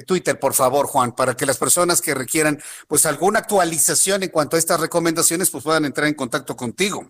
[0.05, 4.57] Twitter, por favor, Juan, para que las personas que requieran pues alguna actualización en cuanto
[4.57, 7.09] a estas recomendaciones pues puedan entrar en contacto contigo.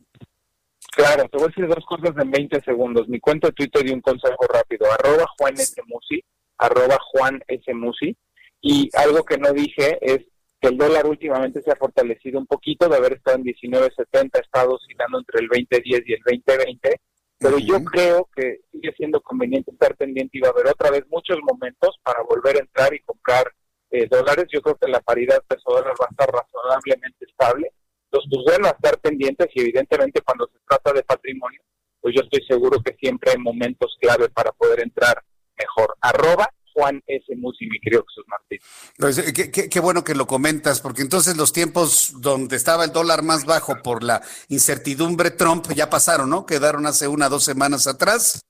[1.00, 3.08] Claro, te voy a decir dos cosas en 20 segundos.
[3.08, 4.86] Mi cuenta de Twitter y un consejo rápido.
[4.92, 5.82] Arroba Juan S.
[5.86, 6.22] Musi,
[6.58, 7.74] arroba Juan S.
[7.74, 8.18] Musi.
[8.62, 10.26] Y algo que no dije es
[10.60, 14.40] que el dólar últimamente se ha fortalecido un poquito, de haber estado en 19.70, ha
[14.40, 17.00] estado oscilando entre el 20.10 y el 20.20
[17.40, 21.06] pero yo creo que sigue siendo conveniente estar pendiente y va a haber otra vez
[21.08, 23.50] muchos momentos para volver a entrar y comprar
[23.92, 24.48] eh, dólares.
[24.52, 27.72] Yo creo que la paridad peso-dólar va a estar razonablemente estable.
[28.12, 31.62] Los pues bueno a estar pendientes y evidentemente cuando se trata de patrimonio,
[32.02, 35.24] pues yo estoy seguro que siempre hay momentos clave para poder entrar
[35.58, 35.96] mejor.
[36.02, 37.36] Arroba Juan S.
[37.36, 38.60] Musi, mi querido Jesús Martín.
[38.98, 43.22] Pues, eh, qué, bueno que lo comentas, porque entonces los tiempos donde estaba el dólar
[43.22, 46.46] más bajo por la incertidumbre Trump ya pasaron, ¿no?
[46.46, 48.42] Quedaron hace una dos semanas atrás.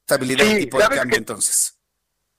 [0.00, 1.78] Estabilidad y tipo de cambio entonces.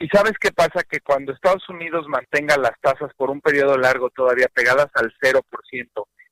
[0.04, 0.84] ¿Y sabes qué pasa?
[0.84, 5.42] Que cuando Estados Unidos mantenga las tasas por un periodo largo todavía pegadas al 0%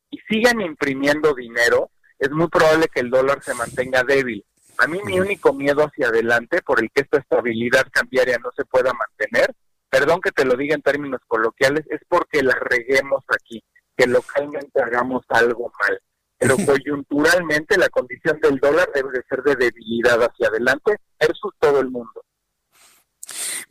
[0.09, 1.89] y sigan imprimiendo dinero,
[2.19, 4.43] es muy probable que el dólar se mantenga débil.
[4.77, 8.65] A mí mi único miedo hacia adelante por el que esta estabilidad cambiaria no se
[8.65, 9.55] pueda mantener,
[9.89, 13.63] perdón que te lo diga en términos coloquiales, es porque la reguemos aquí,
[13.95, 15.97] que localmente hagamos algo mal.
[16.37, 21.79] Pero coyunturalmente la condición del dólar debe de ser de debilidad hacia adelante versus todo
[21.79, 22.21] el mundo.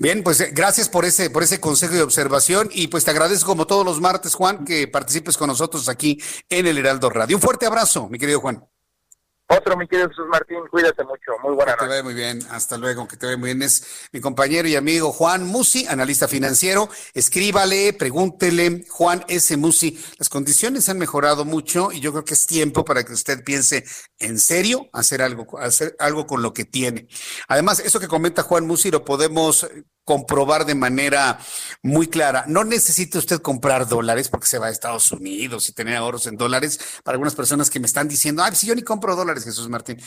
[0.01, 3.49] Bien, pues eh, gracias por ese, por ese consejo de observación y pues te agradezco
[3.49, 6.19] como todos los martes, Juan, que participes con nosotros aquí
[6.49, 7.37] en el Heraldo Radio.
[7.37, 8.65] Un fuerte abrazo, mi querido Juan.
[9.53, 11.33] Otro, mi querido Jesús Martín, cuídate mucho.
[11.43, 11.85] Muy buena noche.
[11.85, 12.41] Te vaya muy bien.
[12.51, 13.63] Hasta luego, que te vaya muy bien.
[13.63, 16.89] Es mi compañero y amigo Juan Musi, analista financiero.
[17.13, 19.55] Escríbale, pregúntele, Juan S.
[19.59, 20.03] Musi.
[20.19, 23.85] Las condiciones han mejorado mucho y yo creo que es tiempo para que usted piense
[24.21, 27.09] en serio hacer algo, hacer algo con lo que tiene.
[27.49, 29.67] Además, eso que comenta Juan Musi lo podemos
[30.05, 31.39] comprobar de manera
[31.83, 32.45] muy clara.
[32.47, 36.37] No necesita usted comprar dólares porque se va a Estados Unidos y tener ahorros en
[36.37, 36.79] dólares.
[37.03, 40.01] Para algunas personas que me están diciendo, ay, si yo ni compro dólares, Jesús Martín.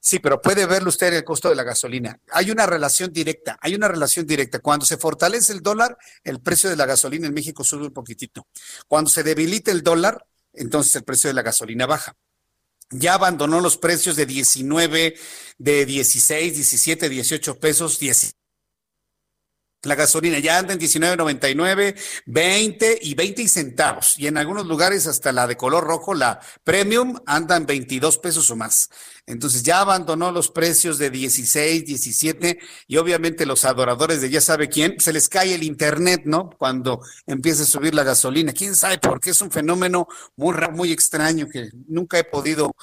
[0.00, 2.18] Sí, pero puede verlo usted en el costo de la gasolina.
[2.32, 4.58] Hay una relación directa, hay una relación directa.
[4.58, 8.48] Cuando se fortalece el dólar, el precio de la gasolina en México sube un poquitito.
[8.88, 12.16] Cuando se debilita el dólar, entonces el precio de la gasolina baja
[12.92, 15.16] ya abandonó los precios de 19,
[15.58, 18.36] de 16, 17, 18 pesos, 10,
[19.84, 21.96] la gasolina ya anda en 19.99,
[22.26, 24.18] 20 y 20 centavos.
[24.18, 28.50] Y en algunos lugares hasta la de color rojo, la premium, anda en 22 pesos
[28.50, 28.88] o más.
[29.26, 34.68] Entonces ya abandonó los precios de 16, 17 y obviamente los adoradores de ya sabe
[34.68, 36.50] quién, se les cae el internet, ¿no?
[36.50, 38.52] Cuando empieza a subir la gasolina.
[38.52, 39.30] ¿Quién sabe por qué?
[39.30, 40.06] Es un fenómeno
[40.36, 42.74] muy, muy extraño que nunca he podido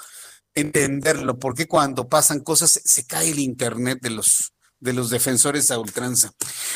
[0.53, 1.39] entenderlo.
[1.39, 5.79] ¿Por qué cuando pasan cosas se cae el internet de los de los defensores a
[5.79, 6.31] ultranza.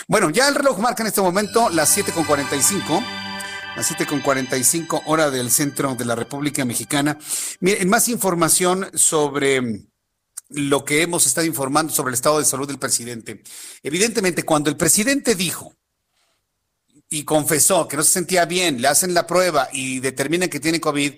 [0.07, 3.03] Bueno, ya el reloj marca en este momento las 7.45.
[3.75, 7.17] Las 7.45 hora del centro de la República Mexicana.
[7.59, 9.87] Miren, más información sobre
[10.49, 13.41] lo que hemos estado informando sobre el estado de salud del presidente.
[13.81, 15.73] Evidentemente, cuando el presidente dijo
[17.09, 20.79] y confesó que no se sentía bien, le hacen la prueba y determinan que tiene
[20.79, 21.13] COVID,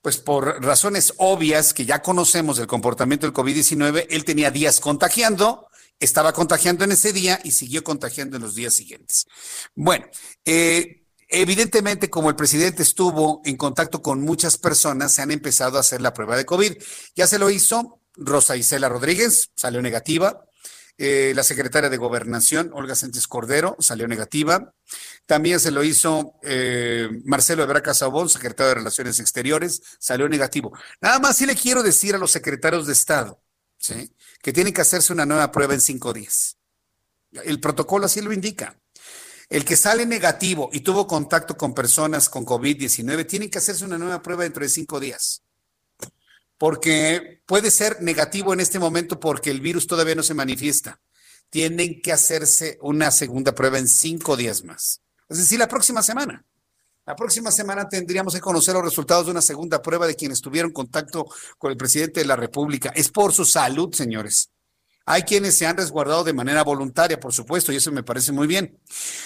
[0.00, 5.68] pues por razones obvias que ya conocemos del comportamiento del COVID-19, él tenía días contagiando,
[6.04, 9.26] estaba contagiando en ese día y siguió contagiando en los días siguientes.
[9.74, 10.06] Bueno,
[10.44, 15.80] eh, evidentemente como el presidente estuvo en contacto con muchas personas, se han empezado a
[15.80, 16.74] hacer la prueba de COVID.
[17.14, 20.44] Ya se lo hizo Rosa Isela Rodríguez, salió negativa.
[20.98, 24.74] Eh, la secretaria de Gobernación, Olga Sánchez Cordero, salió negativa.
[25.24, 30.76] También se lo hizo eh, Marcelo Ebrard Casabón, secretario de Relaciones Exteriores, salió negativo.
[31.00, 33.42] Nada más sí le quiero decir a los secretarios de Estado,
[33.78, 34.12] ¿sí?
[34.42, 36.58] Que tiene que hacerse una nueva prueba en cinco días.
[37.44, 38.78] El protocolo así lo indica.
[39.48, 43.98] El que sale negativo y tuvo contacto con personas con COVID-19 tiene que hacerse una
[43.98, 45.42] nueva prueba dentro de cinco días.
[46.58, 51.00] Porque puede ser negativo en este momento porque el virus todavía no se manifiesta.
[51.50, 55.02] Tienen que hacerse una segunda prueba en cinco días más.
[55.28, 56.44] Es decir, la próxima semana.
[57.04, 60.70] La próxima semana tendríamos que conocer los resultados de una segunda prueba de quienes tuvieron
[60.70, 61.26] contacto
[61.58, 62.92] con el presidente de la República.
[62.94, 64.50] Es por su salud, señores.
[65.04, 68.46] Hay quienes se han resguardado de manera voluntaria, por supuesto, y eso me parece muy
[68.46, 68.78] bien.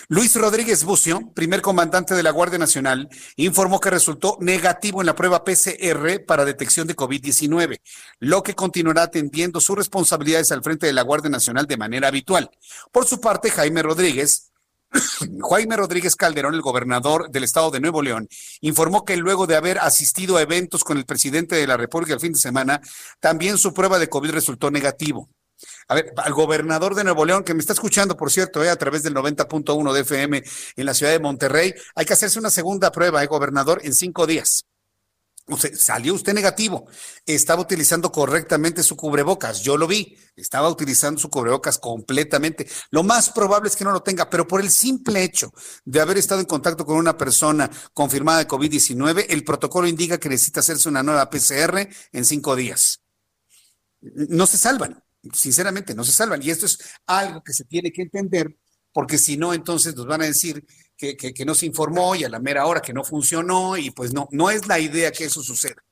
[0.08, 5.14] Luis Rodríguez Bucio, primer comandante de la Guardia Nacional, informó que resultó negativo en la
[5.14, 7.82] prueba PCR para detección de COVID-19,
[8.20, 12.50] lo que continuará atendiendo sus responsabilidades al frente de la Guardia Nacional de manera habitual.
[12.90, 14.52] Por su parte, Jaime Rodríguez,
[15.50, 18.28] Jaime Rodríguez Calderón, el gobernador del estado de Nuevo León,
[18.60, 22.20] informó que luego de haber asistido a eventos con el presidente de la República el
[22.20, 22.80] fin de semana,
[23.20, 25.28] también su prueba de COVID resultó negativo.
[25.88, 28.76] A ver, al gobernador de Nuevo León, que me está escuchando, por cierto, eh, a
[28.76, 30.42] través del 90.1 de FM
[30.76, 34.26] en la ciudad de Monterrey, hay que hacerse una segunda prueba, eh, gobernador, en cinco
[34.26, 34.64] días
[35.74, 36.86] salió usted negativo.
[37.24, 39.60] Estaba utilizando correctamente su cubrebocas.
[39.60, 40.16] Yo lo vi.
[40.34, 42.68] Estaba utilizando su cubrebocas completamente.
[42.90, 45.52] Lo más probable es que no lo tenga, pero por el simple hecho
[45.84, 50.28] de haber estado en contacto con una persona confirmada de COVID-19, el protocolo indica que
[50.28, 53.02] necesita hacerse una nueva PCR en cinco días.
[54.00, 55.02] no se salvan,
[55.32, 56.42] sinceramente, no se salvan.
[56.42, 58.56] Y esto es algo que se tiene que entender,
[58.92, 60.64] porque si no, entonces nos van a decir
[60.96, 64.12] que, que, no se informó y a la mera hora que no funcionó, y pues
[64.12, 65.82] no, no es la idea que eso suceda.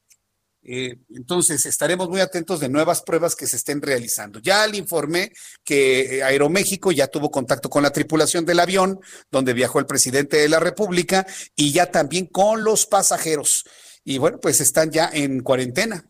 [0.67, 4.39] Eh, entonces, estaremos muy atentos de nuevas pruebas que se estén realizando.
[4.41, 5.33] Ya le informé
[5.63, 8.99] que eh, Aeroméxico ya tuvo contacto con la tripulación del avión
[9.31, 13.65] donde viajó el presidente de la República y ya también con los pasajeros.
[14.05, 16.07] Y bueno, pues están ya en cuarentena.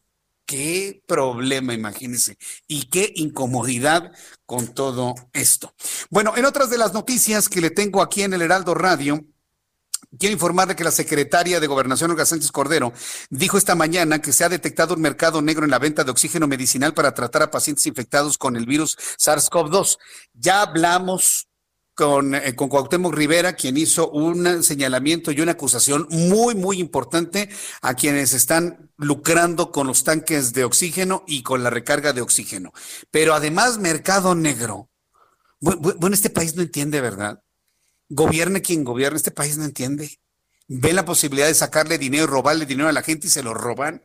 [0.46, 4.12] Qué problema, imagínense, y qué incomodidad
[4.44, 5.74] con todo esto.
[6.10, 9.24] Bueno, en otras de las noticias que le tengo aquí en el Heraldo Radio,
[10.18, 12.92] Quiero informarle que la secretaria de Gobernación, Olga Sánchez Cordero,
[13.30, 16.46] dijo esta mañana que se ha detectado un mercado negro en la venta de oxígeno
[16.46, 19.98] medicinal para tratar a pacientes infectados con el virus SARS-CoV-2.
[20.34, 21.48] Ya hablamos
[21.94, 27.48] con, eh, con Cuauhtémoc Rivera, quien hizo un señalamiento y una acusación muy, muy importante
[27.82, 32.72] a quienes están lucrando con los tanques de oxígeno y con la recarga de oxígeno.
[33.10, 34.90] Pero además, mercado negro.
[35.60, 37.42] Bueno, este país no entiende, ¿verdad?
[38.08, 40.20] Gobierne quien gobierne, este país no entiende.
[40.66, 44.04] Ven la posibilidad de sacarle dinero, robarle dinero a la gente y se lo roban.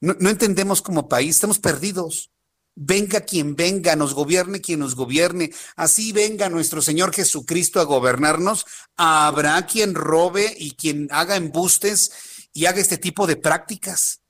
[0.00, 2.30] No, no entendemos como país, estamos perdidos.
[2.82, 5.50] Venga quien venga, nos gobierne quien nos gobierne.
[5.76, 8.64] Así venga nuestro Señor Jesucristo a gobernarnos.
[8.96, 12.10] Habrá quien robe y quien haga embustes
[12.54, 14.22] y haga este tipo de prácticas.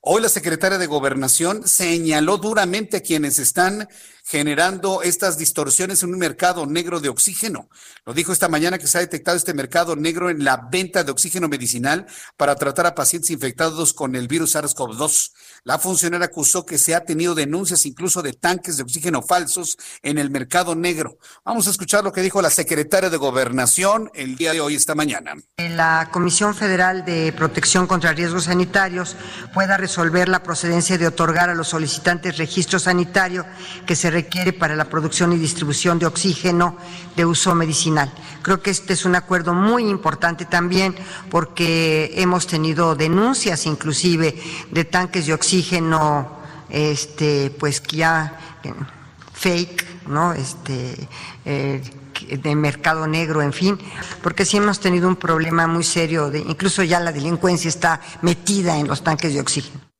[0.00, 3.88] Hoy la secretaria de Gobernación señaló duramente a quienes están
[4.24, 7.68] generando estas distorsiones en un mercado negro de oxígeno.
[8.06, 11.12] Lo dijo esta mañana que se ha detectado este mercado negro en la venta de
[11.12, 12.06] oxígeno medicinal
[12.38, 15.32] para tratar a pacientes infectados con el virus SARS-CoV-2.
[15.64, 20.16] La funcionaria acusó que se ha tenido denuncias incluso de tanques de oxígeno falsos en
[20.16, 21.18] el mercado negro.
[21.44, 24.94] Vamos a escuchar lo que dijo la secretaria de Gobernación el día de hoy, esta
[24.94, 25.34] mañana.
[25.58, 29.16] La Comisión Federal de Protección contra Riesgos Sanitarios
[29.52, 33.44] pueda resolver la procedencia de otorgar a los solicitantes registro sanitario
[33.86, 36.76] que se requiere para la producción y distribución de oxígeno
[37.16, 38.12] de uso medicinal.
[38.42, 40.94] Creo que este es un acuerdo muy importante también
[41.30, 44.38] porque hemos tenido denuncias inclusive
[44.70, 46.30] de tanques de oxígeno
[46.70, 48.38] este pues ya
[49.32, 50.32] fake, ¿no?
[50.32, 51.08] Este
[51.44, 51.82] eh,
[52.30, 53.76] de mercado negro, en fin,
[54.22, 58.78] porque sí hemos tenido un problema muy serio, de, incluso ya la delincuencia está metida
[58.78, 59.93] en los tanques de oxígeno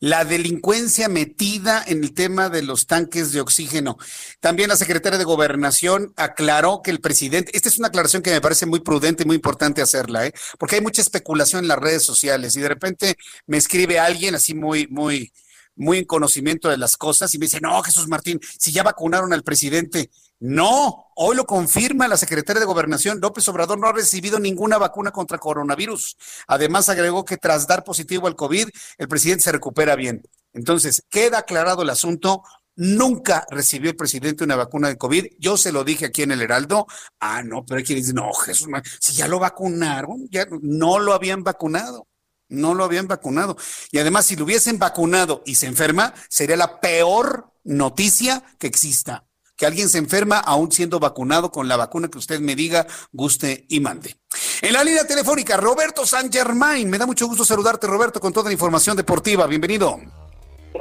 [0.00, 3.96] la delincuencia metida en el tema de los tanques de oxígeno.
[4.40, 8.40] También la secretaria de Gobernación aclaró que el presidente, esta es una aclaración que me
[8.40, 10.34] parece muy prudente y muy importante hacerla, ¿eh?
[10.58, 13.16] porque hay mucha especulación en las redes sociales y de repente
[13.46, 15.32] me escribe alguien así muy, muy,
[15.76, 19.32] muy en conocimiento de las cosas y me dice, no, Jesús Martín, si ya vacunaron
[19.32, 20.10] al presidente.
[20.38, 23.20] No, hoy lo confirma la secretaria de Gobernación.
[23.20, 26.16] López Obrador no ha recibido ninguna vacuna contra coronavirus.
[26.46, 28.68] Además, agregó que tras dar positivo al COVID,
[28.98, 30.22] el presidente se recupera bien.
[30.52, 32.42] Entonces, queda aclarado el asunto.
[32.74, 35.26] Nunca recibió el presidente una vacuna de COVID.
[35.38, 36.86] Yo se lo dije aquí en el Heraldo.
[37.18, 38.68] Ah, no, pero hay quien dice, no, Jesús,
[39.00, 42.08] si ya lo vacunaron, ya no lo habían vacunado.
[42.48, 43.56] No lo habían vacunado.
[43.90, 49.25] Y además, si lo hubiesen vacunado y se enferma, sería la peor noticia que exista
[49.56, 53.64] que alguien se enferma aún siendo vacunado con la vacuna que usted me diga, guste
[53.68, 54.16] y mande.
[54.60, 56.88] En la línea telefónica, Roberto San Germain.
[56.88, 59.46] Me da mucho gusto saludarte, Roberto, con toda la información deportiva.
[59.46, 59.98] Bienvenido.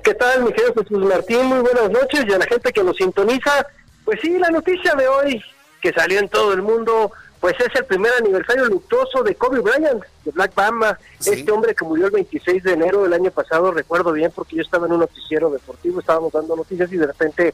[0.03, 1.45] ¿Qué tal, mi querido Jesús Martín?
[1.45, 3.65] Muy buenas noches y a la gente que nos sintoniza.
[4.03, 5.41] Pues sí, la noticia de hoy
[5.81, 10.03] que salió en todo el mundo, pues es el primer aniversario luctuoso de Kobe Bryant,
[10.23, 14.11] de Black Bamba, este hombre que murió el 26 de enero del año pasado, recuerdo
[14.11, 17.53] bien porque yo estaba en un noticiero deportivo, estábamos dando noticias y de repente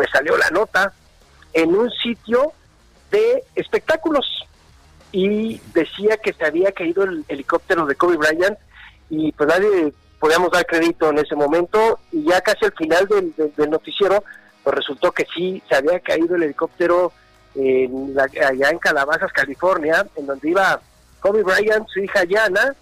[0.00, 0.94] pues salió la nota
[1.52, 2.54] en un sitio
[3.10, 4.46] de espectáculos
[5.12, 8.58] y decía que se había caído el helicóptero de Kobe Bryant
[9.10, 13.70] y pues nadie podíamos dar crédito en ese momento y ya casi al final del,
[13.70, 14.24] noticiero
[14.64, 17.12] pues resultó que sí se había caído el helicóptero
[17.54, 20.80] en allá en Calabazas, California, en donde iba
[21.20, 22.74] Kobe Bryant, su hija Yana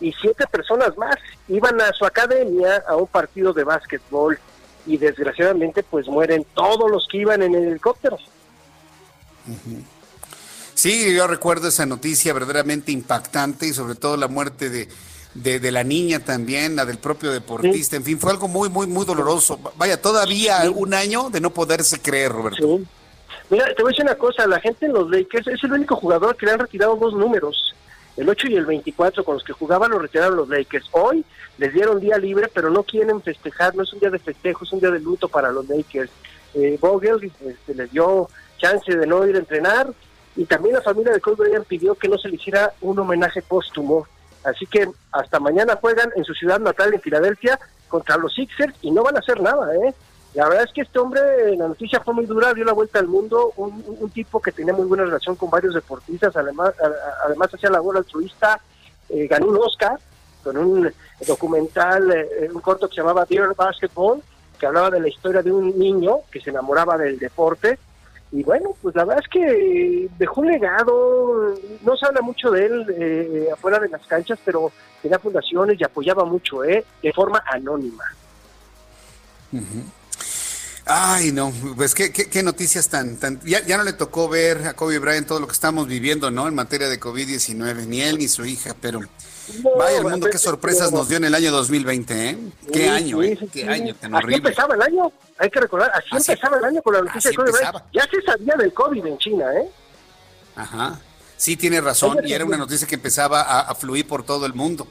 [0.00, 1.16] y siete personas más.
[1.48, 4.38] Iban a su academia a un partido de básquetbol
[4.86, 8.18] y desgraciadamente pues mueren todos los que iban en el helicóptero.
[10.74, 14.88] Sí, yo recuerdo esa noticia verdaderamente impactante y sobre todo la muerte de,
[15.34, 19.04] de, la niña también, la del propio deportista, en fin, fue algo muy, muy, muy
[19.04, 19.58] doloroso.
[19.76, 22.80] Vaya, todavía un año de no poderse creer, Roberto.
[23.50, 25.96] Mira, te voy a decir una cosa, la gente en los Lakers es el único
[25.96, 27.74] jugador que le han retirado dos números
[28.16, 30.86] el 8 y el 24 con los que jugaban lo retiraron los Lakers.
[30.92, 31.24] Hoy
[31.58, 34.72] les dieron día libre, pero no quieren festejar, no es un día de festejo, es
[34.72, 36.10] un día de luto para los Lakers.
[36.54, 38.28] Eh, Vogel este, les dio
[38.58, 39.88] chance de no ir a entrenar
[40.36, 43.42] y también la familia de Kobe Bryant pidió que no se le hiciera un homenaje
[43.42, 44.06] póstumo.
[44.44, 47.58] Así que hasta mañana juegan en su ciudad natal, en Filadelfia,
[47.88, 49.94] contra los Sixers y no van a hacer nada, ¿eh?
[50.34, 51.20] La verdad es que este hombre,
[51.56, 54.86] la noticia fue muy dura, dio la vuelta al mundo, un, tipo que tenía muy
[54.86, 56.72] buena relación con varios deportistas, además,
[57.26, 58.58] además hacía labor altruista,
[59.10, 59.98] eh, ganó un Oscar
[60.42, 60.90] con un
[61.26, 64.22] documental, eh, un corto que se llamaba Dear Basketball,
[64.58, 67.78] que hablaba de la historia de un niño que se enamoraba del deporte.
[68.30, 72.66] Y bueno, pues la verdad es que dejó un legado, no se habla mucho de
[72.66, 74.72] él eh, afuera de las canchas, pero
[75.02, 76.84] tenía fundaciones y apoyaba mucho, ¿eh?
[77.02, 78.04] de forma anónima.
[80.84, 84.74] Ay, no, pues qué, qué, noticias tan, tan ya, ya, no le tocó ver a
[84.74, 86.48] Kobe Bryant todo lo que estamos viviendo, ¿no?
[86.48, 89.00] En materia de COVID-19, ni él ni su hija, pero
[89.78, 92.38] vaya el mundo, qué sorpresas nos dio en el año 2020, ¿eh?
[92.72, 93.38] Qué año, ¿eh?
[93.52, 94.34] Qué año tan horrible.
[94.34, 97.36] Así empezaba el año, hay que recordar, así, empezaba el año con la noticia de
[97.36, 97.76] Kobe Bryant.
[97.92, 99.70] Ya se sabía del COVID en China, ¿eh?
[100.56, 100.98] Ajá,
[101.36, 104.88] sí tiene razón, y era una noticia que empezaba a, fluir por todo el mundo.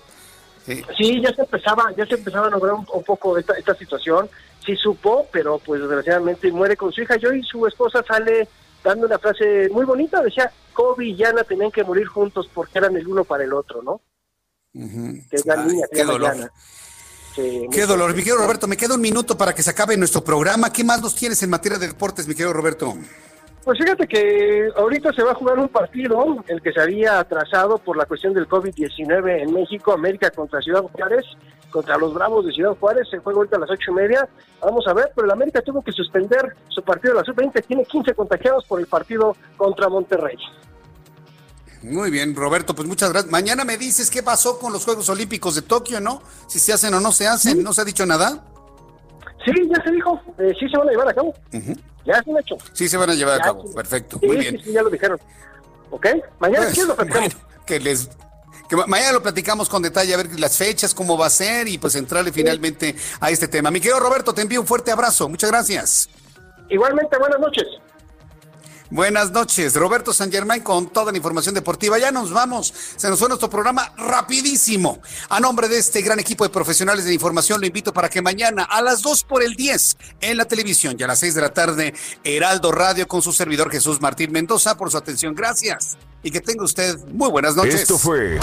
[0.66, 1.22] Sí.
[1.22, 4.30] ya se empezaba, ya se empezaba a lograr un, poco esta, esta situación
[4.66, 7.18] sí supo, pero pues desgraciadamente muere con su hija.
[7.18, 8.48] Yo y su esposa sale
[8.84, 12.96] dando una frase muy bonita, decía, Kobe y Yana tenían que morir juntos porque eran
[12.96, 14.02] el uno para el otro, ¿no?
[14.74, 16.52] Que es la niña, qué dolor.
[17.36, 18.16] qué dolor.
[18.16, 20.72] Mi querido Roberto, me queda un minuto para que se acabe nuestro programa.
[20.72, 22.96] ¿Qué más nos tienes en materia de deportes, mi querido Roberto?
[23.64, 27.78] Pues fíjate que ahorita se va a jugar un partido, el que se había atrasado
[27.78, 31.24] por la cuestión del COVID-19 en México, América contra Ciudad Juárez,
[31.70, 34.28] contra los Bravos de Ciudad Juárez, se juega ahorita a las ocho y media.
[34.62, 37.86] Vamos a ver, pero el América tuvo que suspender su partido de la sub-20, tiene
[37.86, 40.38] 15 contagiados por el partido contra Monterrey.
[41.84, 43.32] Muy bien, Roberto, pues muchas gracias.
[43.32, 46.22] Mañana me dices qué pasó con los Juegos Olímpicos de Tokio, ¿no?
[46.48, 48.44] Si se hacen o no se hacen, ¿no se ha dicho nada?
[49.46, 51.34] Sí, ya se dijo, eh, sí se van a llevar a cabo.
[52.06, 52.58] Ya se han hecho.
[52.74, 54.20] Sí se van a llevar a cabo, perfecto.
[54.22, 54.60] Muy bien.
[54.64, 55.20] Sí, ya lo dijeron.
[55.90, 56.08] ¿Ok?
[56.40, 57.38] Mañana pues, lo platicamos.
[57.66, 58.10] que les
[58.72, 61.78] que mañana lo platicamos con detalle, a ver las fechas, cómo va a ser y
[61.78, 63.70] pues entrarle finalmente a este tema.
[63.70, 65.28] Mi querido Roberto, te envío un fuerte abrazo.
[65.28, 66.10] Muchas gracias.
[66.70, 67.68] Igualmente, buenas noches.
[68.92, 71.98] Buenas noches, Roberto San Germán con toda la información deportiva.
[71.98, 75.00] Ya nos vamos, se nos fue nuestro programa rapidísimo.
[75.30, 78.64] A nombre de este gran equipo de profesionales de información, lo invito para que mañana
[78.64, 81.54] a las 2 por el 10 en la televisión y a las 6 de la
[81.54, 81.94] tarde,
[82.26, 85.36] Heraldo Radio con su servidor Jesús Martín Mendoza por su atención.
[85.36, 87.76] Gracias y que tenga usted muy buenas noches.
[87.76, 88.40] Esto fue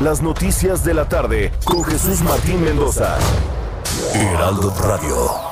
[0.00, 3.16] las noticias de la tarde con Jesús Martín Mendoza.
[4.14, 5.51] Heraldo Radio.